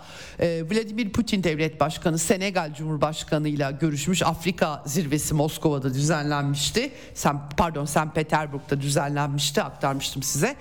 e, 0.40 0.62
Vladimir 0.70 1.12
Putin 1.12 1.42
Devlet 1.42 1.80
Başkanı 1.80 2.18
Senegal 2.18 2.74
Cumhurbaşkanı 2.74 3.48
ile 3.48 3.76
görüşmüş. 3.80 4.22
Afrika 4.22 4.82
zirvesi 4.86 5.34
Moskova'da 5.34 5.94
düzenlenmişti. 5.94 6.92
Sen 7.14 7.40
pardon 7.56 7.84
St. 7.84 8.14
Petersburg'da 8.14 8.80
düzenlenmişti. 8.80 9.62
Aktarmıştım 9.62 10.22
size 10.22 10.56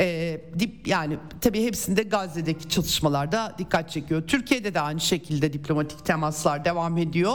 e, 0.00 0.40
dip 0.58 0.88
yani 0.88 1.18
tabii 1.40 1.64
hepsinde 1.64 2.02
Gazze'deki 2.02 2.68
çatışmalarda 2.68 3.54
dikkat 3.58 3.90
çekiyor. 3.90 4.22
Türkiye'de 4.26 4.74
de 4.74 4.80
aynı 4.80 5.00
şekilde 5.00 5.52
diplomatik 5.52 6.04
temaslar 6.04 6.64
devam 6.64 6.98
ediyor. 6.98 7.34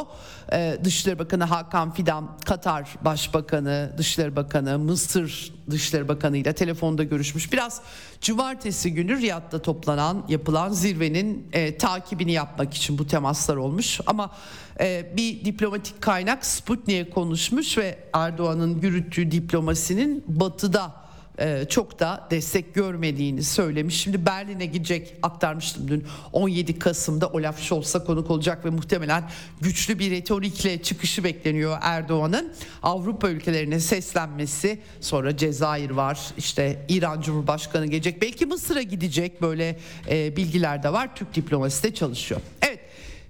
E, 0.53 0.77
Dışişleri 0.83 1.19
Bakanı 1.19 1.43
Hakan 1.43 1.93
Fidan, 1.93 2.37
Katar 2.45 2.89
Başbakanı, 3.05 3.93
Dışişleri 3.97 4.35
Bakanı, 4.35 4.79
Mısır 4.79 5.53
Dışişleri 5.69 6.07
Bakanı 6.07 6.37
ile 6.37 6.53
telefonda 6.53 7.03
görüşmüş. 7.03 7.53
Biraz 7.53 7.81
cumartesi 8.21 8.93
günü 8.93 9.17
Riyad'da 9.17 9.61
toplanan 9.61 10.25
yapılan 10.27 10.69
zirvenin 10.69 11.47
e, 11.53 11.77
takibini 11.77 12.31
yapmak 12.31 12.73
için 12.73 12.97
bu 12.97 13.07
temaslar 13.07 13.55
olmuş. 13.55 13.99
Ama 14.05 14.31
e, 14.79 15.11
bir 15.17 15.45
diplomatik 15.45 16.01
kaynak 16.01 16.45
Sputnik'e 16.45 17.09
konuşmuş 17.09 17.77
ve 17.77 17.99
Erdoğan'ın 18.13 18.81
yürüttüğü 18.81 19.31
diplomasinin 19.31 20.23
batıda 20.27 20.98
e, 21.39 21.65
çok 21.69 21.99
da 21.99 22.27
destek 22.31 22.73
görmediğini 22.73 23.43
söylemiş. 23.43 24.01
Şimdi 24.01 24.25
Berlin'e 24.25 24.65
gidecek 24.65 25.15
aktarmıştım 25.21 25.87
dün 25.87 26.05
17 26.33 26.79
Kasım'da 26.79 27.27
Olaf 27.27 27.61
Scholz'a 27.61 28.03
konuk 28.03 28.31
olacak 28.31 28.65
ve 28.65 28.69
muhtemelen 28.69 29.29
güçlü 29.61 29.99
bir 29.99 30.11
retorikle 30.11 30.81
çıkışı 30.81 31.23
bekleniyor 31.23 31.77
Erdoğan'ın. 31.81 32.53
Avrupa 32.83 33.29
ülkelerine 33.29 33.79
seslenmesi 33.79 34.79
sonra 35.01 35.37
Cezayir 35.37 35.89
var 35.89 36.19
işte 36.37 36.85
İran 36.89 37.21
Cumhurbaşkanı 37.21 37.85
gelecek 37.85 38.21
belki 38.21 38.45
Mısır'a 38.45 38.81
gidecek 38.81 39.41
böyle 39.41 39.79
e, 40.09 40.35
bilgiler 40.35 40.83
de 40.83 40.93
var 40.93 41.15
Türk 41.15 41.35
diplomasi 41.35 41.83
de 41.83 41.93
çalışıyor. 41.93 42.41
Evet 42.61 42.79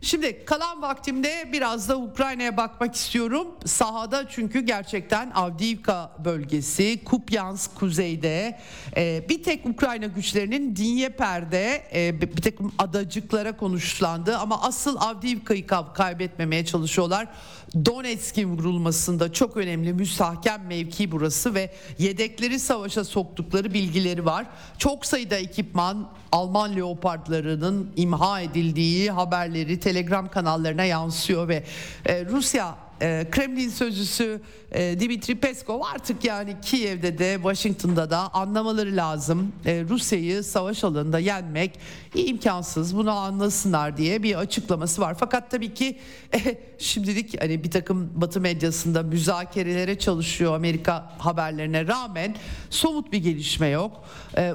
Şimdi 0.02 0.46
kalan 0.46 0.82
vaktimde 0.82 1.50
biraz 1.54 1.90
da 1.90 1.98
Ukrayna'ya 1.98 2.58
bakmak 2.58 2.96
istiyorum. 2.96 3.48
Sahada 3.66 4.30
çünkü 4.30 4.60
gerçekten 4.60 5.32
Avdiivka 5.32 6.12
bölgesi, 6.26 7.04
Kupyansk 7.04 7.76
kuzeyde 7.76 8.60
e, 8.98 9.26
bir 9.30 9.44
tek 9.44 9.66
Ukrayna 9.66 10.06
güçlerinin 10.06 10.76
Dinyeper'de 10.76 11.84
e, 11.94 12.22
bir 12.22 12.42
takım 12.42 12.74
adacıklara 12.78 13.58
konuşlandı 13.58 14.38
ama 14.38 14.62
asıl 14.62 14.98
Avdiivka'yı 15.00 15.68
kaybetmemeye 15.94 16.66
çalışıyorlar. 16.66 17.28
Donetsk'in 17.86 18.58
vurulmasında 18.58 19.34
çok 19.34 19.58
önemli 19.58 19.94
müstahkem 19.94 20.68
mevki 20.68 21.12
burası 21.12 21.54
ve 21.54 21.74
yedekleri 21.98 22.60
savaşa 22.60 23.04
soktukları 23.04 23.74
bilgileri 23.74 24.26
var. 24.26 24.46
Çok 24.78 25.06
sayıda 25.06 25.36
ekipman 25.36 26.10
Alman 26.32 26.76
leopardlarının 26.76 27.92
imha 27.96 28.42
edildiği 28.42 29.12
haberleri 29.12 29.80
Telegram 29.80 30.30
kanallarına 30.30 30.86
yansıyor 30.86 31.48
ve 31.48 31.64
e, 32.06 32.26
Rusya 32.26 32.89
e, 33.02 33.28
Kremlin 33.32 33.70
sözcüsü 33.70 34.42
e, 34.72 35.00
Dimitri 35.00 35.36
Peskov 35.36 35.82
artık 35.94 36.26
yani 36.26 36.56
Kiev'de 36.62 37.18
de 37.18 37.34
Washington'da 37.36 38.10
da 38.10 38.34
anlamaları 38.34 38.96
lazım. 38.96 39.52
E, 39.66 39.86
Rusya'yı 39.90 40.44
savaş 40.44 40.84
alanında 40.84 41.20
yenmek 41.20 41.80
imkansız 42.16 42.96
bunu 42.96 43.12
anlasınlar 43.12 43.98
diye 43.98 44.24
bir 44.24 44.36
açıklaması 44.36 45.02
var. 45.02 45.16
Fakat 45.20 45.52
tabii 45.52 45.74
ki 45.74 46.00
şimdilik 46.78 47.42
hani 47.42 47.64
bir 47.64 47.72
takım 47.72 48.10
Batı 48.16 48.42
medyasında 48.42 49.04
müzakerelere 49.04 50.00
çalışıyor 50.00 50.56
Amerika 50.56 51.12
haberlerine 51.18 51.88
rağmen 51.88 52.36
somut 52.70 53.12
bir 53.12 53.18
gelişme 53.18 53.68
yok. 53.68 54.04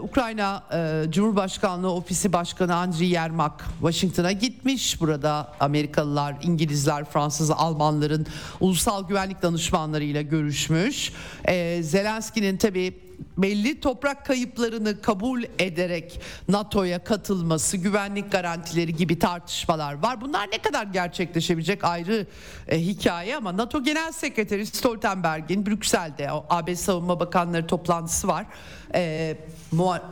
Ukrayna 0.01 0.63
Cumhurbaşkanlığı 1.11 1.93
Ofisi 1.93 2.33
Başkanı 2.33 2.77
Andriy 2.77 3.13
Yermak 3.13 3.65
Washington'a 3.81 4.33
gitmiş. 4.33 5.01
Burada 5.01 5.53
Amerikalılar, 5.61 6.37
İngilizler, 6.43 7.05
Fransız, 7.05 7.51
Almanların 7.51 8.27
ulusal 8.61 9.09
güvenlik 9.09 9.43
danışmanlarıyla 9.43 10.22
görüşmüş. 10.22 11.12
Ee, 11.49 11.80
Zelenski'nin 11.82 12.57
tabii 12.57 13.05
belli 13.39 13.80
toprak 13.80 14.26
kayıplarını 14.26 15.01
kabul 15.01 15.43
ederek 15.59 16.20
NATO'ya 16.49 17.05
katılması, 17.05 17.76
güvenlik 17.76 18.32
garantileri 18.32 18.97
gibi 18.97 19.18
tartışmalar 19.18 20.03
var. 20.03 20.20
Bunlar 20.20 20.49
ne 20.53 20.59
kadar 20.59 20.87
gerçekleşebilecek 20.87 21.85
ayrı 21.85 22.26
e, 22.68 22.80
hikaye 22.80 23.37
ama 23.37 23.57
NATO 23.57 23.82
Genel 23.85 24.12
Sekreteri 24.12 24.66
Stoltenberg'in 24.66 25.66
Brüksel'de 25.66 26.28
AB 26.51 26.76
Savunma 26.76 27.20
Bakanları 27.20 27.66
toplantısı 27.66 28.28
var. 28.28 28.47
E, 28.95 29.37
muha- 29.72 30.03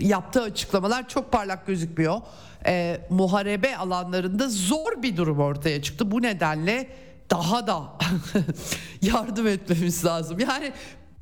yaptığı 0.00 0.42
açıklamalar 0.42 1.08
çok 1.08 1.32
parlak 1.32 1.66
gözükmüyor. 1.66 2.20
E, 2.66 3.00
muharebe 3.10 3.76
alanlarında 3.76 4.48
zor 4.48 5.02
bir 5.02 5.16
durum 5.16 5.38
ortaya 5.38 5.82
çıktı. 5.82 6.10
Bu 6.10 6.22
nedenle 6.22 6.88
daha 7.30 7.66
da 7.66 7.92
yardım 9.02 9.46
etmemiz 9.46 10.04
lazım. 10.04 10.38
Yani 10.38 10.72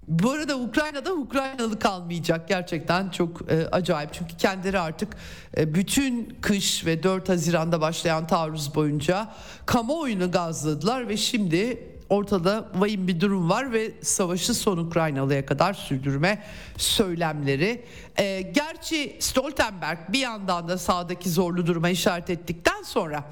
Bu 0.09 0.31
arada 0.31 0.57
Ukrayna'da 0.57 1.13
Ukraynalı 1.15 1.79
kalmayacak 1.79 2.49
gerçekten 2.49 3.11
çok 3.11 3.53
e, 3.53 3.69
acayip 3.73 4.13
çünkü 4.13 4.37
kendileri 4.37 4.79
artık 4.79 5.17
e, 5.57 5.75
bütün 5.75 6.39
kış 6.41 6.87
ve 6.87 7.03
4 7.03 7.29
Haziran'da 7.29 7.81
başlayan 7.81 8.27
taarruz 8.27 8.75
boyunca 8.75 9.29
kamuoyunu 9.67 10.31
gazladılar 10.31 11.09
ve 11.09 11.17
şimdi 11.17 11.89
ortada 12.09 12.69
vahim 12.75 13.09
bir 13.09 13.21
durum 13.21 13.51
var 13.51 13.73
ve 13.73 13.93
savaşı 14.03 14.55
son 14.55 14.79
Ukraynalıya 14.79 15.47
kadar 15.47 15.75
sürdürme 15.75 16.43
söylemleri. 16.77 17.85
E, 18.19 18.41
gerçi 18.41 19.17
Stoltenberg 19.21 19.99
bir 20.09 20.19
yandan 20.19 20.69
da 20.69 20.79
sağdaki 20.79 21.31
zorlu 21.31 21.67
duruma 21.67 21.89
işaret 21.89 22.31
ettikten 22.31 22.83
sonra 22.83 23.25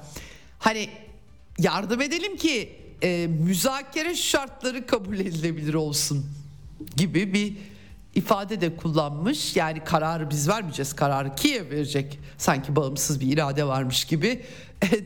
hani 0.59 0.89
yardım 1.59 2.01
edelim 2.01 2.37
ki 2.37 2.75
e, 3.03 3.27
müzakere 3.27 4.15
şartları 4.15 4.85
kabul 4.85 5.19
edilebilir 5.19 5.73
olsun 5.73 6.25
gibi 6.95 7.33
bir 7.33 7.53
ifade 8.15 8.61
de 8.61 8.75
kullanmış. 8.75 9.55
Yani 9.55 9.83
kararı 9.83 10.29
biz 10.29 10.49
vermeyeceğiz. 10.49 10.93
Kararı 10.93 11.35
Kiev 11.35 11.69
verecek. 11.69 12.19
Sanki 12.37 12.75
bağımsız 12.75 13.21
bir 13.21 13.33
irade 13.33 13.67
varmış 13.67 14.05
gibi 14.05 14.45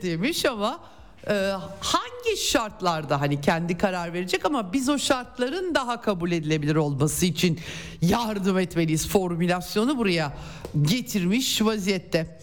demiş 0.01 0.45
ama 0.45 0.79
e, 1.27 1.33
hangi 1.79 2.37
şartlarda 2.37 3.21
hani 3.21 3.41
kendi 3.41 3.77
karar 3.77 4.13
verecek 4.13 4.45
ama 4.45 4.73
biz 4.73 4.89
o 4.89 4.99
şartların 4.99 5.75
daha 5.75 6.01
kabul 6.01 6.31
edilebilir 6.31 6.75
olması 6.75 7.25
için 7.25 7.59
yardım 8.01 8.59
etmeliyiz 8.59 9.07
formülasyonu 9.07 9.97
buraya 9.97 10.33
getirmiş 10.81 11.61
vaziyette. 11.61 12.39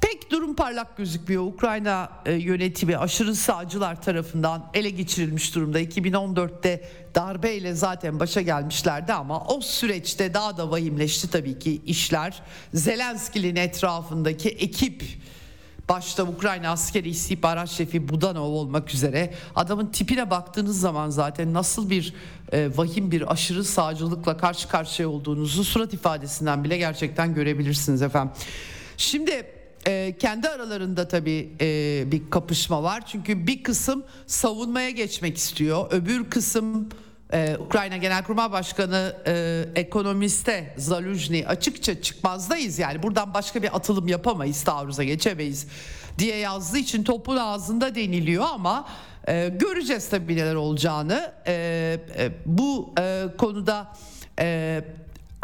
Pek 0.00 0.30
durum 0.30 0.56
parlak 0.56 0.96
gözükmüyor. 0.96 1.42
Ukrayna 1.42 2.10
e, 2.26 2.32
yönetimi 2.32 2.98
aşırı 2.98 3.34
sağcılar 3.34 4.02
tarafından 4.02 4.70
ele 4.74 4.90
geçirilmiş 4.90 5.54
durumda. 5.54 5.80
2014'te 5.80 6.88
darbeyle 7.14 7.74
zaten 7.74 8.20
başa 8.20 8.40
gelmişlerdi 8.40 9.12
ama 9.12 9.44
o 9.44 9.60
süreçte 9.60 10.34
daha 10.34 10.56
da 10.56 10.70
vahimleşti 10.70 11.30
tabii 11.30 11.58
ki 11.58 11.82
işler. 11.86 12.42
Zelenski'nin 12.74 13.56
etrafındaki 13.56 14.48
ekip 14.48 15.04
başta 15.88 16.24
Ukrayna 16.24 16.70
askeri 16.70 17.08
istihbarat 17.08 17.68
şefi 17.68 18.08
Budanov 18.08 18.50
olmak 18.50 18.94
üzere 18.94 19.34
adamın 19.54 19.86
tipine 19.86 20.30
baktığınız 20.30 20.80
zaman 20.80 21.10
zaten 21.10 21.54
nasıl 21.54 21.90
bir 21.90 22.14
e, 22.52 22.70
vahim 22.76 23.10
bir 23.10 23.32
aşırı 23.32 23.64
sağcılıkla 23.64 24.36
karşı 24.36 24.68
karşıya 24.68 25.08
olduğunuzu 25.08 25.64
surat 25.64 25.94
ifadesinden 25.94 26.64
bile 26.64 26.78
gerçekten 26.78 27.34
görebilirsiniz 27.34 28.02
efendim. 28.02 28.32
Şimdi 28.96 29.55
e, 29.86 30.16
kendi 30.18 30.48
aralarında 30.48 31.08
tabii 31.08 31.52
e, 31.60 32.04
bir 32.12 32.30
kapışma 32.30 32.82
var. 32.82 33.06
Çünkü 33.06 33.46
bir 33.46 33.62
kısım 33.62 34.04
savunmaya 34.26 34.90
geçmek 34.90 35.36
istiyor. 35.36 35.92
Öbür 35.92 36.30
kısım 36.30 36.88
e, 37.32 37.56
Ukrayna 37.60 37.96
Genelkurmay 37.96 38.52
Başkanı 38.52 39.16
e, 39.26 39.64
ekonomiste 39.74 40.74
Zaluzhny 40.76 41.44
açıkça 41.46 42.02
çıkmazdayız 42.02 42.78
yani 42.78 43.02
buradan 43.02 43.34
başka 43.34 43.62
bir 43.62 43.76
atılım 43.76 44.08
yapamayız 44.08 44.64
taarruza 44.64 45.04
geçemeyiz 45.04 45.66
diye 46.18 46.36
yazdığı 46.36 46.78
için 46.78 47.04
topun 47.04 47.36
ağzında 47.36 47.94
deniliyor 47.94 48.44
ama 48.52 48.88
e, 49.28 49.48
göreceğiz 49.48 50.08
tabii 50.08 50.36
neler 50.36 50.54
olacağını 50.54 51.32
e, 51.46 51.52
e, 52.18 52.30
bu 52.46 52.94
e, 52.98 53.24
konuda 53.38 53.92
e, 54.40 54.84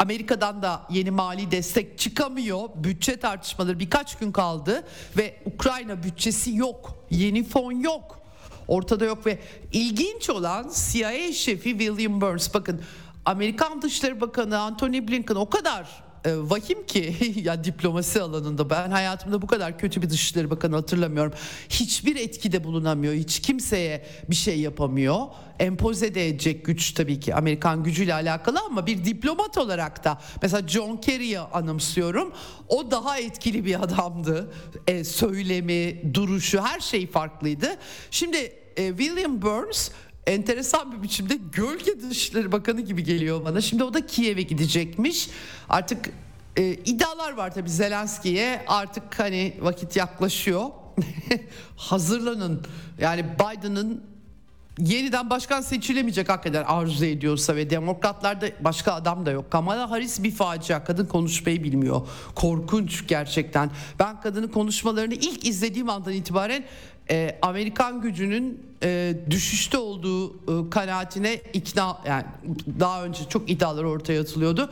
Amerika'dan 0.03 0.61
da 0.61 0.81
yeni 0.89 1.11
mali 1.11 1.51
destek 1.51 1.99
çıkamıyor. 1.99 2.69
Bütçe 2.75 3.19
tartışmaları 3.19 3.79
birkaç 3.79 4.17
gün 4.17 4.31
kaldı 4.31 4.83
ve 5.17 5.39
Ukrayna 5.45 6.03
bütçesi 6.03 6.55
yok. 6.55 7.05
Yeni 7.09 7.43
fon 7.43 7.71
yok. 7.71 8.19
Ortada 8.67 9.05
yok 9.05 9.25
ve 9.25 9.39
ilginç 9.73 10.29
olan 10.29 10.71
CIA 10.91 11.33
şefi 11.33 11.69
William 11.69 12.21
Burns 12.21 12.53
bakın 12.53 12.81
Amerikan 13.25 13.81
Dışişleri 13.81 14.21
Bakanı 14.21 14.59
Antony 14.59 15.07
Blinken 15.07 15.35
o 15.35 15.49
kadar 15.49 16.03
e, 16.25 16.35
vahim 16.35 16.85
ki 16.85 17.15
ya 17.43 17.63
diplomasi 17.63 18.21
alanında 18.21 18.69
ben 18.69 18.91
hayatımda 18.91 19.41
bu 19.41 19.47
kadar 19.47 19.79
kötü 19.79 20.01
bir 20.01 20.09
Dışişleri 20.09 20.49
Bakanı 20.49 20.75
hatırlamıyorum. 20.75 21.33
Hiçbir 21.69 22.15
etkide 22.15 22.63
bulunamıyor. 22.63 23.13
Hiç 23.13 23.39
kimseye 23.39 24.05
bir 24.29 24.35
şey 24.35 24.59
yapamıyor. 24.59 25.17
Empoze 25.59 26.15
de 26.15 26.27
edecek 26.27 26.65
güç 26.65 26.91
tabii 26.91 27.19
ki 27.19 27.35
Amerikan 27.35 27.83
gücüyle 27.83 28.13
alakalı 28.13 28.59
ama 28.65 28.87
bir 28.87 29.05
diplomat 29.05 29.57
olarak 29.57 30.03
da 30.03 30.21
mesela 30.41 30.67
John 30.67 30.97
Kerry'i 30.97 31.39
anımsıyorum. 31.39 32.33
O 32.67 32.91
daha 32.91 33.19
etkili 33.19 33.65
bir 33.65 33.83
adamdı. 33.83 34.53
E, 34.87 35.03
söylemi, 35.03 36.13
duruşu 36.13 36.61
her 36.61 36.79
şey 36.79 37.07
farklıydı. 37.07 37.67
Şimdi 38.11 38.37
e, 38.77 38.87
William 38.87 39.41
Burns 39.41 39.89
enteresan 40.27 40.91
bir 40.91 41.03
biçimde 41.03 41.39
gölge 41.51 42.01
dışları 42.09 42.51
bakanı 42.51 42.81
gibi 42.81 43.03
geliyor 43.03 43.45
bana. 43.45 43.61
Şimdi 43.61 43.83
o 43.83 43.93
da 43.93 44.05
Kiev'e 44.05 44.41
gidecekmiş. 44.41 45.29
Artık 45.69 46.09
e, 46.55 46.73
iddialar 46.73 47.33
var 47.33 47.53
tabii 47.53 47.69
Zelenski'ye 47.69 48.65
artık 48.67 49.19
hani 49.19 49.57
vakit 49.61 49.95
yaklaşıyor. 49.95 50.65
Hazırlanın. 51.75 52.61
Yani 52.99 53.25
Biden'ın 53.39 54.03
yeniden 54.79 55.29
başkan 55.29 55.61
seçilemeyecek 55.61 56.29
hakikaten 56.29 56.63
arzu 56.63 57.05
ediyorsa 57.05 57.55
ve 57.55 57.69
demokratlarda 57.69 58.45
başka 58.59 58.93
adam 58.93 59.25
da 59.25 59.31
yok. 59.31 59.51
Kamala 59.51 59.91
Harris 59.91 60.23
bir 60.23 60.31
facia. 60.31 60.83
Kadın 60.83 61.05
konuşmayı 61.05 61.63
bilmiyor. 61.63 62.07
Korkunç 62.35 63.07
gerçekten. 63.07 63.71
Ben 63.99 64.21
kadının 64.21 64.47
konuşmalarını 64.47 65.13
ilk 65.13 65.47
izlediğim 65.47 65.89
andan 65.89 66.13
itibaren 66.13 66.63
e, 67.09 67.39
Amerikan 67.41 68.01
gücünün 68.01 68.61
e, 68.83 69.13
düşüşte 69.29 69.77
olduğu 69.77 70.33
e, 70.33 70.69
kanaatine 70.69 71.35
ikna 71.53 71.97
yani 72.07 72.25
daha 72.79 73.03
önce 73.05 73.19
çok 73.29 73.49
iddialar 73.49 73.83
ortaya 73.83 74.21
atılıyordu. 74.21 74.69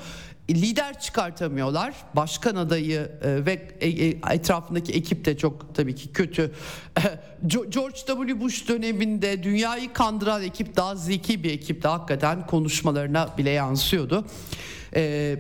Lider 0.50 1.00
çıkartamıyorlar. 1.00 1.94
Başkan 2.16 2.56
adayı 2.56 3.12
e, 3.24 3.46
ve 3.46 3.68
e, 3.82 3.90
e, 3.90 4.20
etrafındaki 4.32 4.94
ekip 4.94 5.26
de 5.26 5.38
çok 5.38 5.76
tabii 5.76 5.96
ki 5.96 6.14
kötü. 6.14 6.52
George 7.48 7.98
W. 8.08 8.42
Bush 8.42 8.68
döneminde 8.68 9.44
dünyayı 9.44 9.94
kandıran 9.94 10.44
ekip 10.44 10.76
daha 10.76 10.96
zeki 10.96 11.44
bir 11.44 11.52
ekipti. 11.52 11.88
Hakikaten 11.88 12.48
konuşmalarına 12.48 13.38
bile 13.38 13.50
yansıyordu. 13.50 14.26
E, 14.96 15.36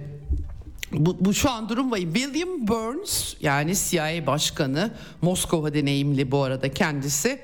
bu, 0.94 1.26
bu 1.26 1.34
şu 1.34 1.50
an 1.50 1.70
durum 1.70 1.92
var. 1.92 1.98
William 1.98 2.68
Burns 2.68 3.34
yani 3.42 3.76
CIA 3.76 4.28
başkanı 4.28 4.92
Moskova 5.22 5.74
deneyimli 5.74 6.32
bu 6.32 6.44
arada 6.44 6.74
kendisi. 6.74 7.40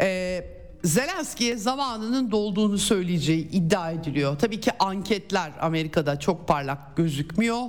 Ee, 0.00 0.44
Zelenski'ye 0.84 1.56
zamanının 1.56 2.30
dolduğunu 2.30 2.78
söyleyeceği 2.78 3.50
iddia 3.50 3.90
ediliyor. 3.90 4.38
Tabii 4.38 4.60
ki 4.60 4.70
anketler 4.78 5.52
Amerika'da 5.60 6.18
çok 6.18 6.48
parlak 6.48 6.96
gözükmüyor. 6.96 7.60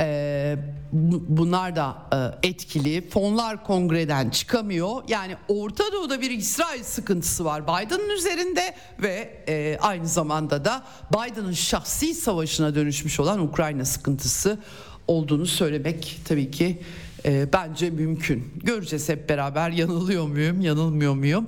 Ee, 0.00 0.56
bunlar 1.28 1.76
da 1.76 1.96
e, 2.42 2.48
etkili. 2.48 3.08
Fonlar 3.08 3.64
kongreden 3.64 4.30
çıkamıyor. 4.30 5.02
Yani 5.08 5.36
Orta 5.48 5.84
Doğu'da 5.92 6.20
bir 6.20 6.30
İsrail 6.30 6.82
sıkıntısı 6.82 7.44
var 7.44 7.62
Biden'ın 7.62 8.10
üzerinde 8.10 8.74
ve 9.02 9.44
e, 9.48 9.78
aynı 9.80 10.08
zamanda 10.08 10.64
da 10.64 10.82
Biden'ın 11.12 11.52
şahsi 11.52 12.14
savaşına 12.14 12.74
dönüşmüş 12.74 13.20
olan 13.20 13.40
Ukrayna 13.40 13.84
sıkıntısı 13.84 14.58
olduğunu 15.08 15.46
söylemek 15.46 16.20
tabii 16.24 16.50
ki 16.50 16.82
e, 17.24 17.52
bence 17.52 17.90
mümkün. 17.90 18.54
Göreceğiz 18.56 19.08
hep 19.08 19.28
beraber 19.28 19.70
yanılıyor 19.70 20.26
muyum, 20.26 20.60
yanılmıyor 20.60 21.14
muyum? 21.14 21.46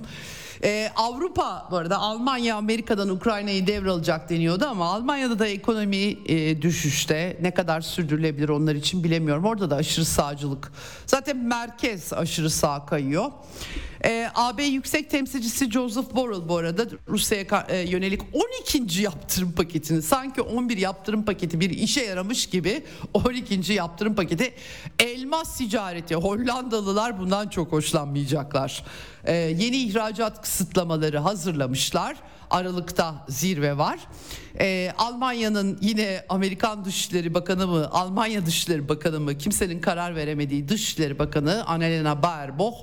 Ee, 0.63 0.91
Avrupa 0.95 1.67
bu 1.71 1.77
arada 1.77 1.97
Almanya 1.97 2.55
Amerika'dan 2.55 3.09
Ukrayna'yı 3.09 3.67
devralacak 3.67 4.29
deniyordu 4.29 4.65
ama 4.65 4.85
Almanya'da 4.85 5.39
da 5.39 5.47
ekonomi 5.47 6.17
e, 6.25 6.61
düşüşte 6.61 7.37
ne 7.41 7.53
kadar 7.53 7.81
sürdürülebilir 7.81 8.49
onlar 8.49 8.75
için 8.75 9.03
bilemiyorum. 9.03 9.45
Orada 9.45 9.69
da 9.69 9.75
aşırı 9.75 10.05
sağcılık 10.05 10.71
zaten 11.05 11.37
merkez 11.37 12.13
aşırı 12.13 12.49
sağ 12.49 12.85
kayıyor. 12.85 13.31
Ee, 14.05 14.29
AB 14.35 14.63
Yüksek 14.63 15.09
Temsilcisi 15.09 15.71
Joseph 15.71 16.15
Borrell 16.15 16.49
bu 16.49 16.57
arada 16.57 16.85
Rusya'ya 17.07 17.65
e, 17.69 17.77
yönelik 17.77 18.21
12. 18.33 19.01
yaptırım 19.01 19.51
paketini 19.51 20.01
sanki 20.01 20.41
11 20.41 20.77
yaptırım 20.77 21.25
paketi 21.25 21.59
bir 21.59 21.69
işe 21.69 22.01
yaramış 22.01 22.45
gibi 22.45 22.83
12. 23.13 23.73
yaptırım 23.73 24.15
paketi 24.15 24.53
elmas 24.99 25.57
ticareti 25.57 26.15
Hollandalılar 26.15 27.19
bundan 27.19 27.47
çok 27.49 27.71
hoşlanmayacaklar. 27.71 28.83
Ee, 29.25 29.33
yeni 29.33 29.77
ihracat 29.77 30.43
kısıtlamaları 30.53 31.17
hazırlamışlar. 31.17 32.17
Aralıkta 32.49 33.25
zirve 33.29 33.77
var. 33.77 33.99
Ee, 34.59 34.91
Almanya'nın 34.97 35.77
yine 35.81 36.25
Amerikan 36.29 36.85
Dışişleri 36.85 37.33
Bakanı 37.33 37.67
mı, 37.67 37.89
Almanya 37.91 38.45
Dışişleri 38.45 38.89
Bakanı 38.89 39.19
mı 39.19 39.37
kimsenin 39.37 39.81
karar 39.81 40.15
veremediği 40.15 40.69
Dışişleri 40.69 41.19
Bakanı 41.19 41.65
Annalena 41.65 42.23
Baerbock 42.23 42.77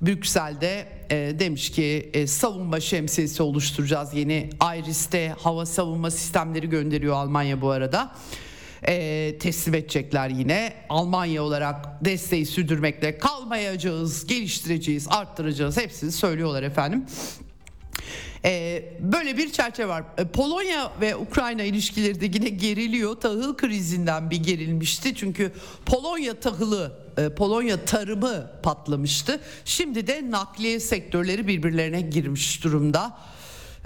Brüksel'de 0.00 0.88
e, 1.10 1.38
demiş 1.38 1.70
ki 1.70 2.10
e, 2.14 2.26
savunma 2.26 2.80
şemsiyesi 2.80 3.42
oluşturacağız. 3.42 4.14
Yeni 4.14 4.50
Iris'te 4.76 5.34
hava 5.38 5.66
savunma 5.66 6.10
sistemleri 6.10 6.68
gönderiyor 6.68 7.14
Almanya 7.14 7.60
bu 7.60 7.70
arada. 7.70 8.12
E, 8.88 9.38
teslim 9.38 9.74
edecekler 9.74 10.28
yine. 10.28 10.72
Almanya 10.88 11.42
olarak 11.42 12.04
desteği 12.04 12.46
sürdürmekle 12.46 13.18
kalmayacağız, 13.18 14.26
geliştireceğiz, 14.26 15.06
arttıracağız 15.10 15.76
hepsini 15.76 16.12
söylüyorlar 16.12 16.62
efendim. 16.62 17.06
E, 18.44 18.84
böyle 19.00 19.36
bir 19.36 19.52
çerçeve 19.52 19.88
var. 19.88 20.04
E, 20.18 20.24
Polonya 20.24 20.92
ve 21.00 21.16
Ukrayna 21.16 21.62
ilişkileri 21.62 22.20
de 22.20 22.24
yine 22.24 22.48
geriliyor. 22.48 23.14
Tahıl 23.14 23.56
krizinden 23.56 24.30
bir 24.30 24.42
gerilmişti. 24.42 25.14
Çünkü 25.14 25.52
Polonya 25.86 26.40
tahılı, 26.40 26.92
e, 27.18 27.28
Polonya 27.34 27.84
tarımı 27.84 28.50
patlamıştı. 28.62 29.40
Şimdi 29.64 30.06
de 30.06 30.30
nakliye 30.30 30.80
sektörleri 30.80 31.46
birbirlerine 31.46 32.00
girmiş 32.00 32.64
durumda. 32.64 33.18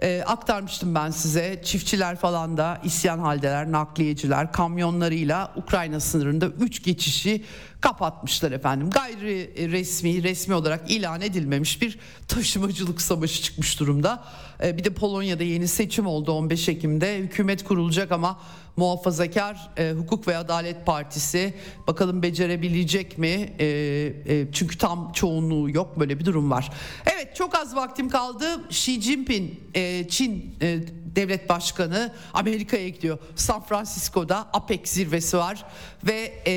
E, 0.02 0.22
aktarmıştım 0.26 0.94
ben 0.94 1.10
size. 1.10 1.60
Çiftçiler 1.64 2.16
falan 2.16 2.56
da 2.56 2.80
isyan 2.84 3.18
haldeler, 3.18 3.72
nakliyeciler 3.72 4.52
kamyonlarıyla 4.52 5.52
Ukrayna 5.56 6.00
sınırında 6.00 6.46
3 6.46 6.82
geçişi 6.84 7.44
kapatmışlar 7.80 8.52
efendim. 8.52 8.90
Gayri 8.90 9.70
resmi, 9.72 10.22
resmi 10.22 10.54
olarak 10.54 10.90
ilan 10.90 11.20
edilmemiş 11.20 11.82
bir 11.82 11.98
taşımacılık 12.28 13.02
savaşı 13.02 13.42
çıkmış 13.42 13.80
durumda. 13.80 14.24
E, 14.64 14.78
bir 14.78 14.84
de 14.84 14.90
Polonya'da 14.90 15.42
yeni 15.42 15.68
seçim 15.68 16.06
oldu 16.06 16.32
15 16.32 16.68
Ekim'de. 16.68 17.18
Hükümet 17.18 17.64
kurulacak 17.64 18.12
ama 18.12 18.40
muhafazakar 18.76 19.70
e, 19.76 19.92
Hukuk 19.92 20.28
ve 20.28 20.36
Adalet 20.36 20.86
Partisi 20.86 21.54
bakalım 21.86 22.22
becerebilecek 22.22 23.18
mi? 23.18 23.52
E, 23.58 23.66
e, 23.66 24.46
çünkü 24.52 24.78
tam 24.78 25.12
çoğunluğu 25.12 25.70
yok 25.70 26.00
böyle 26.00 26.18
bir 26.18 26.24
durum 26.24 26.50
var. 26.50 26.70
Evet 27.06 27.36
çok 27.36 27.54
az 27.54 27.76
vaktim 27.76 28.08
kaldı. 28.08 28.68
Xi 28.70 29.02
Jinping 29.02 29.50
e, 29.74 30.08
Çin 30.08 30.56
e, 30.62 30.78
devlet 31.16 31.48
başkanı 31.48 32.12
Amerika'ya 32.34 32.88
gidiyor. 32.88 33.18
San 33.36 33.62
Francisco'da 33.62 34.38
APEC 34.52 34.88
zirvesi 34.88 35.36
var 35.36 35.64
ve 36.06 36.42
e, 36.46 36.52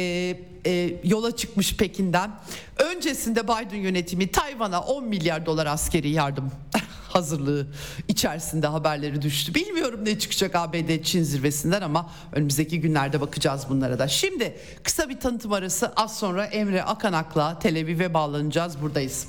e, 0.66 1.00
yola 1.04 1.36
çıkmış 1.36 1.78
Pekin'den. 1.78 2.32
Öncesinde 2.78 3.44
Biden 3.44 3.78
yönetimi 3.78 4.32
Tayvan'a 4.32 4.82
10 4.82 5.04
milyar 5.04 5.46
dolar 5.46 5.66
askeri 5.66 6.10
yardım 6.10 6.52
hazırlığı 7.10 7.68
içerisinde 8.08 8.68
haberleri 8.68 9.22
düştü. 9.22 9.54
Bilmiyorum 9.54 10.00
ne 10.04 10.20
çıkacak 10.20 10.56
ABD 10.56 11.04
Çin 11.04 11.24
zirvesinden 11.24 11.82
ama 11.82 12.07
önümüzdeki 12.32 12.82
günlerde 12.82 13.22
bakacağız 13.22 13.66
bunlara 13.70 14.00
da. 14.00 14.08
Şimdi 14.08 14.58
kısa 14.84 15.10
bir 15.10 15.20
tanıtım 15.20 15.54
arası 15.54 15.92
az 15.96 16.18
sonra 16.18 16.46
Emre 16.46 16.84
Akanak'la 16.84 17.60
Tel 17.60 17.82
Aviv'e 17.84 18.14
bağlanacağız. 18.14 18.82
Buradayız. 18.82 19.28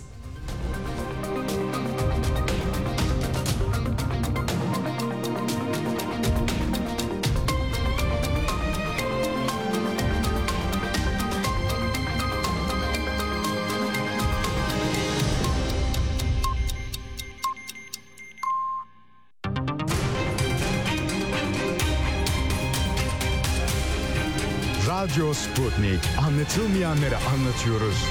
Radyo 25.29 25.35
Sputnik. 25.35 26.01
Anlatılmayanları 26.19 27.17
anlatıyoruz. 27.17 28.05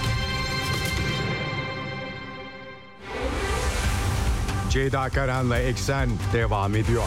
Ceyda 4.69 5.09
Karan'la 5.09 5.59
Eksen 5.59 6.09
devam 6.33 6.75
ediyor. 6.75 7.03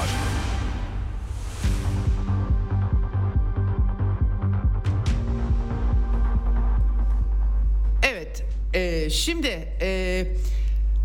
Evet, 8.02 8.44
e, 8.74 9.11
şimdi 9.11 9.68
e, 9.80 10.26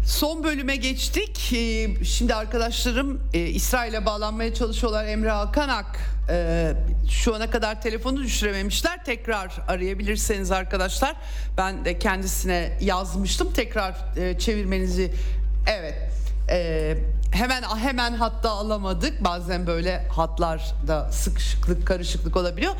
son 0.05 0.43
bölüme 0.43 0.75
geçtik. 0.75 1.53
E, 1.53 2.05
şimdi 2.05 2.35
arkadaşlarım 2.35 3.21
e, 3.33 3.39
İsrail'e 3.39 4.05
bağlanmaya 4.05 4.53
çalışıyorlar. 4.53 5.05
Emre 5.05 5.31
Akanak 5.31 5.99
e, 6.29 6.71
şu 7.09 7.35
ana 7.35 7.49
kadar 7.49 7.81
telefonu 7.81 8.23
düşürememişler. 8.23 9.05
Tekrar 9.05 9.51
arayabilirseniz 9.67 10.51
arkadaşlar. 10.51 11.15
Ben 11.57 11.85
de 11.85 11.99
kendisine 11.99 12.77
yazmıştım. 12.81 13.53
Tekrar 13.53 13.95
e, 14.17 14.39
çevirmenizi 14.39 15.11
evet. 15.67 15.95
Hemen 17.31 17.63
hemen 17.63 18.13
hatta 18.13 18.49
alamadık. 18.49 19.23
Bazen 19.23 19.67
böyle 19.67 20.07
hatlarda 20.07 21.11
sıkışıklık, 21.11 21.87
karışıklık 21.87 22.37
olabiliyor. 22.37 22.73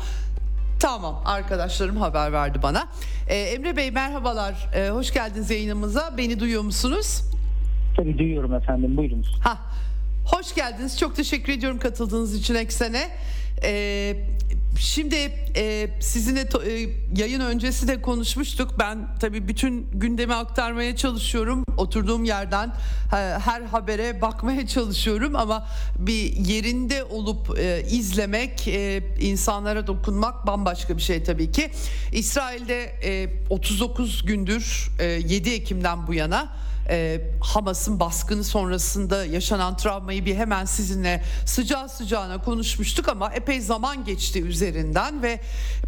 Tamam 0.80 1.22
arkadaşlarım 1.24 1.96
haber 1.96 2.32
verdi 2.32 2.62
bana. 2.62 2.88
Ee, 3.28 3.34
Emre 3.36 3.76
Bey 3.76 3.90
merhabalar. 3.90 4.68
Ee, 4.74 4.88
hoş 4.88 5.12
geldiniz 5.12 5.50
yayınımıza. 5.50 6.14
Beni 6.18 6.40
duyuyor 6.40 6.62
musunuz? 6.62 7.22
Tabii 7.96 8.18
duyuyorum 8.18 8.54
efendim 8.54 8.96
buyurunuz. 8.96 9.38
Ha, 9.40 9.58
hoş 10.26 10.54
geldiniz. 10.54 10.98
Çok 10.98 11.16
teşekkür 11.16 11.52
ediyorum 11.52 11.78
katıldığınız 11.78 12.34
için 12.34 12.54
Eksen'e. 12.54 13.08
Ee, 13.62 14.16
şimdi 14.78 15.16
e, 15.56 15.88
sizinle 16.00 16.40
e, 16.40 16.88
yayın 17.16 17.40
öncesi 17.40 17.88
de 17.88 18.02
konuşmuştuk. 18.02 18.74
Ben 18.78 19.08
tabii 19.20 19.48
bütün 19.48 19.86
gündemi 19.92 20.34
aktarmaya 20.34 20.96
çalışıyorum. 20.96 21.64
Oturduğum 21.76 22.24
yerden 22.24 22.68
e, 23.12 23.16
her 23.16 23.62
habere 23.62 24.20
bakmaya 24.20 24.66
çalışıyorum 24.66 25.36
ama 25.36 25.66
bir 25.98 26.36
yerinde 26.36 27.04
olup 27.04 27.58
e, 27.58 27.82
izlemek, 27.90 28.68
e, 28.68 29.02
insanlara 29.20 29.86
dokunmak 29.86 30.46
bambaşka 30.46 30.96
bir 30.96 31.02
şey 31.02 31.24
tabii 31.24 31.52
ki. 31.52 31.70
İsrail'de 32.12 32.82
e, 32.84 33.28
39 33.50 34.26
gündür 34.26 34.90
e, 34.98 35.04
7 35.04 35.50
Ekim'den 35.50 36.06
bu 36.06 36.14
yana 36.14 36.65
e, 36.88 37.20
Hamas'ın 37.40 38.00
baskını 38.00 38.44
sonrasında 38.44 39.24
yaşanan 39.24 39.76
travmayı 39.76 40.26
bir 40.26 40.36
hemen 40.36 40.64
sizinle 40.64 41.22
sıcağı 41.46 41.88
sıcağına 41.88 42.42
konuşmuştuk 42.42 43.08
ama 43.08 43.32
epey 43.32 43.60
zaman 43.60 44.04
geçti 44.04 44.42
üzerinden 44.42 45.22
ve 45.22 45.40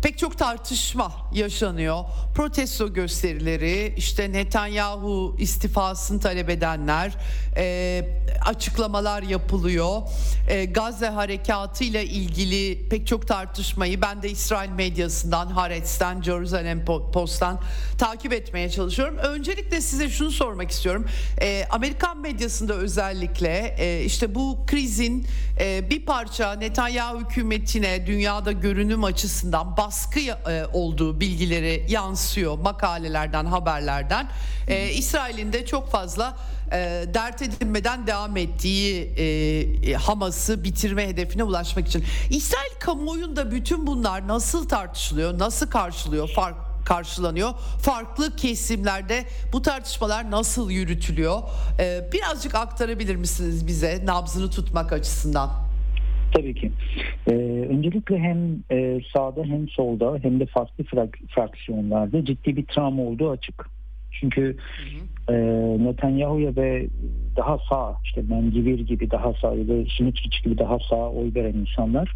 pek 0.03 0.19
çok 0.19 0.39
tartışma 0.39 1.13
yaşanıyor. 1.33 2.05
Protesto 2.35 2.93
gösterileri, 2.93 3.95
işte 3.97 4.33
Netanyahu 4.33 5.37
istifasını 5.39 6.21
talep 6.21 6.51
edenler, 6.51 7.13
e, 7.57 8.05
açıklamalar 8.47 9.23
yapılıyor. 9.23 10.03
E, 10.49 10.65
Gazze 10.65 11.09
harekatı 11.09 11.85
ile 11.85 12.05
ilgili 12.05 12.89
pek 12.89 13.07
çok 13.07 13.29
tartışmayı 13.29 14.03
ben 14.03 14.23
de 14.23 14.31
İsrail 14.31 14.71
medyasından, 14.71 15.47
Haaretz'ten, 15.47 16.23
Jerusalem 16.23 16.85
Post'tan 16.85 17.61
takip 17.99 18.33
etmeye 18.33 18.71
çalışıyorum. 18.71 19.19
Öncelikle 19.19 19.81
size 19.81 20.09
şunu 20.09 20.31
sormak 20.31 20.71
istiyorum. 20.71 20.88
E, 21.41 21.67
Amerikan 21.71 22.21
medyasında 22.21 22.75
özellikle 22.75 23.75
e, 23.79 24.05
işte 24.05 24.35
bu 24.35 24.59
krizin 24.67 25.27
e, 25.61 25.91
bir 25.91 26.07
parça 26.07 26.53
Netanyahu 26.53 27.21
hükümetine 27.21 28.07
dünyada 28.07 28.53
görünüm 28.53 29.05
açısından 29.05 29.77
baskı 29.77 30.21
e, 30.21 30.67
olduğu 30.73 31.21
bilgileri 31.21 31.87
yansıyor 31.89 32.59
makalelerden, 32.59 33.45
haberlerden. 33.45 34.29
E, 34.69 34.91
İsrail'in 34.91 35.53
de 35.53 35.67
çok 35.67 35.91
fazla 35.91 36.37
e, 36.73 37.05
dert 37.15 37.43
edinmeden 37.43 38.07
devam 38.07 38.37
ettiği 38.37 39.03
e, 39.03 39.95
Hamas'ı 39.95 40.65
bitirme 40.65 41.09
hedefine 41.09 41.45
ulaşmak 41.45 41.89
için. 41.89 42.05
İsrail 42.31 42.79
kamuoyunda 42.81 43.51
bütün 43.51 43.87
bunlar 43.87 44.29
nasıl 44.29 44.69
tartışılıyor, 44.69 45.39
nasıl 45.39 45.71
karşılıyor, 45.71 46.29
fark 46.29 46.68
karşılanıyor. 46.89 47.51
Farklı 47.83 48.37
kesimlerde 48.37 49.25
bu 49.53 49.63
tartışmalar 49.63 50.31
nasıl 50.31 50.71
yürütülüyor? 50.71 51.39
Ee, 51.81 52.01
birazcık 52.13 52.55
aktarabilir 52.55 53.17
misiniz 53.17 53.67
bize 53.67 54.07
nabzını 54.07 54.51
tutmak 54.51 54.93
açısından? 54.93 55.51
Tabii 56.35 56.55
ki. 56.55 56.73
Ee, 57.27 57.33
öncelikle 57.71 58.19
hem 58.19 58.39
e, 58.71 59.01
sağda 59.13 59.45
hem 59.45 59.69
solda 59.69 60.19
hem 60.23 60.41
de 60.41 60.47
farklı 60.47 60.85
frak- 60.85 61.27
fraksiyonlarda 61.35 62.25
ciddi 62.25 62.57
bir 62.57 62.67
travma 62.67 63.03
olduğu 63.03 63.31
açık. 63.31 63.67
Çünkü 64.21 64.43
hı 64.43 65.33
hı. 65.33 65.35
E, 65.35 65.35
Netanyahu'ya 65.85 66.57
ve 66.57 66.89
daha 67.37 67.59
sağ 67.69 67.99
işte 68.05 68.23
Mendivir 68.23 68.79
gibi 68.79 69.11
daha 69.11 69.33
sağ 69.33 69.55
ya 69.55 69.69
da 69.69 69.73
Sinitriç 69.97 70.45
gibi 70.45 70.59
daha 70.59 70.79
sağ 70.91 71.11
oy 71.11 71.35
veren 71.35 71.55
insanlar 71.55 72.13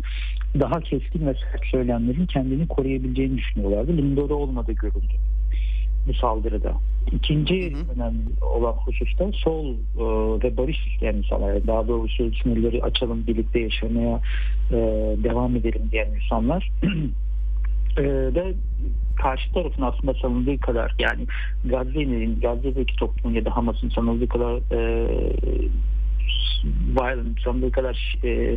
daha 0.61 0.81
keskin 0.81 1.27
ve 1.27 1.35
sert 1.35 1.67
söylemlerin 1.71 2.27
kendini 2.27 2.69
koruyabileceğini 2.69 3.39
düşünüyorlardı. 3.39 3.97
Lindo'da 3.97 4.35
olmadı 4.35 4.73
görüldü 4.73 5.15
bu 6.09 6.15
saldırıda. 6.15 6.73
İkinci 7.13 7.73
hı 7.73 7.77
hı. 7.77 7.93
önemli 7.97 8.21
olan 8.41 8.73
hususta 8.73 9.33
sol 9.33 9.67
e, 9.75 10.05
ve 10.45 10.57
barış 10.57 10.87
isteyen 10.87 11.15
insanlar, 11.15 11.67
daha 11.67 11.89
doğrusu 11.89 12.31
sınırları 12.43 12.83
açalım, 12.83 13.27
birlikte 13.27 13.61
yaşamaya 13.61 14.21
e, 14.71 14.77
devam 15.25 15.57
edelim 15.57 15.83
diyen 15.93 16.09
insanlar 16.23 16.71
e, 17.97 18.05
ve 18.35 18.55
karşı 19.17 19.53
tarafın 19.53 19.83
aslında 19.83 20.15
sanıldığı 20.15 20.61
kadar 20.61 20.95
yani 20.99 21.27
Gazze'nin, 21.65 22.41
Gazze'deki 22.41 22.97
toplumun 22.97 23.35
ya 23.35 23.45
da 23.45 23.57
Hamas'ın 23.57 23.89
sanıldığı 23.89 24.29
kadar 24.29 24.57
e, 24.73 25.09
violent, 26.97 27.41
sanıldığı 27.41 27.71
kadar 27.71 28.17
e, 28.25 28.57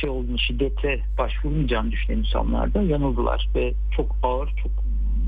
şey 0.00 0.10
olduğunu, 0.10 0.38
şiddete 0.38 1.00
başvurmayacağını 1.18 1.90
düşünen 1.90 2.18
insanlar 2.18 2.74
da 2.74 2.82
yanıldılar 2.82 3.48
ve 3.54 3.74
çok 3.96 4.16
ağır, 4.22 4.48
çok 4.62 4.72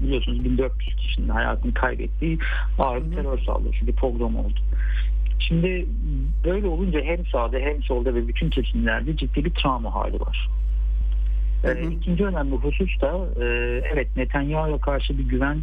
biliyorsunuz 0.02 0.44
1400 0.44 0.96
kişinin 0.96 1.28
hayatını 1.28 1.74
kaybettiği 1.74 2.38
ağır 2.78 3.10
bir 3.10 3.16
terör 3.16 3.38
saldırısı, 3.38 3.86
bir 3.86 3.92
pogrom 3.92 4.36
oldu. 4.36 4.60
Şimdi 5.38 5.86
böyle 6.44 6.66
olunca 6.66 7.00
hem 7.00 7.26
sağda 7.26 7.58
hem 7.58 7.82
solda 7.82 8.14
ve 8.14 8.28
bütün 8.28 8.50
kesimlerde 8.50 9.16
ciddi 9.16 9.44
bir 9.44 9.50
travma 9.50 9.94
hali 9.94 10.20
var. 10.20 10.48
Hı 11.62 11.68
hı. 11.68 11.90
İkinci 11.90 12.24
önemli 12.24 12.56
husus 12.56 13.00
da 13.00 13.26
e, 13.44 13.44
evet 13.92 14.08
Netanyahu'ya 14.16 14.78
karşı 14.78 15.18
bir 15.18 15.24
güven 15.24 15.60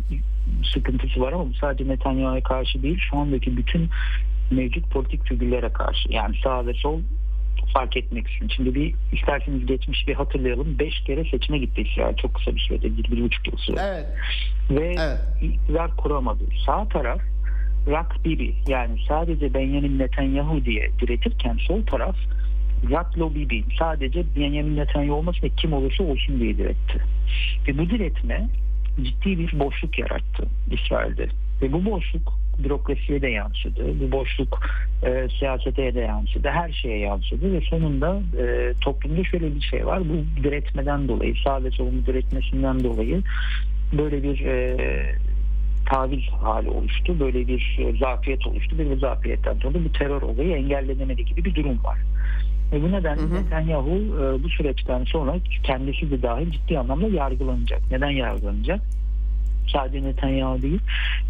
sıkıntısı 0.74 1.22
var 1.22 1.34
ama 1.34 1.50
bu 1.50 1.54
sadece 1.54 1.88
Netanyahu'ya 1.88 2.44
karşı 2.44 2.84
değil 2.84 3.00
şu 3.10 3.18
andaki 3.18 3.58
bütün 3.58 3.90
mevcut 4.52 4.92
politik 4.92 5.26
figürlere 5.26 5.70
karşı 5.70 6.12
yani 6.12 6.36
sağ 6.44 6.68
ve 6.68 6.74
sol 6.74 7.00
fark 7.74 7.98
etmek 7.98 8.28
için. 8.28 8.48
Şimdi 8.48 8.76
bir 8.76 8.96
isterseniz 9.14 9.66
geçmiş 9.66 10.08
bir 10.08 10.14
hatırlayalım. 10.14 10.80
Beş 10.80 11.04
kere 11.04 11.24
seçime 11.24 11.58
gitti 11.58 11.82
İsrail 11.82 12.16
çok 12.16 12.34
kısa 12.34 12.56
bir 12.56 12.60
sürede. 12.60 12.98
Bir, 12.98 13.04
bir 13.04 13.24
buçuk 13.24 13.48
yıl 13.48 13.58
sürede. 13.58 13.82
Evet. 13.82 14.06
Ve 14.70 14.96
evet. 15.00 15.20
iktidar 15.42 15.98
kuramadı. 15.98 16.44
Sağ 16.66 16.88
taraf 16.88 17.22
Rak 17.88 18.26
Bibi 18.26 18.56
yani 18.68 19.00
sadece 19.08 19.54
Benjamin 19.54 20.00
Netanyahu 20.00 20.66
diye 20.66 20.92
diretirken 21.02 21.58
sol 21.68 21.86
taraf 21.86 22.16
Rak 22.92 23.16
Bibi 23.16 23.64
sadece 23.80 24.24
Benjamin 24.36 24.78
Netanyahu 24.78 25.16
olmasın 25.16 25.44
ve 25.44 25.50
kim 25.50 25.74
olursa 25.74 26.04
olsun 26.04 26.40
diye 26.40 26.58
diretti. 26.58 27.04
Ve 27.68 27.78
bu 27.78 27.90
diretme 27.90 28.50
ciddi 29.04 29.40
bir 29.40 29.60
boşluk 29.60 30.00
yarattı 30.00 30.48
İsrail'de. 30.72 31.28
Ve 31.62 31.74
bu 31.74 31.86
boşluk 31.86 32.34
bürokrasiye 32.64 33.22
de 33.22 33.28
yansıdı. 33.28 34.00
Bu 34.00 34.12
boşluk 34.12 34.60
e, 35.06 35.28
siyasete 35.40 35.96
de 35.96 36.00
yansıdı. 36.00 36.50
Her 36.50 36.72
şeye 36.72 37.00
yansıdı 37.00 37.54
ve 37.54 37.62
sonunda 37.62 38.22
e, 38.40 38.74
toplumda 38.82 39.24
şöyle 39.24 39.56
bir 39.56 39.62
şey 39.62 39.86
var. 39.86 40.02
Bu 40.10 40.44
diretmeden 40.44 41.08
dolayı, 41.08 41.36
sağ 41.44 41.64
ve 41.64 41.72
solun 41.72 42.06
diretmesinden 42.06 42.84
dolayı 42.84 43.22
böyle 43.98 44.24
bir 44.24 44.46
e, 44.46 44.78
taviz 45.86 46.28
hali 46.42 46.70
oluştu. 46.70 47.20
Böyle 47.20 47.48
bir 47.48 47.78
e, 47.80 47.98
zafiyet 47.98 48.48
oluştu. 48.48 48.76
Bu 48.92 48.96
zafiyetten 48.96 49.62
dolayı 49.62 49.86
bu 49.86 49.92
terör 49.92 50.22
olayı 50.22 50.56
engellenemedi 50.56 51.26
gibi 51.26 51.46
bir 51.46 51.56
durum 51.56 51.84
var. 51.84 51.98
Ve 52.72 52.82
bu 52.82 52.92
nedenle 52.92 53.22
hı 53.22 53.26
hı. 53.26 53.44
Netanyahu 53.44 53.90
e, 53.90 54.44
bu 54.44 54.50
süreçten 54.50 55.04
sonra 55.04 55.36
kendisi 55.64 56.12
de 56.12 56.22
dahil 56.22 56.52
ciddi 56.52 56.80
anlamda 56.80 57.08
yargılanacak. 57.08 57.82
Neden 57.92 58.10
yargılanacak? 58.10 58.82
Sadece 59.74 60.04
Netanyahu 60.04 60.62
değil, 60.62 60.80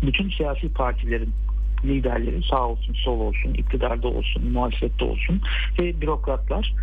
bütün 0.01 0.29
siyasi 0.29 0.73
partilerin 0.73 1.33
liderleri 1.85 2.43
sağ 2.43 2.67
olsun, 2.67 2.93
sol 2.93 3.19
olsun, 3.19 3.53
iktidarda 3.53 4.07
olsun, 4.07 4.51
muhalefette 4.51 5.05
olsun 5.05 5.41
ve 5.79 6.01
bürokratlar 6.01 6.73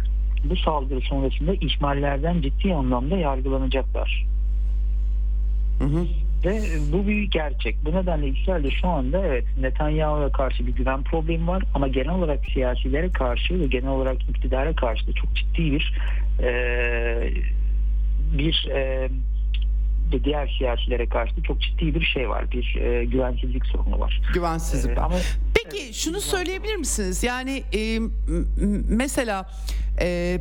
bu 0.45 0.57
saldırı 0.57 1.01
sonrasında 1.01 1.55
ihmallerden 1.55 2.41
ciddi 2.41 2.75
anlamda 2.75 3.17
yargılanacaklar. 3.17 4.27
Hı 5.79 5.85
hı. 5.85 6.07
Ve 6.45 6.63
bu 6.93 7.07
bir 7.07 7.23
gerçek. 7.23 7.77
Bu 7.85 7.93
nedenle 7.93 8.29
İsrail'de 8.29 8.71
şu 8.71 8.89
anda 8.89 9.27
evet 9.27 9.45
Netanyahu'ya 9.61 10.33
karşı 10.33 10.67
bir 10.67 10.73
güven 10.73 11.03
problemi 11.03 11.47
var 11.47 11.63
ama 11.75 11.89
genel 11.89 12.15
olarak 12.15 12.45
siyasilere 12.53 13.11
karşı 13.11 13.61
ve 13.61 13.67
genel 13.67 13.89
olarak 13.89 14.23
iktidara 14.29 14.73
karşı 14.73 15.07
da 15.07 15.13
çok 15.13 15.37
ciddi 15.37 15.73
bir 15.73 15.93
e, 16.43 17.33
bir 18.39 18.69
e, 18.71 19.09
ve 20.13 20.25
diğer 20.25 20.55
siyasilere 20.59 21.09
karşı 21.09 21.43
çok 21.43 21.61
ciddi 21.61 21.95
bir 21.95 22.05
şey 22.05 22.29
var. 22.29 22.51
Bir 22.53 22.77
e, 22.77 23.05
güvensizlik 23.05 23.67
sorunu 23.67 24.01
var. 24.01 24.21
Güvensizlik. 24.35 24.99
Ee, 24.99 25.01
ama 25.01 25.17
Peki 25.55 25.83
evet, 25.85 25.95
şunu 25.95 26.21
söyleyebilir 26.21 26.77
misiniz? 26.77 27.23
Yani 27.23 27.63
e, 27.75 27.99
mesela 28.89 29.51
e, 30.01 30.39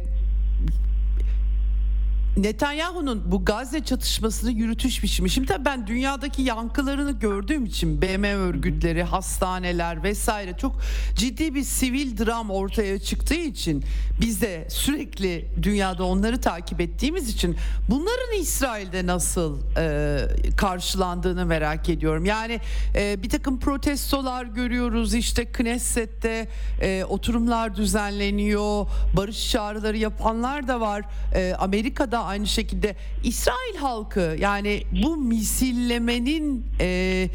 Netanyahu'nun 2.38 3.32
bu 3.32 3.46
Gazze 3.46 3.84
çatışmasını 3.84 4.52
yürütüş 4.52 5.04
biçimi. 5.04 5.30
Şimdi 5.30 5.48
tabii 5.48 5.66
ben 5.66 5.88
dünyadaki 5.88 6.42
yankılarını 6.42 7.12
gördüğüm 7.12 7.66
için 7.66 8.02
BM 8.02 8.34
örgütleri, 8.34 9.04
hastaneler 9.04 10.04
vesaire 10.04 10.58
çok 10.58 10.76
ciddi 11.16 11.56
bir 11.56 11.64
sivil 11.64 12.18
dram 12.18 12.52
ortaya 12.52 13.00
çıktığı 13.00 13.34
için 13.34 13.84
biz 14.22 14.42
de 14.42 14.68
sürekli 14.70 15.48
dünyada 15.64 16.04
onları 16.04 16.42
takip 16.42 16.82
ettiğimiz 16.82 17.30
için 17.30 17.58
bunların 17.90 18.40
İsrail'de 18.40 19.06
nasıl 19.06 19.58
e, 19.78 20.20
karşılandığını 20.58 21.46
merak 21.46 21.90
ediyorum. 21.90 22.26
Yani 22.26 22.60
e, 22.96 23.24
bir 23.24 23.30
takım 23.30 23.60
protestolar 23.60 24.46
görüyoruz 24.46 25.14
işte 25.14 25.52
Knesset'te 25.52 26.48
e, 26.82 27.04
oturumlar 27.04 27.76
düzenleniyor, 27.76 28.88
barış 29.18 29.52
çağrıları 29.52 29.98
yapanlar 29.98 30.68
da 30.68 30.82
var. 30.82 31.06
E, 31.36 31.54
Amerika'da 31.60 32.25
aynı 32.26 32.48
şekilde 32.48 32.96
İsrail 33.24 33.76
halkı 33.80 34.36
yani 34.40 34.84
bu 35.04 35.18
misillemenin 35.18 36.66
e, 36.80 37.30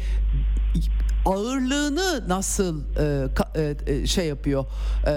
ağırlığını 1.25 2.23
nasıl 2.27 2.81
e, 3.55 3.93
e, 3.93 4.07
şey 4.07 4.25
yapıyor 4.27 4.65
e, 5.07 5.11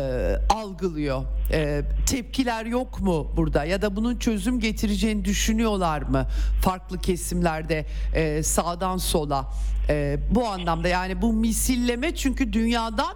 algılıyor? 0.55 1.25
E, 1.53 1.83
tepkiler 2.07 2.66
yok 2.66 3.01
mu 3.01 3.33
burada? 3.37 3.64
Ya 3.64 3.83
da 3.83 3.97
bunun 3.97 4.16
çözüm 4.16 4.61
getireceğini 4.61 5.25
düşünüyorlar 5.25 6.03
mı? 6.03 6.27
Farklı 6.62 6.99
kesimlerde 6.99 7.87
e, 8.14 8.43
sağdan 8.43 8.97
sola. 8.97 9.47
E, 9.89 10.18
bu 10.31 10.49
anlamda 10.49 10.89
yani 10.89 11.22
bu 11.22 11.33
misilleme 11.33 12.14
çünkü 12.14 12.53
dünyadan 12.53 13.14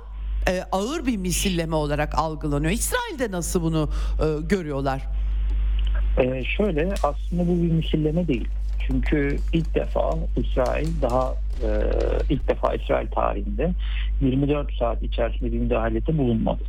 e, 0.48 0.64
ağır 0.72 1.06
bir 1.06 1.16
misilleme 1.16 1.76
olarak 1.76 2.14
algılanıyor. 2.14 2.72
İsrail'de 2.72 3.30
nasıl 3.30 3.62
bunu 3.62 3.90
e, 4.20 4.46
görüyorlar? 4.46 5.02
Ee, 6.18 6.44
şöyle 6.44 6.88
aslında 7.02 7.48
bu 7.48 7.62
bir 7.62 7.72
misilleme 7.72 8.28
değil. 8.28 8.48
Çünkü 8.86 9.36
ilk 9.52 9.74
defa 9.74 10.14
İsrail 10.36 10.88
daha 11.02 11.34
e, 11.62 11.68
ilk 12.30 12.48
defa 12.48 12.74
İsrail 12.74 13.06
tarihinde 13.06 13.70
24 14.20 14.72
saat 14.72 15.02
içerisinde 15.02 15.52
bir 15.52 15.58
müdahalede 15.58 16.18
bulunmadı. 16.18 16.64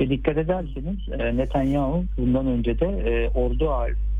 Ve 0.00 0.10
dikkat 0.10 0.38
ederseniz 0.38 0.98
e, 1.18 1.36
Netanyahu 1.36 2.04
bundan 2.18 2.46
önce 2.46 2.80
de 2.80 2.86
e, 2.86 3.28
ordu 3.28 3.70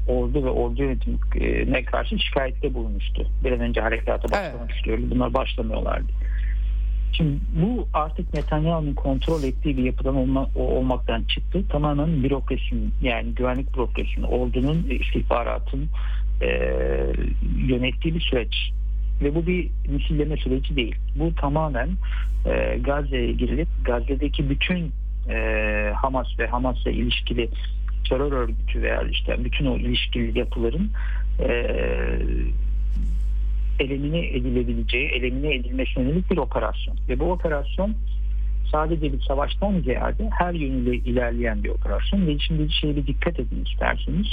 ordu 0.09 0.45
ve 0.45 0.51
ordu 0.51 0.83
yönetimine 0.83 1.85
karşı 1.85 2.19
şikayette 2.19 2.75
bulunmuştu. 2.75 3.27
Bir 3.45 3.53
an 3.53 3.61
önce 3.61 3.81
harekata 3.81 4.29
başlamak 4.29 4.55
evet. 4.61 4.77
istiyoruz. 4.77 5.11
Bunlar 5.11 5.35
başlamıyorlardı. 5.35 6.13
Şimdi 7.17 7.41
bu 7.63 7.89
artık 7.95 8.35
Netanyahu'nun 8.35 8.95
kontrol 8.95 9.43
ettiği 9.43 9.77
bir 9.77 9.83
yapıdan 9.83 10.17
olma, 10.17 10.49
olmaktan 10.55 11.23
çıktı. 11.23 11.65
Tamamen 11.69 12.23
bürokrasinin 12.23 12.95
yani 13.03 13.35
güvenlik 13.35 13.75
bürokrasinin, 13.75 14.23
ordunun, 14.23 14.87
istihbaratın 14.91 15.89
e, 16.43 16.49
yönettiği 17.69 18.15
bir 18.15 18.21
süreç. 18.21 18.73
Ve 19.23 19.35
bu 19.35 19.47
bir 19.47 19.71
misilleme 19.89 20.37
süreci 20.37 20.77
değil. 20.77 20.95
Bu 21.19 21.35
tamamen 21.35 21.89
e, 22.47 22.79
Gazze'ye 22.79 23.33
girilip 23.33 23.69
Gazze'deki 23.85 24.51
bütün 24.51 24.93
e, 25.29 25.93
Hamas 25.95 26.27
ve 26.39 26.47
Hamas'la 26.47 26.91
ilişkili 26.91 27.49
terör 28.09 28.33
örgütü 28.33 28.83
veya 28.83 29.03
işte 29.03 29.45
bütün 29.45 29.67
o 29.67 29.77
ilişkili 29.77 30.39
yapıların 30.39 30.91
e, 31.41 31.77
elimine 33.81 34.27
edilebileceği, 34.27 35.09
elimine 35.09 35.55
edilmesine 35.55 36.05
yönelik 36.05 36.31
bir 36.31 36.37
operasyon. 36.37 36.97
Ve 37.09 37.19
bu 37.19 37.33
operasyon 37.33 37.95
sadece 38.73 39.13
bir 39.13 39.21
savaştan 39.21 39.81
ziyade 39.81 40.31
her 40.39 40.55
yönüyle 40.55 40.97
ilerleyen 40.97 41.65
bir 41.65 41.69
operasyon. 41.69 42.27
Ve 42.27 42.39
şimdi 42.39 42.63
bir 42.63 42.73
şeye 42.73 42.97
bir 42.97 43.07
dikkat 43.07 43.41
edin 43.41 43.65
isterseniz. 43.65 44.27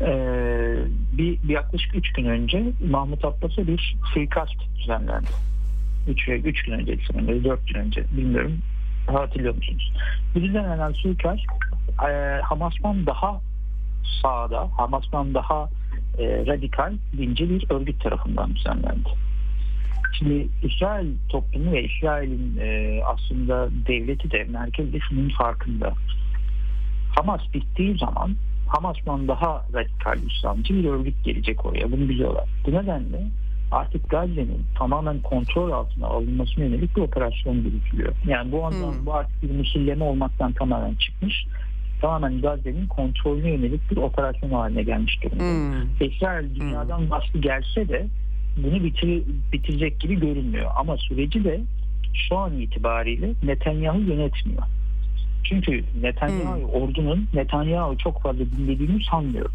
Ee, 0.00 0.76
bir, 1.12 1.38
bir 1.42 1.54
yaklaşık 1.54 1.96
3 1.96 2.12
gün 2.12 2.24
önce 2.24 2.72
Mahmut 2.90 3.24
Abbas'a 3.24 3.66
bir 3.66 3.96
suikast 4.14 4.56
düzenlendi. 4.78 5.28
3 6.08 6.28
üç 6.28 6.62
gün 6.62 6.72
önce 6.72 6.98
sanırım, 7.12 7.44
4 7.44 7.68
gün 7.68 7.74
önce 7.74 8.04
bilmiyorum 8.16 8.58
hatırlıyor 9.06 9.54
musunuz? 9.54 9.92
Bu 10.34 10.40
düzenlenen 10.40 10.92
suikast 10.92 11.42
e, 12.08 12.40
Hamas'tan 12.42 13.06
daha 13.06 13.40
sağda, 14.22 14.68
Hamas'tan 14.76 15.34
daha 15.34 15.68
e, 16.18 16.46
radikal 16.46 16.92
dinci 17.18 17.50
bir 17.50 17.66
örgüt 17.70 18.02
tarafından 18.02 18.54
düzenlendi. 18.54 19.08
Şimdi 20.18 20.48
İsrail 20.62 21.14
toplumu 21.28 21.72
ve 21.72 21.84
İsrail'in 21.84 22.56
e, 22.60 23.00
aslında 23.04 23.68
devleti 23.88 24.30
de 24.30 24.44
merkez 24.44 24.92
de 24.92 24.98
şunun 25.08 25.28
farkında. 25.28 25.94
Hamas 27.16 27.40
bittiği 27.54 27.98
zaman 27.98 28.36
Hamas'tan 28.66 29.28
daha 29.28 29.64
radikal 29.74 30.18
İslamcı 30.18 30.74
bir 30.74 30.84
örgüt 30.84 31.24
gelecek 31.24 31.66
oraya. 31.66 31.92
Bunu 31.92 32.08
biliyorlar. 32.08 32.48
Bu 32.66 32.72
nedenle 32.72 33.26
artık 33.70 34.10
Gazze'nin 34.10 34.64
tamamen 34.78 35.22
kontrol 35.22 35.70
altına 35.70 36.06
alınmasına 36.06 36.64
yönelik 36.64 36.96
bir 36.96 37.02
operasyon 37.02 37.54
yürütülüyor. 37.54 38.12
Yani 38.26 38.52
bu 38.52 38.66
anlamda 38.66 38.98
hmm. 38.98 39.06
bu 39.06 39.14
artık 39.14 39.42
bir 39.42 39.50
misilleme 39.50 40.04
olmaktan 40.04 40.52
tamamen 40.52 40.94
çıkmış 40.94 41.46
tamamen 42.00 42.40
Gazze'nin 42.40 42.86
kontrolüne 42.86 43.50
yönelik 43.50 43.90
bir 43.90 43.96
operasyon 43.96 44.50
haline 44.50 44.82
gelmiş 44.82 45.22
durumda. 45.22 45.44
Hmm. 45.44 46.08
İsrail 46.08 46.54
dünyadan 46.54 46.98
hmm. 46.98 47.10
baskı 47.10 47.38
gelse 47.38 47.88
de 47.88 48.06
bunu 48.56 48.84
bitir, 48.84 49.22
bitirecek 49.52 50.00
gibi 50.00 50.20
görünmüyor. 50.20 50.70
Ama 50.76 50.96
süreci 50.96 51.44
de 51.44 51.60
şu 52.28 52.36
an 52.36 52.60
itibariyle 52.60 53.32
Netanyahu 53.42 54.00
yönetmiyor. 54.00 54.62
Çünkü 55.44 55.84
Netanyahu 56.02 56.56
hmm. 56.56 56.82
ordunun 56.82 57.28
Netanyahu 57.34 57.98
çok 57.98 58.22
fazla 58.22 58.44
dinlediğini 58.58 59.04
sanmıyorum. 59.10 59.52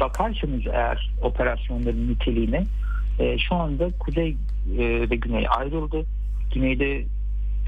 Bakarsanız 0.00 0.66
eğer 0.66 1.10
operasyonların 1.22 2.08
niteliğine 2.08 2.66
e, 3.18 3.38
şu 3.38 3.54
anda 3.54 3.90
kuzey 3.98 4.36
e, 4.78 5.10
ve 5.10 5.16
güney 5.16 5.46
ayrıldı. 5.58 6.06
güneyde 6.54 7.04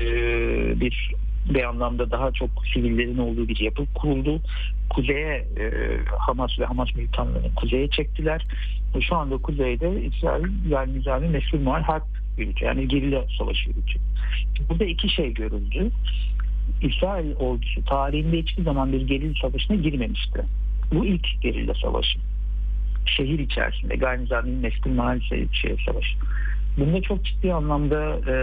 e, 0.01 0.07
bir 0.81 1.15
bir 1.49 1.63
anlamda 1.63 2.11
daha 2.11 2.33
çok 2.33 2.51
sivillerin 2.75 3.19
olduğu 3.19 3.49
bir 3.49 3.61
yapı 3.61 3.87
kuruldu. 3.95 4.41
Kuzeye 4.91 5.35
e, 5.37 5.71
Hamas 6.19 6.59
ve 6.59 6.65
Hamas 6.65 6.95
militanlarını 6.95 7.55
kuzeye 7.55 7.89
çektiler. 7.89 8.47
Ve 8.95 9.01
şu 9.01 9.17
anda 9.17 9.37
kuzeyde 9.37 10.03
İsrail 10.05 10.71
yani 10.71 10.99
nizami 10.99 11.29
mesul 11.29 11.61
muhal 11.61 11.83
harp 11.83 12.05
yürütüyor. 12.39 12.75
Yani 12.75 12.89
gerilla 12.89 13.25
savaşı 13.39 13.69
yürütüyor. 13.69 14.05
Burada 14.69 14.85
iki 14.85 15.09
şey 15.09 15.35
görüldü. 15.35 15.91
İsrail 16.83 17.37
ordusu 17.37 17.85
tarihinde 17.85 18.39
hiçbir 18.39 18.63
zaman 18.63 18.93
bir 18.93 19.01
gerilla 19.01 19.35
savaşına 19.43 19.77
girmemişti. 19.77 20.45
Bu 20.93 21.07
ilk 21.07 21.43
gerilla 21.43 21.75
savaşı. 21.75 22.19
Şehir 23.07 23.39
içerisinde 23.39 23.97
gayri 23.97 24.23
nizami 24.23 24.51
mesul 24.51 24.91
muhal 24.91 25.21
şehir 25.21 25.83
savaşı. 25.87 26.17
Bunda 26.79 27.01
çok 27.01 27.25
ciddi 27.25 27.55
anlamda 27.55 28.17
e, 28.17 28.35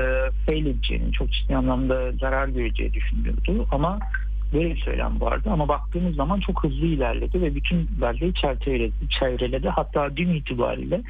fail 0.46 0.66
edeceğini, 0.66 1.12
çok 1.12 1.32
ciddi 1.32 1.56
anlamda 1.56 2.12
zarar 2.12 2.48
göreceği 2.48 2.94
düşünülüyordu. 2.94 3.68
Ama 3.72 4.00
böyle 4.54 4.70
bir 4.70 4.82
söylem 4.82 5.22
vardı. 5.22 5.50
Ama 5.52 5.68
baktığımız 5.68 6.16
zaman 6.16 6.40
çok 6.40 6.64
hızlı 6.64 6.86
ilerledi 6.86 7.42
ve 7.42 7.56
bütün 7.56 7.90
belgeyi 8.02 8.34
çerçeveledi, 8.34 9.10
çevreledi. 9.20 9.70
Hatta 9.70 10.18
dün 10.18 10.34
itibariyle 10.34 11.02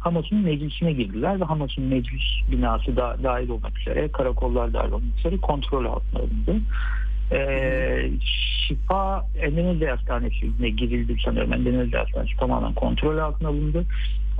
Hamas'ın 0.00 0.38
meclisine 0.38 0.92
girdiler 0.92 1.40
ve 1.40 1.44
Hamas'ın 1.44 1.84
meclis 1.84 2.22
binası 2.52 2.96
da 2.96 3.16
dahil 3.22 3.48
olmak 3.48 3.78
üzere, 3.78 4.12
karakollar 4.12 4.72
dahil 4.72 4.92
olmak 4.92 5.18
üzere 5.18 5.36
kontrol 5.36 5.84
altına 5.84 6.20
alındı. 6.20 6.60
Ee, 7.32 8.10
Şifa 8.68 9.26
Endonezya 9.42 9.96
Hastanesi'ne 9.96 10.68
girildi 10.68 11.16
sanıyorum. 11.24 11.52
Endonezya 11.52 12.00
Hastanesi 12.00 12.36
tamamen 12.36 12.74
kontrol 12.74 13.18
altına 13.18 13.48
alındı. 13.48 13.84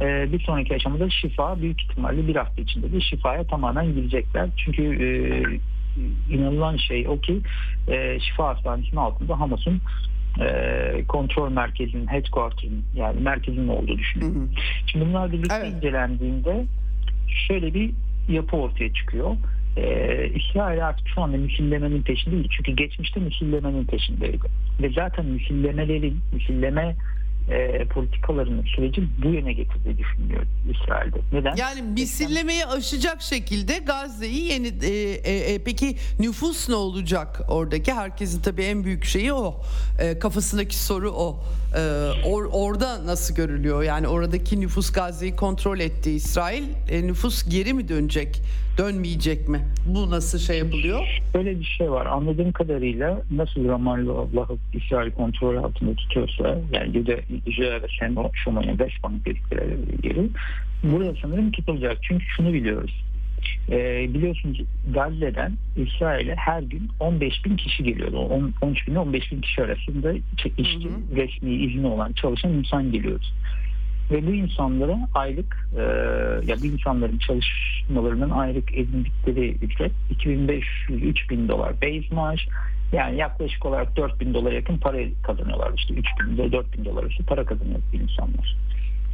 Ee, 0.00 0.32
bir 0.32 0.40
sonraki 0.40 0.74
aşamada 0.74 1.10
Şifa 1.10 1.60
büyük 1.60 1.82
ihtimalle 1.82 2.28
bir 2.28 2.36
hafta 2.36 2.62
içinde 2.62 2.92
de 2.92 3.00
Şifa'ya 3.00 3.44
tamamen 3.44 3.94
girecekler. 3.94 4.48
Çünkü 4.56 4.82
e, 4.82 5.08
inanılan 6.34 6.76
şey 6.76 7.08
o 7.08 7.20
ki 7.20 7.40
e, 7.88 8.20
Şifa 8.20 8.48
Hastanesi'nin 8.48 8.96
altında 8.96 9.40
Hamas'ın 9.40 9.80
e, 10.40 11.04
kontrol 11.08 11.50
merkezinin, 11.50 12.06
headquarter'ın 12.06 12.84
yani 12.94 13.20
merkezinin 13.20 13.68
olduğu 13.68 13.98
düşünülüyor. 13.98 14.48
Şimdi 14.86 15.06
bunlar 15.06 15.32
birlikte 15.32 15.54
evet. 15.60 15.74
incelendiğinde 15.74 16.66
şöyle 17.48 17.74
bir 17.74 17.90
yapı 18.28 18.56
ortaya 18.56 18.92
çıkıyor. 18.92 19.36
Ee, 19.76 20.30
İsrail 20.34 20.86
artık 20.86 21.08
şu 21.08 21.22
anda 21.22 21.36
misillemenin 21.36 22.02
peşinde 22.02 22.34
değil. 22.34 22.48
Çünkü 22.56 22.72
geçmişte 22.72 23.20
misillemenin 23.20 23.84
peşindeydi. 23.84 24.46
Ve 24.82 24.90
zaten 24.90 25.26
misillemelerin, 25.26 26.20
misilleme 26.32 26.96
e, 27.50 27.84
politikalarının 27.84 28.64
süreci 28.76 29.02
bu 29.22 29.28
yöne 29.28 29.52
getirdiği 29.52 29.98
düşünülüyor 29.98 30.42
İsrail'de. 30.70 31.16
Neden? 31.32 31.56
Yani 31.56 31.82
misillemeyi 31.82 32.66
aşacak 32.66 33.22
şekilde 33.22 33.78
Gazze'yi 33.78 34.44
yeni 34.44 34.68
e, 34.82 34.88
e, 34.88 35.54
e, 35.54 35.58
peki 35.64 35.96
nüfus 36.18 36.68
ne 36.68 36.74
olacak 36.74 37.40
oradaki? 37.48 37.92
Herkesin 37.92 38.40
tabii 38.40 38.62
en 38.62 38.84
büyük 38.84 39.04
şeyi 39.04 39.32
o. 39.32 39.60
E, 39.98 40.18
kafasındaki 40.18 40.76
soru 40.76 41.10
o. 41.10 41.40
E, 41.76 41.80
or, 42.24 42.48
orada 42.52 43.06
nasıl 43.06 43.34
görülüyor? 43.34 43.82
Yani 43.82 44.08
oradaki 44.08 44.60
nüfus 44.60 44.92
Gazze'yi 44.92 45.36
kontrol 45.36 45.80
etti 45.80 46.10
İsrail. 46.10 46.62
E, 46.90 47.06
nüfus 47.06 47.48
geri 47.48 47.74
mi 47.74 47.88
dönecek? 47.88 48.42
Dönmeyecek 48.78 49.48
mi? 49.48 49.60
Bu 49.86 50.10
nasıl 50.10 50.38
şey 50.38 50.58
yapılıyor? 50.58 51.00
Böyle 51.34 51.60
bir 51.60 51.64
şey 51.64 51.90
var. 51.90 52.06
Anladığım 52.06 52.52
kadarıyla 52.52 53.22
nasıl 53.30 53.68
Ramallah'ı 53.68 54.56
İsrail 54.74 55.10
kontrol 55.10 55.56
altında 55.56 55.94
tutuyorsa 55.94 56.58
yani 56.72 56.94
bir 56.94 57.06
de 57.06 57.20
İsrail 57.46 57.82
ve 57.82 58.28
Şoma'ya 58.44 58.70
Westbank 58.70 59.26
dedikleri 59.26 59.76
yeri 60.02 60.28
burada 60.82 61.14
sanırım 61.22 61.50
tutulacak. 61.50 61.98
Çünkü 62.02 62.24
şunu 62.36 62.52
biliyoruz. 62.52 63.04
Ee, 63.70 64.14
biliyorsunuz 64.14 64.60
Gazze'den 64.94 65.52
İsrail'e 65.76 66.34
her 66.34 66.62
gün 66.62 66.88
15 67.00 67.44
bin 67.44 67.56
kişi 67.56 67.82
geliyordu. 67.82 68.18
10, 68.18 68.54
13 68.60 68.88
bin 68.88 68.94
15 68.94 69.32
bin 69.32 69.40
kişi 69.40 69.62
arasında 69.62 70.12
işçi, 70.58 70.88
resmi 71.16 71.54
izni 71.54 71.86
olan 71.86 72.12
çalışan 72.12 72.52
insan 72.52 72.92
geliyordu. 72.92 73.24
Ve 74.10 74.26
bu 74.26 74.30
insanlara 74.30 74.98
aylık 75.14 75.68
e, 75.76 75.82
ya 76.46 76.56
bu 76.62 76.66
insanların 76.66 77.18
çalışmalarının 77.18 78.30
aylık 78.30 78.74
edindikleri 78.74 79.50
ücret 79.50 79.92
2500-3000 80.10 81.48
dolar 81.48 81.72
base 81.82 82.14
maaş 82.14 82.48
yani 82.92 83.16
yaklaşık 83.16 83.66
olarak 83.66 83.96
4000 83.96 84.34
dolara 84.34 84.54
yakın 84.54 84.78
para 84.78 84.98
kazanıyorlar 85.22 85.72
işte 85.76 85.94
3000 85.94 86.34
ile 86.34 86.52
4000 86.52 86.84
dolar 86.84 87.02
arası 87.02 87.22
para 87.26 87.44
kazanıyor 87.44 87.80
bu 87.92 87.96
insanlar 87.96 88.56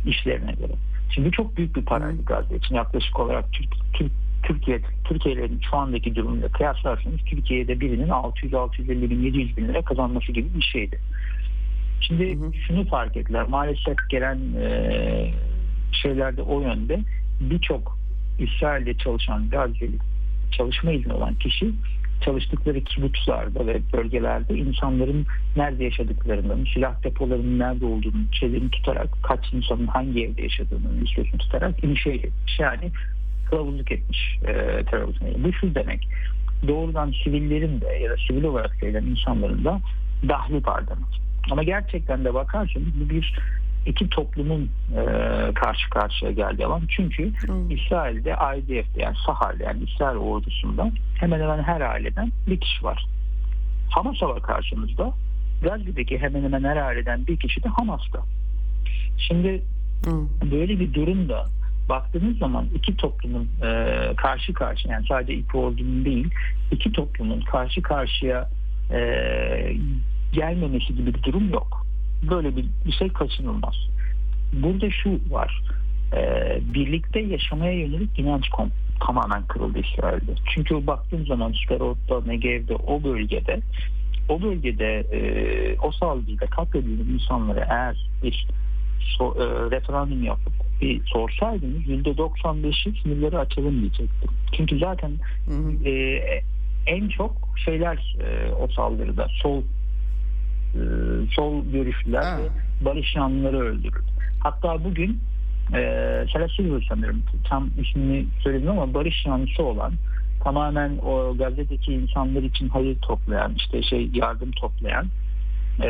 işlerine 0.06 0.52
göre. 0.52 0.72
Şimdi 1.14 1.30
çok 1.30 1.56
büyük 1.56 1.76
bir 1.76 1.84
paraydı 1.84 2.24
Gazze 2.24 2.56
için 2.56 2.74
yaklaşık 2.74 3.20
olarak 3.20 3.52
Türk, 3.52 3.68
Türk 3.92 4.12
Türkiye 4.46 4.80
Türkiye'nin 5.04 5.60
şu 5.70 5.76
andaki 5.76 6.14
durumuyla 6.14 6.48
kıyaslarsanız 6.48 7.20
Türkiye'de 7.26 7.80
birinin 7.80 8.08
600-650 8.08 9.10
bin 9.10 9.22
700 9.22 9.56
bin 9.56 9.68
lira 9.68 9.82
kazanması 9.82 10.32
gibi 10.32 10.48
bir 10.54 10.62
şeydi. 10.62 11.00
Şimdi 12.00 12.36
hı 12.36 12.46
hı. 12.46 12.52
şunu 12.66 12.86
fark 12.86 13.16
ettiler. 13.16 13.46
Maalesef 13.48 13.96
gelen 14.10 14.38
e, 14.60 15.30
şeylerde 15.92 16.42
o 16.42 16.60
yönde 16.60 17.00
birçok 17.40 17.98
İsrail'de 18.38 18.94
çalışan 18.94 19.50
Gazze'li 19.50 19.98
çalışma 20.52 20.92
izni 20.92 21.12
olan 21.12 21.34
kişi 21.34 21.70
çalıştıkları 22.24 22.84
kibutslarda 22.84 23.66
ve 23.66 23.80
bölgelerde 23.92 24.54
insanların 24.54 25.26
nerede 25.56 25.84
yaşadıklarını, 25.84 26.66
silah 26.74 27.04
depolarının 27.04 27.58
nerede 27.58 27.84
olduğunu, 27.84 28.32
çevreni 28.32 28.70
tutarak, 28.70 29.08
kaç 29.22 29.52
insanın 29.52 29.86
hangi 29.86 30.24
evde 30.24 30.42
yaşadığını 30.42 31.00
listesini 31.00 31.38
tutarak 31.38 31.84
inişe 31.84 32.10
etmiş. 32.10 32.58
Yani 32.58 32.90
kılavuzluk 33.54 33.92
etmiş 33.92 34.38
e, 34.42 34.52
terörizme. 34.84 35.28
Bu 35.44 35.52
şu 35.52 35.74
demek, 35.74 36.08
doğrudan 36.68 37.14
sivillerin 37.24 37.80
de 37.80 37.86
ya 37.86 38.10
da 38.10 38.16
sivil 38.28 38.44
olarak 38.44 38.74
sayılan 38.80 39.04
insanların 39.04 39.64
da 39.64 39.80
dahli 40.28 40.66
var 40.66 40.88
demek. 40.88 41.20
Ama 41.50 41.62
gerçekten 41.62 42.24
de 42.24 42.34
bakarsanız 42.34 43.00
bu 43.00 43.10
bir 43.10 43.38
iki 43.86 44.08
toplumun 44.08 44.70
e, 44.96 45.04
karşı 45.54 45.90
karşıya 45.90 46.30
geldiği 46.30 46.66
alan. 46.66 46.82
Çünkü 46.88 47.32
hmm. 47.46 47.70
İsrail'de 47.70 48.36
IDF'de 48.56 49.02
yani 49.02 49.16
Sahar'da 49.26 49.64
yani 49.64 49.84
İsrail 49.84 50.16
ordusunda 50.16 50.90
hemen 51.20 51.40
hemen 51.40 51.62
her 51.62 51.80
aileden 51.80 52.32
bir 52.46 52.60
kişi 52.60 52.84
var. 52.84 53.06
Hamas'a 53.90 54.28
var 54.28 54.42
karşımızda. 54.42 55.12
Gazze'deki 55.62 56.18
hemen 56.18 56.42
hemen 56.42 56.64
her 56.64 56.76
aileden 56.76 57.26
bir 57.26 57.36
kişi 57.36 57.62
de 57.62 57.68
Hamas'ta. 57.68 58.20
Şimdi 59.18 59.62
hmm. 60.04 60.50
böyle 60.50 60.80
bir 60.80 60.94
durumda 60.94 61.46
baktığınız 61.88 62.38
zaman 62.38 62.66
iki 62.74 62.96
toplumun 62.96 63.48
e, 63.62 64.10
karşı 64.16 64.54
karşıya 64.54 64.94
yani 64.94 65.06
sadece 65.08 65.34
iki 65.34 65.56
ordunun 65.56 66.04
değil 66.04 66.30
iki 66.70 66.92
toplumun 66.92 67.40
karşı 67.40 67.82
karşıya 67.82 68.48
e, 68.90 69.76
gelmemesi 70.32 70.94
gibi 70.96 71.14
bir 71.14 71.22
durum 71.22 71.50
yok. 71.52 71.86
Böyle 72.30 72.56
bir, 72.56 72.64
bir 72.86 72.92
şey 72.92 73.08
kaçınılmaz. 73.08 73.74
Burada 74.52 74.90
şu 74.90 75.20
var. 75.30 75.62
E, 76.12 76.58
birlikte 76.74 77.20
yaşamaya 77.20 77.72
yönelik 77.72 78.18
inanç 78.18 78.48
kom 78.48 78.70
tamamen 79.06 79.42
kırıldı 79.42 79.78
İsrail'de. 79.78 80.32
Çünkü 80.54 80.86
baktığım 80.86 81.26
zaman 81.26 81.52
Sderot'ta, 81.52 82.20
Negev'de 82.20 82.74
o 82.74 83.04
bölgede 83.04 83.60
o 84.28 84.42
bölgede 84.42 85.00
e, 85.12 85.20
o 85.78 85.92
saldırıda 85.92 86.46
katledilen 86.46 87.14
insanlara 87.14 87.66
eğer 87.70 87.96
bir 88.22 88.46
so, 89.18 89.34
e, 89.38 89.70
referandum 89.70 90.22
yapıp 90.22 90.63
bir 90.80 91.06
sorsaydınız 91.06 91.82
%95'i 91.82 93.02
sınırları 93.02 93.38
açalım 93.38 93.80
diyecektim. 93.80 94.30
Çünkü 94.52 94.78
zaten 94.78 95.10
hı 95.46 95.54
hı. 95.54 95.88
E, 95.88 96.22
en 96.86 97.08
çok 97.08 97.32
şeyler 97.64 98.16
e, 98.20 98.52
o 98.52 98.68
saldırıda 98.68 99.28
sol 99.42 99.62
e, 100.74 100.82
sol 101.30 101.64
görüşlüler 101.64 102.22
ha. 102.22 102.38
ve 102.38 102.48
barış 102.84 103.16
yanlıları 103.16 103.58
öldürüldü. 103.58 104.12
Hatta 104.40 104.84
bugün 104.84 105.20
e, 105.72 105.80
Silver 106.56 106.86
sanırım 106.88 107.22
tam 107.48 107.70
ismini 107.78 108.26
söyledim 108.42 108.70
ama 108.70 108.94
barış 108.94 109.26
yanlısı 109.26 109.62
olan 109.62 109.92
tamamen 110.44 110.98
o 110.98 111.36
gazetedeki 111.38 111.92
insanlar 111.92 112.42
için 112.42 112.68
hayır 112.68 112.96
toplayan 113.00 113.54
işte 113.56 113.82
şey 113.82 114.10
yardım 114.14 114.50
toplayan 114.50 115.06
e, 115.82 115.88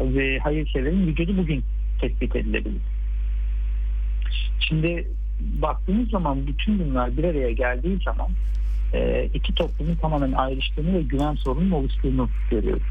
ve 0.00 0.38
hayırseverin 0.38 1.06
vücudu 1.06 1.36
bugün 1.36 1.64
tespit 2.00 2.36
edilebilir. 2.36 2.82
Şimdi 4.60 5.08
baktığınız 5.40 6.10
zaman 6.10 6.46
bütün 6.46 6.78
bunlar 6.78 7.16
bir 7.16 7.24
araya 7.24 7.52
geldiği 7.52 7.98
zaman 8.04 8.28
e, 8.92 9.28
iki 9.34 9.54
toplumun 9.54 9.94
tamamen 9.94 10.32
ayrıştığını 10.32 10.94
ve 10.94 11.02
güven 11.02 11.34
sorunun 11.34 11.70
oluştuğunu 11.70 12.28
görüyoruz. 12.50 12.82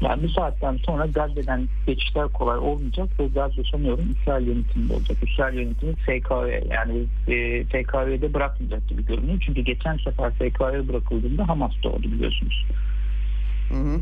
Yani 0.00 0.22
bu 0.22 0.28
saatten 0.28 0.76
sonra 0.76 1.06
Gazze'den 1.06 1.68
geçişler 1.86 2.28
kolay 2.28 2.58
olmayacak 2.58 3.08
ve 3.20 3.26
Gazze 3.26 3.62
sanıyorum 3.72 4.14
İsrail 4.20 4.46
yönetiminde 4.46 4.94
olacak. 4.94 5.18
İsrail 5.30 5.58
yönetimi 5.58 5.94
FKV 5.94 6.72
yani 6.72 7.04
e, 7.28 8.34
bırakmayacak 8.34 8.88
gibi 8.88 9.06
görünüyor. 9.06 9.42
Çünkü 9.46 9.60
geçen 9.60 9.96
sefer 9.96 10.30
FKV 10.30 10.88
bırakıldığında 10.88 11.48
Hamas 11.48 11.72
doğdu 11.82 12.02
biliyorsunuz. 12.02 12.66
Hı 13.68 13.74
hı. 13.74 14.00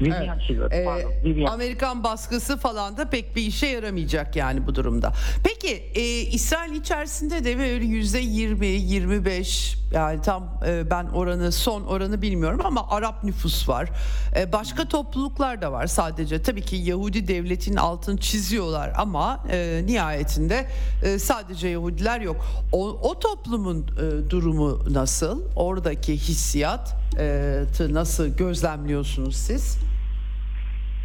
Vivian 0.00 0.38
evet. 0.70 1.06
ee, 1.24 1.46
Amerikan 1.46 2.04
baskısı 2.04 2.56
falan 2.56 2.96
da 2.96 3.10
pek 3.10 3.36
bir 3.36 3.42
işe 3.42 3.66
yaramayacak 3.66 4.36
yani 4.36 4.66
bu 4.66 4.74
durumda. 4.74 5.12
Peki 5.44 5.68
e, 5.94 6.20
İsrail 6.20 6.72
içerisinde 6.72 7.44
de 7.44 7.58
böyle 7.58 7.84
yüzde 7.84 8.18
20, 8.18 8.66
25 8.66 9.78
yani 9.92 10.22
tam 10.22 10.60
e, 10.66 10.90
ben 10.90 11.06
oranı 11.06 11.52
son 11.52 11.82
oranı 11.82 12.22
bilmiyorum 12.22 12.60
ama 12.64 12.90
Arap 12.90 13.24
nüfus 13.24 13.68
var. 13.68 13.90
E, 14.36 14.52
başka 14.52 14.88
topluluklar 14.88 15.62
da 15.62 15.72
var 15.72 15.86
sadece. 15.86 16.42
Tabii 16.42 16.62
ki 16.62 16.76
Yahudi 16.76 17.28
devletin 17.28 17.76
altını 17.76 18.16
çiziyorlar 18.20 18.92
ama 18.96 19.44
e, 19.50 19.82
nihayetinde 19.86 20.66
e, 21.02 21.18
sadece 21.18 21.68
Yahudiler 21.68 22.20
yok. 22.20 22.46
O, 22.72 22.88
o 22.88 23.18
toplumun 23.18 23.86
e, 23.86 24.30
durumu 24.30 24.78
nasıl? 24.90 25.42
Oradaki 25.56 26.16
hissiyat 26.16 26.96
e, 27.18 27.64
nasıl 27.90 28.26
gözlemliyorsunuz 28.26 29.36
siz? 29.42 29.78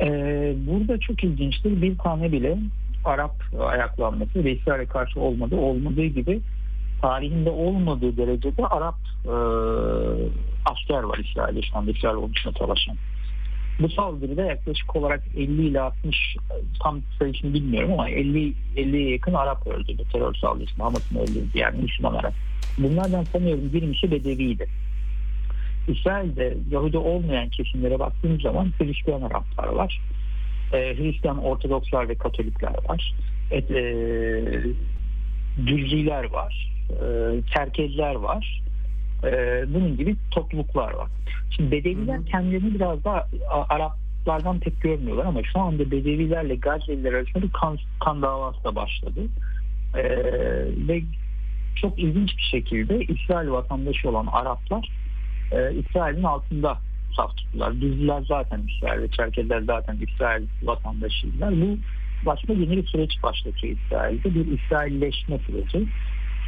Ee, 0.02 0.56
burada 0.68 1.00
çok 1.00 1.24
ilginçtir. 1.24 1.82
Bir 1.82 1.98
tane 1.98 2.32
bile 2.32 2.58
Arap 3.06 3.36
ayaklanması 3.60 4.44
ve 4.44 4.52
İsrail'e 4.52 4.86
karşı 4.86 5.20
olmadı. 5.20 5.56
Olmadığı 5.56 6.06
gibi 6.06 6.42
tarihinde 7.02 7.50
olmadığı 7.50 8.18
derecede 8.18 8.66
Arap 8.66 8.98
e, 9.26 9.36
asker 10.66 11.04
var 11.04 11.18
İsrail'de 11.18 11.62
şu 11.62 11.78
anda 11.78 11.92
İsrail 11.92 12.16
ordusuna 12.16 12.54
savaşan. 12.54 12.96
Bu 13.80 13.90
saldırıda 13.90 14.44
yaklaşık 14.44 14.96
olarak 14.96 15.24
50 15.38 15.68
ile 15.68 15.82
60 15.82 16.38
tam 16.84 17.02
sayısını 17.20 17.54
bilmiyorum 17.54 17.94
ama 17.94 18.10
50 18.10 18.54
50'ye 18.76 19.12
yakın 19.12 19.34
Arap 19.34 19.68
öldü 19.68 19.98
bu 19.98 20.04
terör 20.04 20.34
saldırısında 20.34 20.86
Hamas'ın 20.86 21.16
öldürdü 21.16 21.50
yani 21.54 21.82
Müslüman 21.82 22.14
Arap. 22.14 22.34
Bunlardan 22.78 23.24
sanıyorum 23.24 23.70
20'si 23.74 24.12
Bedeviydi. 24.12 24.68
İsrail'de 25.88 26.58
Yahudi 26.72 26.98
olmayan 26.98 27.50
kesimlere 27.50 28.00
baktığımız 28.00 28.42
zaman 28.42 28.72
Hristiyan 28.78 29.22
Araplar 29.22 29.68
var. 29.68 30.02
E, 30.74 30.78
Hristiyan 30.78 31.44
Ortodokslar 31.44 32.10
ve 32.10 32.16
Katolikler 32.16 32.76
var. 32.90 33.14
Et, 33.52 33.72
e, 33.72 33.84
Dürziler 35.68 36.24
var. 36.24 36.70
E, 36.90 37.06
Çerkezler 37.54 38.16
var. 38.16 38.62
E, 39.24 39.64
bunun 39.74 39.98
gibi 39.98 40.16
topluluklar 40.32 40.94
var. 40.94 41.08
Şimdi 41.56 41.72
Bedeviler 41.72 42.26
kendilerini 42.26 42.76
biraz 42.76 43.04
daha 43.04 43.28
Araplardan 43.70 44.60
pek 44.60 44.82
görmüyorlar 44.82 45.26
ama 45.26 45.44
şu 45.54 45.60
anda 45.60 45.92
Bedevilerle 45.92 46.56
Gazze'liler 46.56 47.14
arasında 47.14 47.44
bir 47.44 47.52
kan, 47.52 47.78
kan 48.00 48.22
davası 48.22 48.64
da 48.64 48.76
başladı. 48.76 49.22
E, 49.96 50.04
ve 50.88 51.02
çok 51.82 52.00
ilginç 52.00 52.38
bir 52.38 52.48
şekilde 52.52 53.00
İsrail 53.00 53.50
vatandaşı 53.50 54.10
olan 54.10 54.26
Araplar 54.26 54.90
e, 55.52 55.74
İsrail'in 55.76 56.24
altında 56.24 56.78
saf 57.16 57.38
tuttular. 57.38 57.82
Düzlüler 57.82 58.24
zaten 58.28 58.62
İsrail 58.68 59.02
ve 59.02 59.08
Çerkezler 59.08 59.62
zaten 59.62 59.98
İsrail 60.08 60.46
vatandaşıydılar. 60.64 61.62
Bu 61.62 61.78
başka 62.26 62.54
yeni 62.54 62.78
bir 62.78 62.88
süreç 62.88 63.24
başlatıyor 63.24 63.78
İsrail'de. 63.86 64.36
Bir 64.36 64.60
İsrailleşme 64.60 65.40
süreci. 65.40 65.88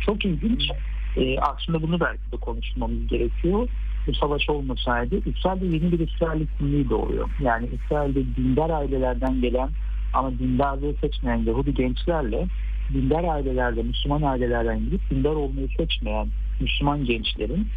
Çok 0.06 0.26
ilginç. 0.26 0.72
E, 1.18 1.40
aslında 1.40 1.82
bunu 1.82 2.00
belki 2.00 2.32
de 2.32 2.38
konuşmamız 2.38 3.08
gerekiyor. 3.08 3.68
Bu 4.08 4.14
savaş 4.14 4.50
olmasaydı 4.50 5.16
İsrail'de 5.30 5.66
yeni 5.66 5.92
bir 5.92 6.00
İsrail 6.00 6.48
kimliği 6.58 6.90
doğuyor. 6.90 7.30
Yani 7.40 7.70
İsrail'de 7.74 8.36
dindar 8.36 8.70
ailelerden 8.70 9.42
gelen 9.42 9.70
ama 10.14 10.32
dindarlığı 10.40 10.94
seçmeyen 11.02 11.38
Yahudi 11.38 11.74
gençlerle 11.74 12.48
dindar 12.94 13.24
ailelerde, 13.24 13.84
Müslüman 13.84 14.22
ailelerden 14.22 14.80
gidip 14.80 15.02
dindar 15.12 15.36
olmayı 15.36 15.68
seçmeyen 15.78 16.28
Müslüman 16.60 17.06
gençlerin 17.06 17.68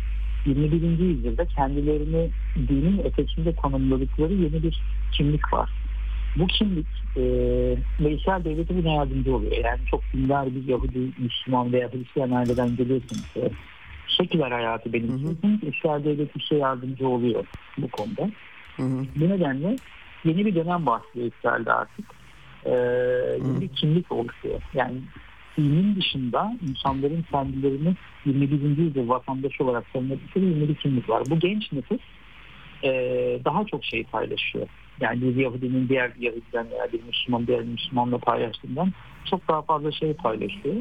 21. 0.47 0.99
yüzyılda 0.99 1.45
kendilerini 1.45 2.31
dinin 2.69 3.05
ötesinde 3.05 3.55
konumladıkları 3.55 4.33
yeni 4.33 4.63
bir 4.63 4.83
kimlik 5.13 5.53
var. 5.53 5.71
Bu 6.37 6.47
kimlik 6.47 6.87
e, 7.17 7.23
Veysel 8.01 8.45
Devleti 8.45 8.77
buna 8.77 8.93
yardımcı 8.93 9.37
oluyor. 9.37 9.65
Yani 9.65 9.81
çok 9.91 10.01
dindar 10.15 10.55
bir 10.55 10.65
Yahudi, 10.65 10.99
Müslüman 11.19 11.73
veya 11.73 11.93
Hristiyan 11.93 12.31
aileden 12.31 12.77
geliyorsunuz. 12.77 13.25
E, 13.37 13.51
seküler 14.19 14.51
hayatı 14.51 14.93
benimsiyorsunuz. 14.93 15.61
İsrail 15.63 16.05
Devleti 16.05 16.41
size 16.49 16.61
yardımcı 16.61 17.09
oluyor 17.09 17.45
bu 17.79 17.89
konuda. 17.89 18.31
Hı 18.77 18.83
hı. 18.83 19.05
Bu 19.17 19.29
nedenle 19.29 19.77
yeni 20.25 20.47
bir 20.47 20.55
dönem 20.55 20.87
başlıyor 20.87 21.31
İsrail'de 21.39 21.73
artık. 21.73 22.05
E, 22.65 22.73
yeni 23.47 23.61
bir 23.61 23.69
kimlik 23.69 24.13
oluşuyor. 24.13 24.63
Yani 24.75 24.95
dinin 25.59 25.97
dışında 25.97 26.57
insanların 26.69 27.25
kendilerini 27.31 27.95
21. 28.25 28.79
yüzyıl 28.79 29.09
vatandaşı 29.09 29.65
olarak 29.65 29.93
tanımladıkları 29.93 30.45
yeni 30.45 30.69
bir 30.69 30.75
kimlik 30.75 31.09
var. 31.09 31.23
Bu 31.31 31.39
genç 31.39 31.73
nüfus 31.73 32.01
e, 32.85 32.91
daha 33.45 33.65
çok 33.65 33.85
şey 33.85 34.05
paylaşıyor. 34.05 34.69
Yani 35.01 35.23
bir 35.23 35.37
Yahudinin 35.37 35.89
diğer 35.89 36.15
bir 36.15 36.21
Yahudiden 36.21 36.71
veya 36.71 36.93
bir 36.93 37.03
Müslüman 37.03 37.47
diğer 37.47 37.63
Müslümanla 37.63 38.19
paylaştığından 38.19 38.93
çok 39.31 39.49
daha 39.49 39.63
fazla 39.63 39.93
şey 39.93 40.15
paylaşıyor. 40.15 40.75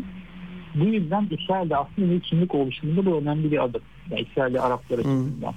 Bu 0.76 0.86
yüzden 0.86 1.28
İsrail'de 1.32 1.78
aslında 1.78 2.12
bir 2.12 2.20
kimlik 2.20 2.56
oluşumunda 2.56 3.06
bu 3.06 3.18
önemli 3.18 3.52
bir 3.52 3.64
adım. 3.64 3.82
Yani 4.10 4.22
İsrail'de 4.22 4.62
Araplar 4.62 5.00
açısından. 5.00 5.54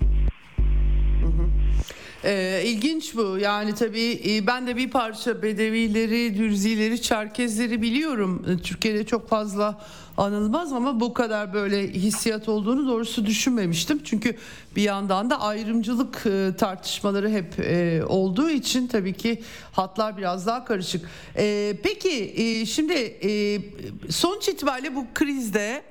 Ee, 2.25 2.63
ilginç 2.65 3.17
bu. 3.17 3.39
Yani 3.39 3.75
tabii 3.75 4.21
e, 4.29 4.47
ben 4.47 4.67
de 4.67 4.77
bir 4.77 4.91
parça 4.91 5.43
Bedevileri, 5.43 6.39
Dürzileri, 6.39 7.03
Çerkezleri 7.03 7.83
biliyorum. 7.83 8.47
E, 8.49 8.63
Türkiye'de 8.63 9.07
çok 9.07 9.29
fazla 9.29 9.81
anılmaz 10.17 10.73
ama 10.73 11.01
bu 11.01 11.15
kadar 11.15 11.55
böyle 11.55 11.89
hissiyat 11.89 12.49
olduğunu 12.49 12.89
doğrusu 12.89 13.27
düşünmemiştim. 13.27 14.01
Çünkü 14.05 14.37
bir 14.77 14.83
yandan 14.83 15.31
da 15.31 15.41
ayrımcılık 15.41 16.27
e, 16.27 16.57
tartışmaları 16.59 17.31
hep 17.31 17.55
olduğu 18.11 18.51
için 18.51 18.87
tabii 18.87 19.13
ki 19.13 19.43
hatlar 19.73 20.17
biraz 20.17 20.47
daha 20.47 20.65
karışık. 20.65 21.09
Peki 21.83 22.65
şimdi 22.67 23.17
sonuç 24.11 24.49
itibariyle 24.49 24.95
bu 24.95 25.07
krizde 25.15 25.83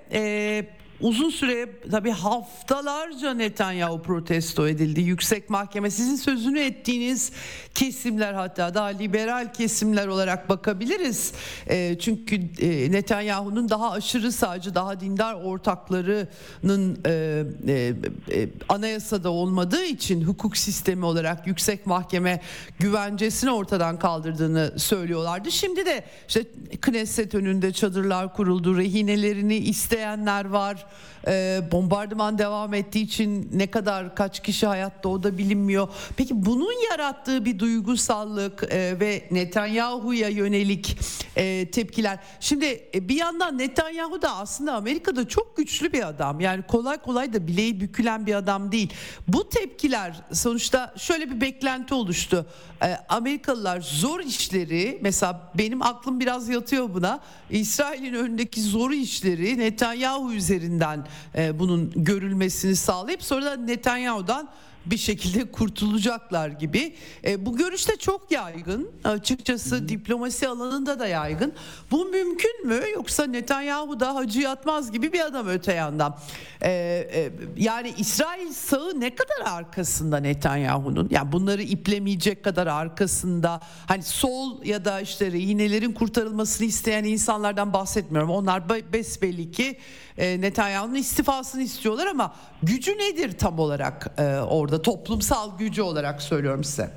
uzun 1.01 1.29
süre 1.29 1.69
tabii 1.91 2.11
haftalarca 2.11 3.33
Netanyahu 3.33 4.01
protesto 4.01 4.67
edildi. 4.67 5.01
Yüksek 5.01 5.49
Mahkeme 5.49 5.91
sizin 5.91 6.15
sözünü 6.15 6.59
ettiğiniz 6.59 7.31
kesimler 7.75 8.33
hatta 8.33 8.73
daha 8.73 8.85
liberal 8.85 9.53
kesimler 9.53 10.07
olarak 10.07 10.49
bakabiliriz. 10.49 11.33
E, 11.67 11.99
çünkü 11.99 12.35
e, 12.59 12.91
Netanyahu'nun 12.91 13.69
daha 13.69 13.91
aşırı 13.91 14.31
sağcı, 14.31 14.75
daha 14.75 14.99
dindar 14.99 15.33
ortaklarının 15.33 16.99
e, 17.05 17.43
e, 17.67 17.93
e, 18.31 18.49
anayasada 18.69 19.29
olmadığı 19.29 19.83
için 19.83 20.21
hukuk 20.21 20.57
sistemi 20.57 21.05
olarak 21.05 21.47
Yüksek 21.47 21.85
Mahkeme 21.85 22.41
güvencesini 22.79 23.51
ortadan 23.51 23.99
kaldırdığını 23.99 24.79
söylüyorlardı. 24.79 25.51
Şimdi 25.51 25.85
de 25.85 26.03
işte 26.27 26.43
Knesset 26.81 27.35
önünde 27.35 27.71
çadırlar 27.71 28.33
kuruldu, 28.33 28.77
rehinelerini 28.77 29.57
isteyenler 29.57 30.45
var 30.45 30.85
e, 31.27 31.61
bombardıman 31.71 32.37
devam 32.37 32.73
ettiği 32.73 33.03
için 33.03 33.49
ne 33.53 33.67
kadar 33.67 34.15
kaç 34.15 34.43
kişi 34.43 34.67
hayatta 34.67 35.09
o 35.09 35.23
da 35.23 35.37
bilinmiyor. 35.37 35.87
Peki 36.17 36.45
bunun 36.45 36.89
yarattığı 36.91 37.45
bir 37.45 37.59
duygusallık 37.59 38.63
e, 38.69 38.99
ve 38.99 39.27
Netanyahu'ya 39.31 40.29
yönelik 40.29 40.97
e, 41.35 41.71
tepkiler. 41.71 42.19
Şimdi 42.39 42.65
e, 42.95 43.09
bir 43.09 43.15
yandan 43.15 43.57
Netanyahu 43.57 44.21
da 44.21 44.35
aslında 44.35 44.73
Amerika'da 44.73 45.27
çok 45.27 45.57
güçlü 45.57 45.93
bir 45.93 46.07
adam. 46.07 46.39
Yani 46.39 46.63
kolay 46.63 46.97
kolay 46.97 47.33
da 47.33 47.47
bileği 47.47 47.81
bükülen 47.81 48.25
bir 48.25 48.35
adam 48.35 48.71
değil. 48.71 48.93
Bu 49.27 49.49
tepkiler 49.49 50.21
sonuçta 50.31 50.93
şöyle 50.97 51.29
bir 51.29 51.41
beklenti 51.41 51.93
oluştu. 51.93 52.45
E, 52.83 52.97
Amerikalılar 53.09 53.81
zor 53.81 54.19
işleri 54.19 54.99
mesela 55.01 55.51
benim 55.57 55.81
aklım 55.81 56.19
biraz 56.19 56.49
yatıyor 56.49 56.93
buna. 56.93 57.19
İsrail'in 57.49 58.13
önündeki 58.13 58.61
zor 58.61 58.91
işleri 58.91 59.57
Netanyahu 59.57 60.31
üzerinden 60.73 61.07
e, 61.35 61.59
bunun 61.59 61.91
görülmesini 61.95 62.75
sağlayıp 62.75 63.23
sonra 63.23 63.45
da 63.45 63.55
Netanyahu'dan 63.55 64.49
bir 64.85 64.97
şekilde 64.97 65.51
kurtulacaklar 65.51 66.47
gibi. 66.47 66.95
E, 67.25 67.45
bu 67.45 67.57
görüş 67.57 67.89
de 67.89 67.95
çok 67.95 68.31
yaygın. 68.31 68.91
Açıkçası 69.03 69.79
hmm. 69.79 69.89
diplomasi 69.89 70.47
alanında 70.47 70.99
da 70.99 71.07
yaygın. 71.07 71.53
Bu 71.91 72.05
mümkün 72.05 72.67
mü 72.67 72.81
yoksa 72.93 73.25
Netanyahu 73.25 73.99
da 73.99 74.15
hacı 74.15 74.39
yatmaz 74.39 74.91
gibi 74.91 75.13
bir 75.13 75.25
adam 75.25 75.47
öte 75.47 75.73
yandan. 75.73 76.17
E, 76.61 76.69
e, 76.69 77.31
yani 77.57 77.93
İsrail 77.97 78.53
sağı 78.53 78.99
ne 78.99 79.15
kadar 79.15 79.57
arkasında 79.57 80.17
Netanyahu'nun? 80.17 81.07
Yani 81.11 81.31
bunları 81.31 81.61
iplemeyecek 81.61 82.43
kadar 82.43 82.67
arkasında. 82.67 83.61
Hani 83.87 84.03
sol 84.03 84.63
ya 84.65 84.85
da 84.85 85.01
işte 85.01 85.31
rehinelerin 85.31 85.91
kurtarılmasını 85.91 86.67
isteyen 86.67 87.03
insanlardan 87.03 87.73
bahsetmiyorum. 87.73 88.29
Onlar 88.29 88.69
besbelli 88.69 89.51
ki 89.51 89.77
e, 90.17 90.41
Netanyahu'nun 90.41 90.95
istifasını 90.95 91.61
istiyorlar 91.61 92.07
ama 92.07 92.33
gücü 92.63 92.91
nedir 92.91 93.31
tam 93.31 93.59
olarak 93.59 94.15
e, 94.17 94.39
orada 94.39 94.81
toplumsal 94.81 95.57
gücü 95.57 95.81
olarak 95.81 96.21
söylüyorum 96.21 96.63
size. 96.63 96.89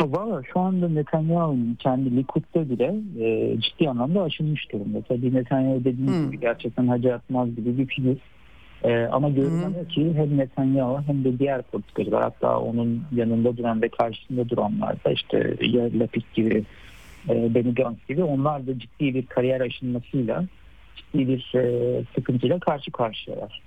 Valla 0.00 0.42
şu 0.52 0.60
anda 0.60 0.88
Netanyahu'nun 0.88 1.74
kendi 1.74 2.16
Likud'da 2.16 2.70
bile 2.70 2.94
e, 3.24 3.60
ciddi 3.60 3.88
anlamda 3.88 4.22
aşınmış 4.22 4.72
durumda. 4.72 5.02
Tabii 5.08 5.34
Netanyahu 5.34 5.84
dediğim 5.84 6.06
hmm. 6.06 6.26
gibi 6.26 6.40
gerçekten 6.40 6.86
Hacı 6.86 7.14
Atmaz 7.14 7.56
gibi 7.56 7.78
bir 7.78 7.86
figür. 7.86 8.16
E, 8.84 9.04
ama 9.04 9.28
görünen 9.28 9.84
ki 9.88 10.12
hem 10.16 10.38
Netanyahu 10.38 11.02
hem 11.06 11.24
de 11.24 11.38
diğer 11.38 11.62
politikacılar 11.62 12.22
hatta 12.22 12.58
onun 12.58 13.04
yanında 13.12 13.56
duran 13.56 13.82
ve 13.82 13.88
karşısında 13.88 14.48
duranlar 14.48 15.04
da 15.04 15.10
işte 15.10 15.56
Yair 15.60 15.94
Lapid 15.94 16.22
gibi 16.34 16.64
e, 17.28 17.54
Benny 17.54 17.74
Gantz 17.74 18.06
gibi 18.08 18.22
onlar 18.22 18.66
da 18.66 18.78
ciddi 18.78 19.14
bir 19.14 19.26
kariyer 19.26 19.60
aşınmasıyla 19.60 20.44
ciddi 21.12 21.28
bir 21.28 21.52
e, 21.54 22.04
sıkıntıyla 22.14 22.58
karşı 22.58 22.90
karşıyalar. 22.90 23.62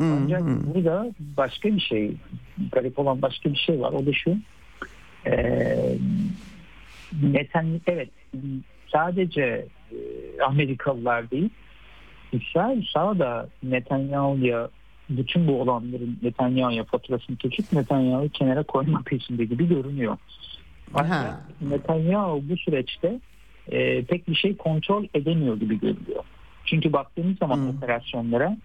Ancak 0.00 0.42
burada 0.74 1.06
başka 1.36 1.68
bir 1.68 1.80
şey, 1.80 2.12
garip 2.72 2.98
olan 2.98 3.22
başka 3.22 3.52
bir 3.52 3.58
şey 3.58 3.80
var. 3.80 3.92
O 3.92 4.06
da 4.06 4.12
şu. 4.12 4.36
E, 5.26 5.54
Neten, 7.22 7.80
evet 7.86 8.08
sadece 8.92 9.66
e, 9.92 9.96
Amerikalılar 10.46 11.30
değil, 11.30 11.50
İsrail 12.32 12.86
sağ 12.94 13.18
da 13.18 13.48
Netanyahu'ya 13.62 14.68
bütün 15.10 15.48
bu 15.48 15.60
olanların 15.60 16.18
Netanyahu'ya 16.22 16.84
faturasını 16.84 17.36
kesip 17.36 17.72
Netanyahu'yu 17.72 18.30
kenara 18.30 18.62
koyma 18.62 19.02
peşinde 19.06 19.44
gibi 19.44 19.68
görünüyor. 19.68 20.16
Ancak 20.94 21.60
Netanyahu 21.60 22.42
bu 22.50 22.56
süreçte 22.56 23.20
e, 23.68 24.04
pek 24.04 24.28
bir 24.28 24.34
şey 24.34 24.56
kontrol 24.56 25.04
edemiyor 25.14 25.56
gibi 25.60 25.80
görünüyor. 25.80 26.24
Çünkü 26.70 26.92
baktığımız 26.92 27.38
zaman 27.38 27.56
hmm. 27.56 27.68
operasyonlara 27.68 28.56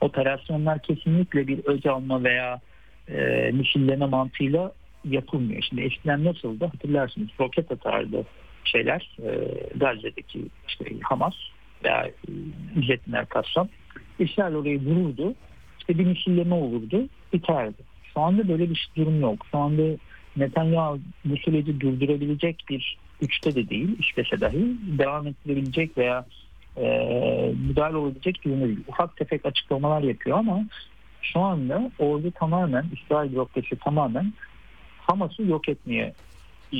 operasyonlar 0.00 0.82
kesinlikle 0.82 1.46
bir 1.46 1.60
öc 1.64 1.90
alma 1.90 2.24
veya 2.24 2.60
e, 3.08 3.50
misilleme 3.52 4.06
mantığıyla 4.06 4.72
yapılmıyor. 5.04 5.62
Şimdi 5.68 5.82
eskiden 5.82 6.24
nasıldı 6.24 6.64
hatırlarsınız 6.64 7.28
roket 7.40 7.72
atardı 7.72 8.24
şeyler 8.64 9.16
e, 9.18 9.30
Gazze'deki 9.76 10.44
işte 10.68 10.84
Hamas 11.02 11.34
veya 11.84 12.06
e, 12.06 12.12
İzzettin 12.76 13.12
Erkaslan 13.12 13.68
İsrail 14.18 14.54
orayı 14.54 14.80
vururdu 14.80 15.34
işte 15.78 15.98
bir 15.98 16.06
misilleme 16.06 16.54
olurdu 16.54 17.08
biterdi. 17.32 17.82
Şu 18.14 18.20
anda 18.20 18.48
böyle 18.48 18.70
bir 18.70 18.90
durum 18.96 19.20
yok. 19.20 19.46
Şu 19.50 19.58
anda 19.58 19.82
Netanyahu 20.36 20.98
bu 21.24 21.36
süreci 21.36 21.80
durdurabilecek 21.80 22.64
bir 22.70 22.98
güçte 23.20 23.54
de 23.54 23.68
değil 23.68 23.98
istese 23.98 24.40
dahi 24.40 24.76
devam 24.98 25.26
ettirebilecek 25.26 25.98
veya 25.98 26.26
e, 26.76 27.54
müdahale 27.68 27.96
olabilecek 27.96 28.44
durumda 28.44 28.64
değil. 28.66 28.84
Ufak 28.88 29.16
tefek 29.16 29.46
açıklamalar 29.46 30.02
yapıyor 30.02 30.38
ama 30.38 30.64
şu 31.22 31.40
anda 31.40 31.90
orada 31.98 32.30
tamamen 32.30 32.84
İsrail 32.92 33.32
bürokrasi 33.32 33.76
tamamen 33.76 34.32
Hamas'ı 35.06 35.42
yok 35.42 35.68
etmeye 35.68 36.14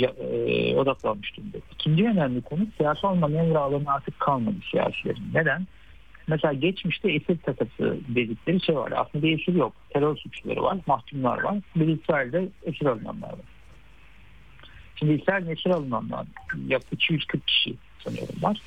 e, 0.03 0.77
odaklanmış 0.77 1.37
durumda. 1.37 1.57
İkinci 1.73 2.05
önemli 2.05 2.43
konu 2.43 2.67
siyasal 2.77 3.15
manevra 3.15 3.59
alanı 3.59 3.93
artık 3.93 4.21
kalmadı 4.21 4.57
siyasilerin. 4.71 5.31
Neden? 5.35 5.67
Mesela 6.27 6.53
geçmişte 6.53 7.13
esir 7.13 7.39
takası 7.39 7.99
dedikleri 8.09 8.61
şey 8.61 8.77
var. 8.77 8.93
Aslında 8.97 9.25
bir 9.25 9.41
esir 9.41 9.55
yok. 9.55 9.73
Terör 9.91 10.17
suçluları 10.17 10.63
var, 10.63 10.79
mahkumlar 10.87 11.43
var. 11.43 11.59
Bir 11.77 11.89
İsrail'de 11.89 12.49
esir 12.65 12.87
alınanlar 12.87 13.29
var. 13.29 13.47
Şimdi 14.97 15.13
İsrail 15.13 15.49
esir 15.49 15.71
alınanlar 15.71 16.27
yaklaşık 16.67 17.11
240 17.11 17.47
kişi 17.47 17.75
sanıyorum 18.05 18.43
var. 18.43 18.61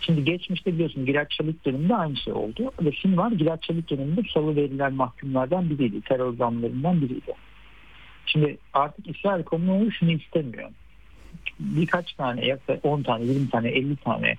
Şimdi 0.00 0.24
geçmişte 0.24 0.72
biliyorsun 0.74 1.06
Gilad 1.06 1.26
Şalit 1.30 1.64
döneminde 1.64 1.96
aynı 1.96 2.16
şey 2.16 2.32
oldu. 2.32 2.72
Ve 2.82 2.92
şimdi 2.92 3.16
var 3.16 3.32
Gilad 3.32 3.62
Şalit 3.62 3.90
döneminde 3.90 4.20
salı 4.34 4.56
verilen 4.56 4.94
mahkumlardan 4.94 5.70
biriydi. 5.70 6.00
Terör 6.00 6.36
zamlarından 6.36 7.00
biriydi. 7.00 7.34
Şimdi 8.26 8.58
artık 8.72 9.16
İsrail 9.16 9.42
kamuoyu 9.42 9.92
şunu 9.92 10.10
istemiyor. 10.10 10.70
Birkaç 11.60 12.12
tane, 12.12 12.46
yaklaşık 12.46 12.84
10 12.84 13.02
tane, 13.02 13.24
20 13.24 13.50
tane, 13.50 13.68
50 13.68 13.96
tane 13.96 14.34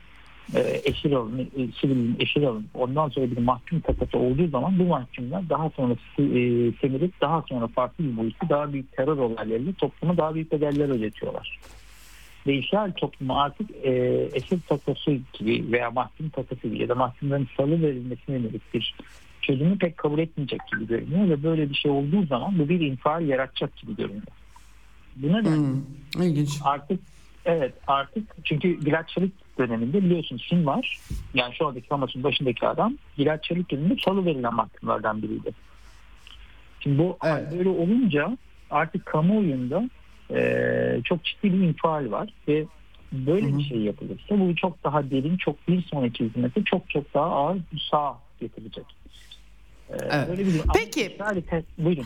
e, 0.55 0.59
esir 0.59 1.11
alın, 1.11 1.39
e, 1.39 1.71
sivilin 1.81 2.17
esir 2.19 2.43
alın. 2.43 2.67
Ondan 2.73 3.09
sonra 3.09 3.31
bir 3.31 3.37
mahkum 3.37 3.79
takası 3.79 4.17
olduğu 4.17 4.47
zaman 4.47 4.79
bu 4.79 4.83
mahkumlar 4.83 5.49
daha 5.49 5.69
sonra 5.69 5.93
e, 5.93 6.23
semirip 6.81 7.21
daha 7.21 7.41
sonra 7.49 7.67
farklı 7.67 8.03
bir 8.03 8.17
boyutlu 8.17 8.49
daha 8.49 8.73
büyük 8.73 8.91
terör 8.91 9.17
olaylarıyla 9.17 9.73
topluma 9.73 10.17
daha 10.17 10.35
büyük 10.35 10.51
bedeller 10.51 10.89
ödetiyorlar. 10.89 11.59
İsrail 12.53 12.91
toplumu 12.91 13.39
artık 13.39 13.69
e, 13.83 13.91
esir 14.33 14.59
takası 14.61 15.19
gibi 15.33 15.71
veya 15.71 15.91
mahkum 15.91 16.29
takası 16.29 16.61
gibi 16.61 16.81
ya 16.81 16.89
da 16.89 16.95
mahkumların 16.95 17.47
salı 17.57 17.81
verilmesine 17.81 18.35
yönelik 18.35 18.73
bir 18.73 18.95
çözümü 19.41 19.77
pek 19.77 19.97
kabul 19.97 20.19
etmeyecek 20.19 20.59
gibi 20.71 20.87
görünüyor 20.87 21.29
ve 21.29 21.43
böyle 21.43 21.69
bir 21.69 21.75
şey 21.75 21.91
olduğu 21.91 22.25
zaman 22.25 22.59
bu 22.59 22.69
bir 22.69 22.79
infial 22.79 23.27
yaratacak 23.27 23.77
gibi 23.77 23.95
görünüyor. 23.95 24.23
Bu 25.15 25.27
neden? 25.27 25.55
Hmm, 25.55 26.23
ilginç. 26.23 26.49
Artık 26.63 26.99
evet 27.45 27.73
artık 27.87 28.35
çünkü 28.43 28.79
Gilad 28.85 29.09
Şalit 29.09 29.33
döneminde 29.57 30.03
biliyorsunuz 30.03 30.45
Çin 30.49 30.65
var. 30.65 30.99
Yani 31.33 31.55
şu 31.55 31.67
andaki 31.67 31.89
Hamas'ın 31.89 32.23
başındaki 32.23 32.67
adam 32.67 32.93
Gilad 33.17 33.43
Şalit 33.43 33.71
döneminde 33.71 33.95
salı 34.05 34.25
verilen 34.25 34.53
mahkumlardan 34.53 35.21
biriydi. 35.21 35.51
Şimdi 36.79 36.97
bu 36.97 37.17
evet. 37.23 37.51
böyle 37.57 37.69
olunca 37.69 38.37
artık 38.69 39.05
kamuoyunda 39.05 39.89
e, 40.31 41.01
çok 41.03 41.23
ciddi 41.23 41.53
bir 41.53 41.67
infial 41.67 42.11
var 42.11 42.33
ve 42.47 42.65
böyle 43.11 43.47
Hı-hı. 43.47 43.57
bir 43.57 43.63
şey 43.63 43.77
yapılırsa 43.77 44.39
bu 44.39 44.55
çok 44.55 44.83
daha 44.83 45.11
derin, 45.11 45.37
çok 45.37 45.67
bir 45.67 45.81
sonraki 45.81 46.25
hizmete 46.25 46.63
çok 46.63 46.89
çok 46.89 47.13
daha 47.13 47.25
ağır 47.25 47.57
bir 47.73 47.87
sağ 47.91 48.17
getirecek. 48.39 48.85
Ee, 49.89 49.95
evet. 50.01 50.29
Böyle 50.29 50.45
bir 50.45 50.61
Peki. 50.73 51.17
Harika. 51.19 51.63
Buyurun. 51.77 52.05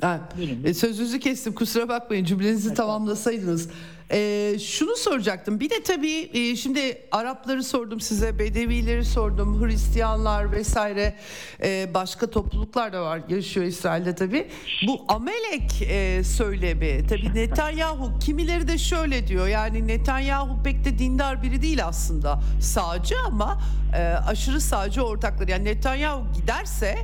Ha, 0.00 0.28
e, 0.64 0.74
sözünüzü 0.74 1.20
kestim 1.20 1.54
kusura 1.54 1.88
bakmayın 1.88 2.24
cümlenizi 2.24 2.68
evet. 2.68 2.76
tamamlasaydınız. 2.76 3.70
Ee, 4.12 4.58
şunu 4.58 4.96
soracaktım. 4.96 5.60
Bir 5.60 5.70
de 5.70 5.82
tabii 5.82 6.30
e, 6.34 6.56
şimdi 6.56 6.98
Arapları 7.12 7.64
sordum 7.64 8.00
size 8.00 8.38
Bedevileri 8.38 9.04
sordum 9.04 9.66
Hristiyanlar 9.66 10.52
vesaire 10.52 11.14
e, 11.62 11.94
başka 11.94 12.30
topluluklar 12.30 12.92
da 12.92 13.02
var 13.02 13.20
yaşıyor 13.28 13.66
İsrail'de 13.66 14.14
tabii. 14.14 14.48
Bu 14.86 15.04
Amelek 15.08 15.82
e, 15.82 16.24
söylemi 16.24 17.06
tabii 17.06 17.34
Netanyahu 17.34 18.18
kimileri 18.18 18.68
de 18.68 18.78
şöyle 18.78 19.26
diyor 19.26 19.46
yani 19.46 19.86
Netanyahu 19.86 20.62
pek 20.62 20.84
de 20.84 20.98
dindar 20.98 21.42
biri 21.42 21.62
değil 21.62 21.86
aslında. 21.86 22.40
Sağcı 22.60 23.14
ama 23.26 23.62
e, 23.96 24.02
aşırı 24.02 24.60
sağcı 24.60 25.02
ortakları. 25.02 25.50
Yani 25.50 25.64
Netanyahu 25.64 26.22
giderse 26.34 26.98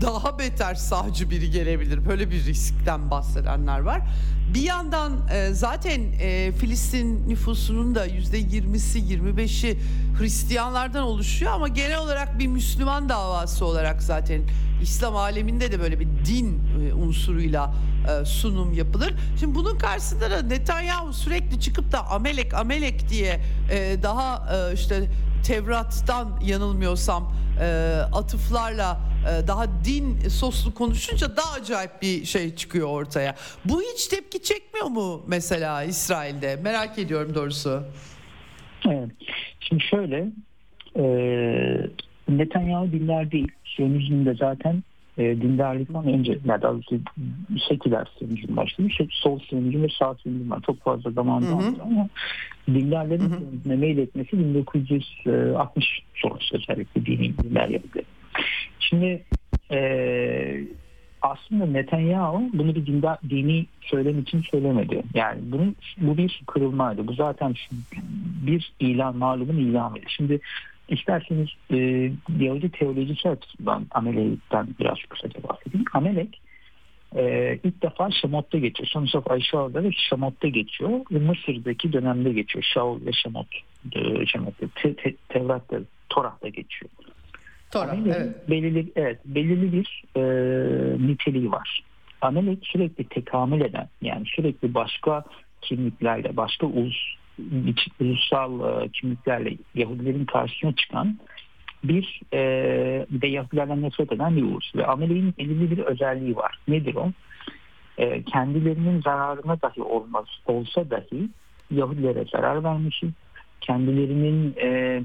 daha 0.00 0.38
beter 0.38 0.74
sağcı 0.74 1.30
biri 1.30 1.50
gelebilir. 1.50 2.06
Böyle 2.08 2.30
bir 2.30 2.44
riskten 2.44 3.10
bahsedenler 3.10 3.80
var. 3.80 4.02
Bir 4.54 4.62
yandan 4.62 5.12
e, 5.32 5.54
zaten 5.54 6.00
e, 6.20 6.52
Filistin 6.52 7.28
nüfusunun 7.28 7.94
da 7.94 8.04
yüzde 8.04 8.38
yirmisi, 8.38 8.98
yirmi 8.98 9.36
beşi 9.36 9.78
Hristiyanlardan 10.18 11.02
oluşuyor 11.02 11.52
ama 11.52 11.68
genel 11.68 11.98
olarak 11.98 12.38
bir 12.38 12.46
Müslüman 12.46 13.08
davası 13.08 13.66
olarak 13.66 14.02
zaten 14.02 14.42
İslam 14.82 15.16
aleminde 15.16 15.72
de 15.72 15.80
böyle 15.80 16.00
bir 16.00 16.08
din 16.26 16.60
e, 16.88 16.94
unsuruyla 16.94 17.74
sunum 18.24 18.72
yapılır. 18.72 19.14
Şimdi 19.40 19.54
bunun 19.54 19.78
karşısında 19.78 20.30
da 20.30 20.42
Netanyahu 20.42 21.12
sürekli 21.12 21.60
çıkıp 21.60 21.92
da 21.92 22.06
Amelek 22.06 22.54
Amelek 22.54 23.08
diye 23.08 23.40
daha 24.02 24.48
işte 24.74 25.10
Tevrat'tan 25.44 26.40
yanılmıyorsam 26.44 27.32
atıflarla 28.12 29.00
daha 29.48 29.66
din 29.84 30.18
soslu 30.28 30.74
konuşunca 30.74 31.36
daha 31.36 31.52
acayip 31.60 32.02
bir 32.02 32.24
şey 32.24 32.54
çıkıyor 32.54 32.88
ortaya. 32.88 33.34
Bu 33.64 33.82
hiç 33.82 34.06
tepki 34.06 34.42
çekmiyor 34.42 34.86
mu 34.86 35.22
mesela 35.26 35.82
İsrail'de? 35.82 36.56
Merak 36.56 36.98
ediyorum 36.98 37.34
doğrusu. 37.34 37.82
Evet. 38.88 39.10
Şimdi 39.60 39.82
şöyle 39.82 40.26
e, 40.96 41.04
Netanyahu 42.28 42.92
dindar 42.92 43.30
değil. 43.30 43.48
Siyonizmde 43.76 44.34
zaten 44.34 44.82
e, 45.18 45.22
dindarlıktan 45.22 46.06
önce 46.06 46.38
yani 46.44 46.62
daha 46.62 46.72
doğrusu 46.72 47.00
seküler 47.68 48.06
siyonizm 48.18 48.56
başladı. 48.56 48.88
Sol 49.10 49.40
siyonizm 49.48 49.82
ve 49.82 49.88
sağ 49.98 50.14
siyonizm 50.14 50.50
var. 50.50 50.60
Çok 50.66 50.82
fazla 50.82 51.10
zamanda 51.10 51.48
ama 51.82 52.08
dindarların 52.68 53.28
siyonizme 53.28 53.76
meyletmesi 53.76 54.38
1960 54.38 55.86
sonrası 56.14 56.56
özellikle 56.56 57.06
dini 57.06 57.38
dinler 57.38 57.68
yapıları. 57.68 58.04
Şimdi 58.88 59.24
e, 59.70 59.78
aslında 61.22 61.66
Netanyahu 61.66 62.50
bunu 62.52 62.74
bir 62.74 62.86
dindar, 62.86 63.18
dini 63.30 63.66
söylem 63.80 64.18
için 64.18 64.42
söylemedi. 64.42 65.02
Yani 65.14 65.40
bunun, 65.42 65.76
bu 65.98 66.16
bir 66.16 66.42
kırılmaydı. 66.46 67.06
Bu 67.06 67.12
zaten 67.12 67.54
bir 68.46 68.72
ilan, 68.80 69.16
malumun 69.16 69.56
ilanıydı. 69.56 70.06
Şimdi 70.08 70.40
isterseniz 70.88 71.48
e, 71.70 71.76
Yahudi 72.38 72.70
teolojisi 72.70 73.28
açısından 73.28 73.86
Amelek'ten 73.90 74.66
biraz 74.80 74.98
kısaca 75.08 75.42
bahsedeyim. 75.42 75.84
Amelek 75.92 76.40
e, 77.16 77.54
ilk 77.64 77.82
defa 77.82 78.10
Şamot'ta 78.10 78.58
geçiyor. 78.58 79.08
Of 79.14 79.30
Ayşal'da 79.30 79.82
ve 79.82 79.92
Şamot'ta 79.92 80.48
geçiyor. 80.48 80.90
Ve 81.12 81.18
Mısır'daki 81.18 81.92
dönemde 81.92 82.32
geçiyor. 82.32 82.64
Şaul 82.74 83.06
ve 83.06 83.12
Şamot. 83.12 83.46
E, 83.92 84.94
te, 84.94 85.14
Tevrat'ta, 85.28 85.78
Torah'ta 86.08 86.48
geçiyor. 86.48 86.90
Torah, 87.80 87.96
evet. 88.06 88.50
belirli, 88.50 88.92
evet, 88.96 89.18
belirli 89.24 89.72
bir 89.72 90.04
e, 90.16 90.22
niteliği 91.06 91.52
var. 91.52 91.80
Amelek 92.20 92.58
sürekli 92.62 93.04
tekamül 93.04 93.60
eden 93.60 93.88
yani 94.02 94.24
sürekli 94.26 94.74
başka 94.74 95.24
kimliklerle, 95.60 96.36
başka 96.36 96.66
ulus, 96.66 96.96
ulusal 98.00 98.82
e, 98.82 98.88
kimliklerle 98.88 99.56
Yahudilerin 99.74 100.24
karşısına 100.24 100.72
çıkan 100.72 101.18
bir 101.84 102.20
e, 102.32 102.38
de 103.10 103.26
Yahudilerden 103.26 103.82
nefret 103.82 104.12
eden 104.12 104.36
bir 104.36 104.42
ulus. 104.42 104.76
Ve 104.76 104.86
Amelek'in 104.86 105.34
belirli 105.38 105.70
bir 105.70 105.78
özelliği 105.78 106.36
var. 106.36 106.58
Nedir 106.68 106.94
o? 106.94 107.12
E, 107.98 108.22
kendilerinin 108.22 109.02
zararına 109.02 109.62
dahi 109.62 109.82
olmaz, 109.82 110.24
olsa 110.46 110.90
dahi 110.90 111.28
Yahudilere 111.70 112.24
zarar 112.32 112.64
vermişiz. 112.64 113.10
Kendilerinin 113.60 114.54
e, 114.62 115.02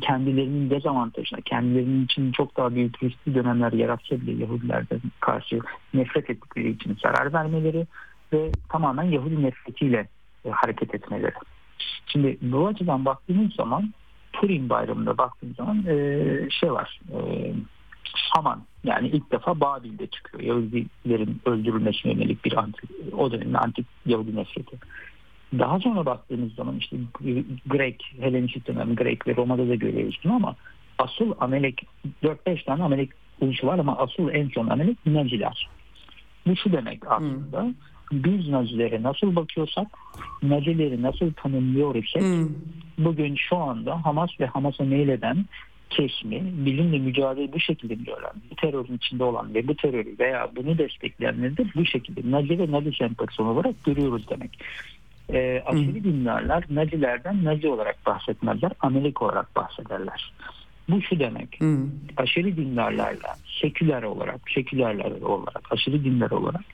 kendilerinin 0.00 0.70
dezavantajına, 0.70 1.40
kendilerinin 1.40 2.04
için 2.04 2.32
çok 2.32 2.56
daha 2.56 2.74
büyük 2.74 3.02
riskli 3.02 3.34
dönemler 3.34 3.72
yaratsa 3.72 4.20
bile 4.20 4.32
Yahudilerden 4.32 5.00
karşı 5.20 5.60
nefret 5.94 6.30
ettikleri 6.30 6.70
için 6.70 6.98
zarar 7.02 7.32
vermeleri 7.32 7.86
ve 8.32 8.52
tamamen 8.68 9.02
Yahudi 9.02 9.42
nefretiyle 9.42 10.08
e, 10.44 10.50
hareket 10.50 10.94
etmeleri. 10.94 11.34
Şimdi 12.06 12.38
bu 12.42 12.66
açıdan 12.66 13.04
baktığımız 13.04 13.54
zaman 13.54 13.92
Purim 14.32 14.68
bayramında 14.68 15.18
baktığımız 15.18 15.56
zaman 15.56 15.84
e, 15.86 16.26
şey 16.50 16.72
var 16.72 17.00
e, 17.12 17.52
Haman 18.12 18.62
yani 18.84 19.08
ilk 19.08 19.32
defa 19.32 19.60
Babil'de 19.60 20.06
çıkıyor. 20.06 20.42
Yahudilerin 20.42 21.40
öldürülmesine 21.46 22.12
yönelik 22.12 22.44
bir 22.44 22.58
antik, 22.58 22.90
o 23.12 23.32
dönemin 23.32 23.54
antik 23.54 23.86
Yahudi 24.06 24.36
nefreti. 24.36 24.76
Daha 25.58 25.80
sonra 25.80 26.06
baktığımız 26.06 26.54
zaman 26.54 26.76
işte 26.78 26.96
Grek, 27.66 28.14
Helenistik 28.20 28.66
dönem 28.66 28.96
Grek 28.96 29.26
ve 29.26 29.36
Roma'da 29.36 29.68
da 29.68 29.74
görüyoruz 29.74 30.20
bunu 30.24 30.34
ama 30.34 30.56
asıl 30.98 31.32
Amelek 31.40 31.86
4-5 32.22 32.64
tane 32.64 32.82
Amelek 32.82 33.10
ulusu 33.40 33.66
var 33.66 33.78
ama 33.78 33.98
asıl 33.98 34.28
en 34.28 34.48
son 34.48 34.68
Amelek 34.68 35.06
Naziler. 35.06 35.68
Bu 36.46 36.56
şu 36.56 36.72
demek 36.72 37.10
aslında. 37.10 37.62
Hmm. 37.62 37.74
Biz 38.12 38.48
Nazilere 38.48 39.02
nasıl 39.02 39.36
bakıyorsak, 39.36 39.86
Nazileri 40.42 41.02
nasıl 41.02 41.32
tanımlıyor 41.32 41.94
isek 41.94 42.22
hmm. 42.22 42.48
bugün 42.98 43.34
şu 43.34 43.56
anda 43.56 44.04
Hamas 44.04 44.30
ve 44.40 44.46
Hamas'a 44.46 44.84
meyleden 44.84 45.44
kesimi 45.90 46.66
bilimle 46.66 46.98
mücadele 46.98 47.52
bu 47.52 47.60
şekilde 47.60 47.98
biliyorlar. 47.98 48.32
Bu 48.50 48.56
terörün 48.56 48.96
içinde 48.96 49.24
olan 49.24 49.54
ve 49.54 49.68
bu 49.68 49.74
terörü 49.76 50.18
veya 50.18 50.50
bunu 50.56 50.78
destekleyenleri 50.78 51.56
de 51.56 51.64
bu 51.74 51.84
şekilde 51.84 52.30
Nazi 52.30 52.58
ve 52.58 52.72
Nazi 52.72 52.92
sempatisi 52.92 53.42
olarak 53.42 53.84
görüyoruz 53.84 54.28
demek 54.30 54.58
e, 55.32 55.62
aşırı 55.66 56.04
dinlerler 56.04 56.64
Nazilerden 56.70 57.44
Nazi 57.44 57.68
olarak 57.68 58.06
bahsetmezler, 58.06 58.72
Amerika 58.80 59.24
olarak 59.24 59.56
bahsederler. 59.56 60.32
Bu 60.88 61.02
şu 61.02 61.18
demek, 61.18 61.60
hmm. 61.60 61.90
aşırı 62.16 62.56
dinlerlerle 62.56 63.28
seküler 63.60 64.02
olarak, 64.02 64.40
sekülerler 64.54 65.20
olarak, 65.20 65.72
aşırı 65.72 66.04
dinler 66.04 66.30
olarak 66.30 66.64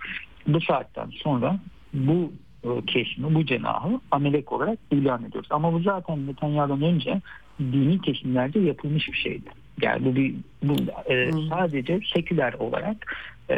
bu 0.46 0.60
saatten 0.60 1.10
sonra 1.10 1.58
bu 1.92 2.32
e, 2.64 2.68
kesimi, 2.86 3.34
bu 3.34 3.46
cenahı 3.46 4.00
Amerika 4.10 4.54
olarak 4.54 4.78
ilan 4.90 5.24
ediyoruz. 5.24 5.48
Ama 5.52 5.72
bu 5.72 5.80
zaten 5.80 6.26
Netanyahu'dan 6.26 6.82
önce 6.82 7.20
dini 7.60 8.00
kesimlerde 8.00 8.60
yapılmış 8.60 9.08
bir 9.08 9.16
şeydi. 9.16 9.50
Yani 9.82 10.04
bu 10.04 10.16
bir 10.16 10.34
bu 10.62 10.76
e, 11.12 11.32
sadece 11.48 12.00
seküler 12.14 12.52
olarak 12.52 13.16
e, 13.50 13.56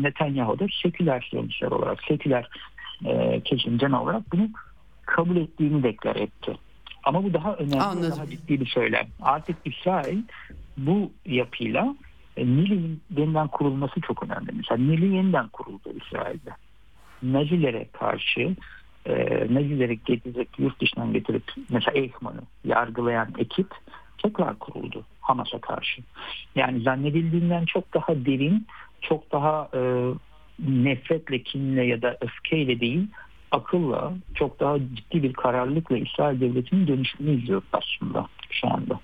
Netanyahu'da 0.00 0.66
seküler 0.82 1.28
sonuçlar 1.30 1.70
olarak 1.70 2.04
seküler 2.08 2.48
e, 3.04 3.40
kesim 3.40 3.78
genel 3.78 4.00
olarak 4.00 4.32
bunu 4.32 4.48
kabul 5.06 5.36
ettiğini 5.36 5.82
deklar 5.82 6.16
etti. 6.16 6.56
Ama 7.04 7.24
bu 7.24 7.34
daha 7.34 7.54
önemli, 7.54 7.80
Anladım. 7.80 8.10
daha 8.10 8.30
ciddi 8.30 8.60
bir 8.60 8.66
söylem. 8.66 9.06
Artık 9.22 9.56
İsrail 9.64 10.22
bu 10.76 11.12
yapıyla 11.26 11.96
e, 12.36 12.46
Nil'in 12.46 13.02
yeniden 13.16 13.48
kurulması 13.48 14.00
çok 14.00 14.22
önemli. 14.22 14.50
Mesela 14.52 14.82
Nil'in 14.82 15.12
yeniden 15.12 15.48
kuruldu 15.48 15.92
İsrail'de. 16.04 16.50
Nazilere 17.22 17.88
karşı 17.92 18.56
e, 19.06 19.14
Nazileri 19.54 19.98
getirip 20.04 20.48
yurt 20.58 20.80
dışından 20.80 21.12
getirip 21.12 21.52
mesela 21.70 21.98
Eichmann'ı 21.98 22.42
yargılayan 22.64 23.28
ekip 23.38 23.74
tekrar 24.22 24.58
kuruldu 24.58 25.04
Hamas'a 25.20 25.58
karşı. 25.58 26.02
Yani 26.54 26.80
zannedildiğinden 26.80 27.64
çok 27.64 27.94
daha 27.94 28.08
derin, 28.08 28.66
çok 29.00 29.32
daha 29.32 29.68
e, 29.74 29.80
nefretle, 30.58 31.42
kinle 31.42 31.82
ya 31.82 32.02
da 32.02 32.18
öfkeyle 32.20 32.80
değil 32.80 33.06
akılla 33.50 34.12
çok 34.34 34.60
daha 34.60 34.78
ciddi 34.78 35.22
bir 35.22 35.32
kararlılıkla 35.32 35.98
İsrail 35.98 36.40
Devleti'nin 36.40 36.86
dönüşümünü 36.86 37.42
izliyoruz 37.42 37.68
aslında 37.72 38.28
şu 38.50 38.68
anda. 38.68 39.00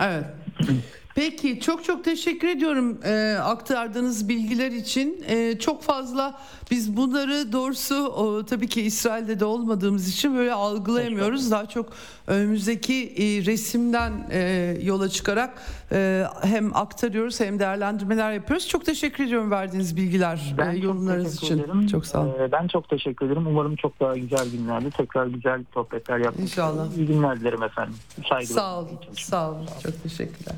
Evet. 0.00 0.24
Peki 1.14 1.60
çok 1.60 1.84
çok 1.84 2.04
teşekkür 2.04 2.48
ediyorum 2.48 2.98
e, 3.04 3.36
aktardığınız 3.42 4.28
bilgiler 4.28 4.70
için. 4.70 5.24
E, 5.28 5.58
çok 5.58 5.82
fazla 5.82 6.40
biz 6.70 6.96
bunları 6.96 7.52
doğrusu 7.52 8.06
o, 8.06 8.46
tabii 8.46 8.68
ki 8.68 8.82
İsrail'de 8.82 9.40
de 9.40 9.44
olmadığımız 9.44 10.08
için 10.08 10.36
böyle 10.36 10.52
algılayamıyoruz. 10.52 11.50
Daha 11.50 11.66
çok 11.66 11.92
önümüzdeki 12.26 12.94
e, 12.94 13.44
resimden 13.46 14.12
e, 14.30 14.40
yola 14.82 15.08
çıkarak 15.08 15.62
e, 15.92 16.24
hem 16.42 16.76
aktarıyoruz 16.76 17.40
hem 17.40 17.58
değerlendirmeler 17.58 18.32
yapıyoruz. 18.32 18.68
Çok 18.68 18.84
teşekkür 18.84 19.24
ediyorum 19.24 19.50
verdiğiniz 19.50 19.96
bilgiler, 19.96 20.54
ben 20.58 20.74
e, 20.74 20.78
yorumlarınız 20.78 21.34
için. 21.34 21.58
Ederim. 21.58 21.86
Çok 21.86 22.06
sağ 22.06 22.20
olun. 22.20 22.34
E, 22.40 22.52
ben 22.52 22.68
çok 22.68 22.88
teşekkür 22.88 23.26
ederim. 23.26 23.46
Umarım 23.46 23.76
çok 23.76 24.00
daha 24.00 24.16
güzel 24.16 24.50
günlerde 24.50 24.90
tekrar 24.90 25.26
güzel 25.26 25.64
sohbetler 25.74 26.18
yapmak. 26.18 26.40
İnşallah. 26.40 26.96
İyi 26.96 27.06
günler 27.06 27.40
dilerim 27.40 27.62
efendim. 27.62 27.94
Saygılar. 28.28 28.54
Sağ 28.60 28.78
olun. 28.78 28.88
Sağ 29.16 29.50
olun. 29.50 29.66
Çok 29.82 30.02
teşekkürler. 30.02 30.56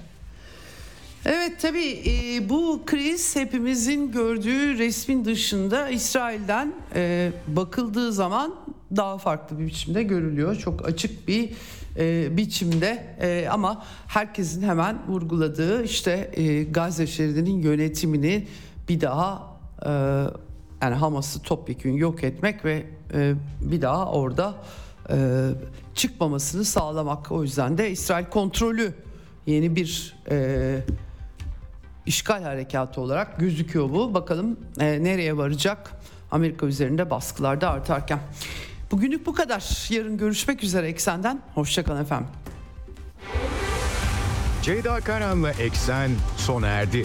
Evet 1.26 1.60
tabii 1.60 2.02
e, 2.06 2.48
bu 2.48 2.82
kriz 2.86 3.36
hepimizin 3.36 4.12
gördüğü 4.12 4.78
resmin 4.78 5.24
dışında 5.24 5.88
İsrail'den 5.88 6.72
e, 6.94 7.32
bakıldığı 7.48 8.12
zaman 8.12 8.54
daha 8.96 9.18
farklı 9.18 9.58
bir 9.58 9.66
biçimde 9.66 10.02
görülüyor. 10.02 10.56
Çok 10.56 10.88
açık 10.88 11.28
bir 11.28 11.50
e, 11.98 12.36
biçimde 12.36 13.16
ama 13.50 13.84
herkesin 14.06 14.62
hemen 14.62 14.98
vurguladığı 15.08 15.84
işte 15.84 16.30
Gazze 16.70 17.06
şeridinin 17.06 17.62
yönetimini 17.62 18.46
bir 18.88 19.00
daha 19.00 19.56
yani 20.82 20.94
Hamas'ı 20.94 21.42
topyekun 21.42 21.90
yok 21.90 22.24
etmek 22.24 22.64
ve 22.64 22.84
bir 23.60 23.82
daha 23.82 24.12
orada 24.12 24.54
çıkmamasını 25.94 26.64
sağlamak. 26.64 27.32
O 27.32 27.42
yüzden 27.42 27.78
de 27.78 27.90
İsrail 27.90 28.24
kontrolü 28.24 28.94
yeni 29.46 29.76
bir 29.76 30.16
e, 30.30 30.80
işgal 32.06 32.42
harekatı 32.42 33.00
olarak 33.00 33.40
gözüküyor 33.40 33.90
bu. 33.90 34.14
Bakalım 34.14 34.56
e, 34.80 35.04
nereye 35.04 35.36
varacak 35.36 35.90
Amerika 36.30 36.66
üzerinde 36.66 37.10
baskılar 37.10 37.60
da 37.60 37.70
artarken. 37.70 38.18
Bugünlük 38.90 39.26
bu 39.26 39.34
kadar. 39.34 39.88
Yarın 39.90 40.18
görüşmek 40.18 40.64
üzere 40.64 40.88
Eksen'den. 40.88 41.42
Hoşçakalın 41.54 42.02
efendim. 42.02 42.28
Ceyda 44.62 45.00
Karan'la 45.00 45.50
Eksen 45.50 46.10
sona 46.36 46.66
erdi. 46.66 47.04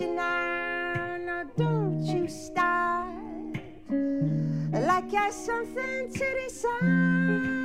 now. 0.00 1.16
Now 1.18 1.44
don't 1.56 2.00
you 2.02 2.28
start 2.28 3.14
like 4.72 5.12
you're 5.12 5.32
something 5.32 6.12
to 6.12 6.26
decide. 6.44 7.55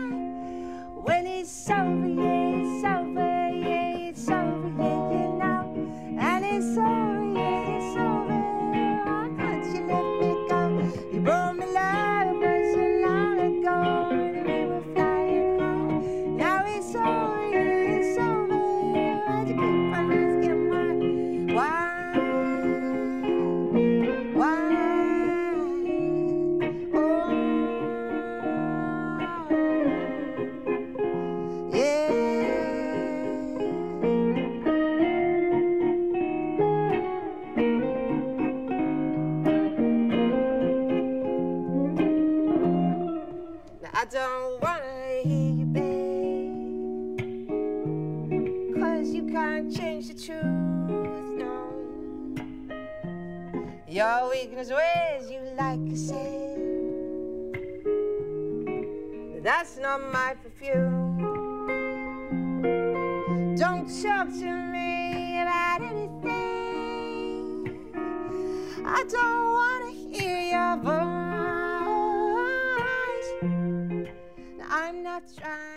passing 59.62 59.86
on 59.86 60.12
my 60.12 60.34
perfume. 60.42 61.22
Don't 63.56 63.88
talk 64.02 64.28
to 64.28 64.52
me 64.74 65.40
about 65.40 65.82
anything. 65.84 66.42
I 68.84 69.04
don't 69.04 69.54
want 69.54 69.86
to 69.86 69.92
hear 69.94 70.42
your 70.56 70.78
voice. 70.78 71.02
I'm 74.68 75.04
not 75.04 75.24
trying. 75.38 75.71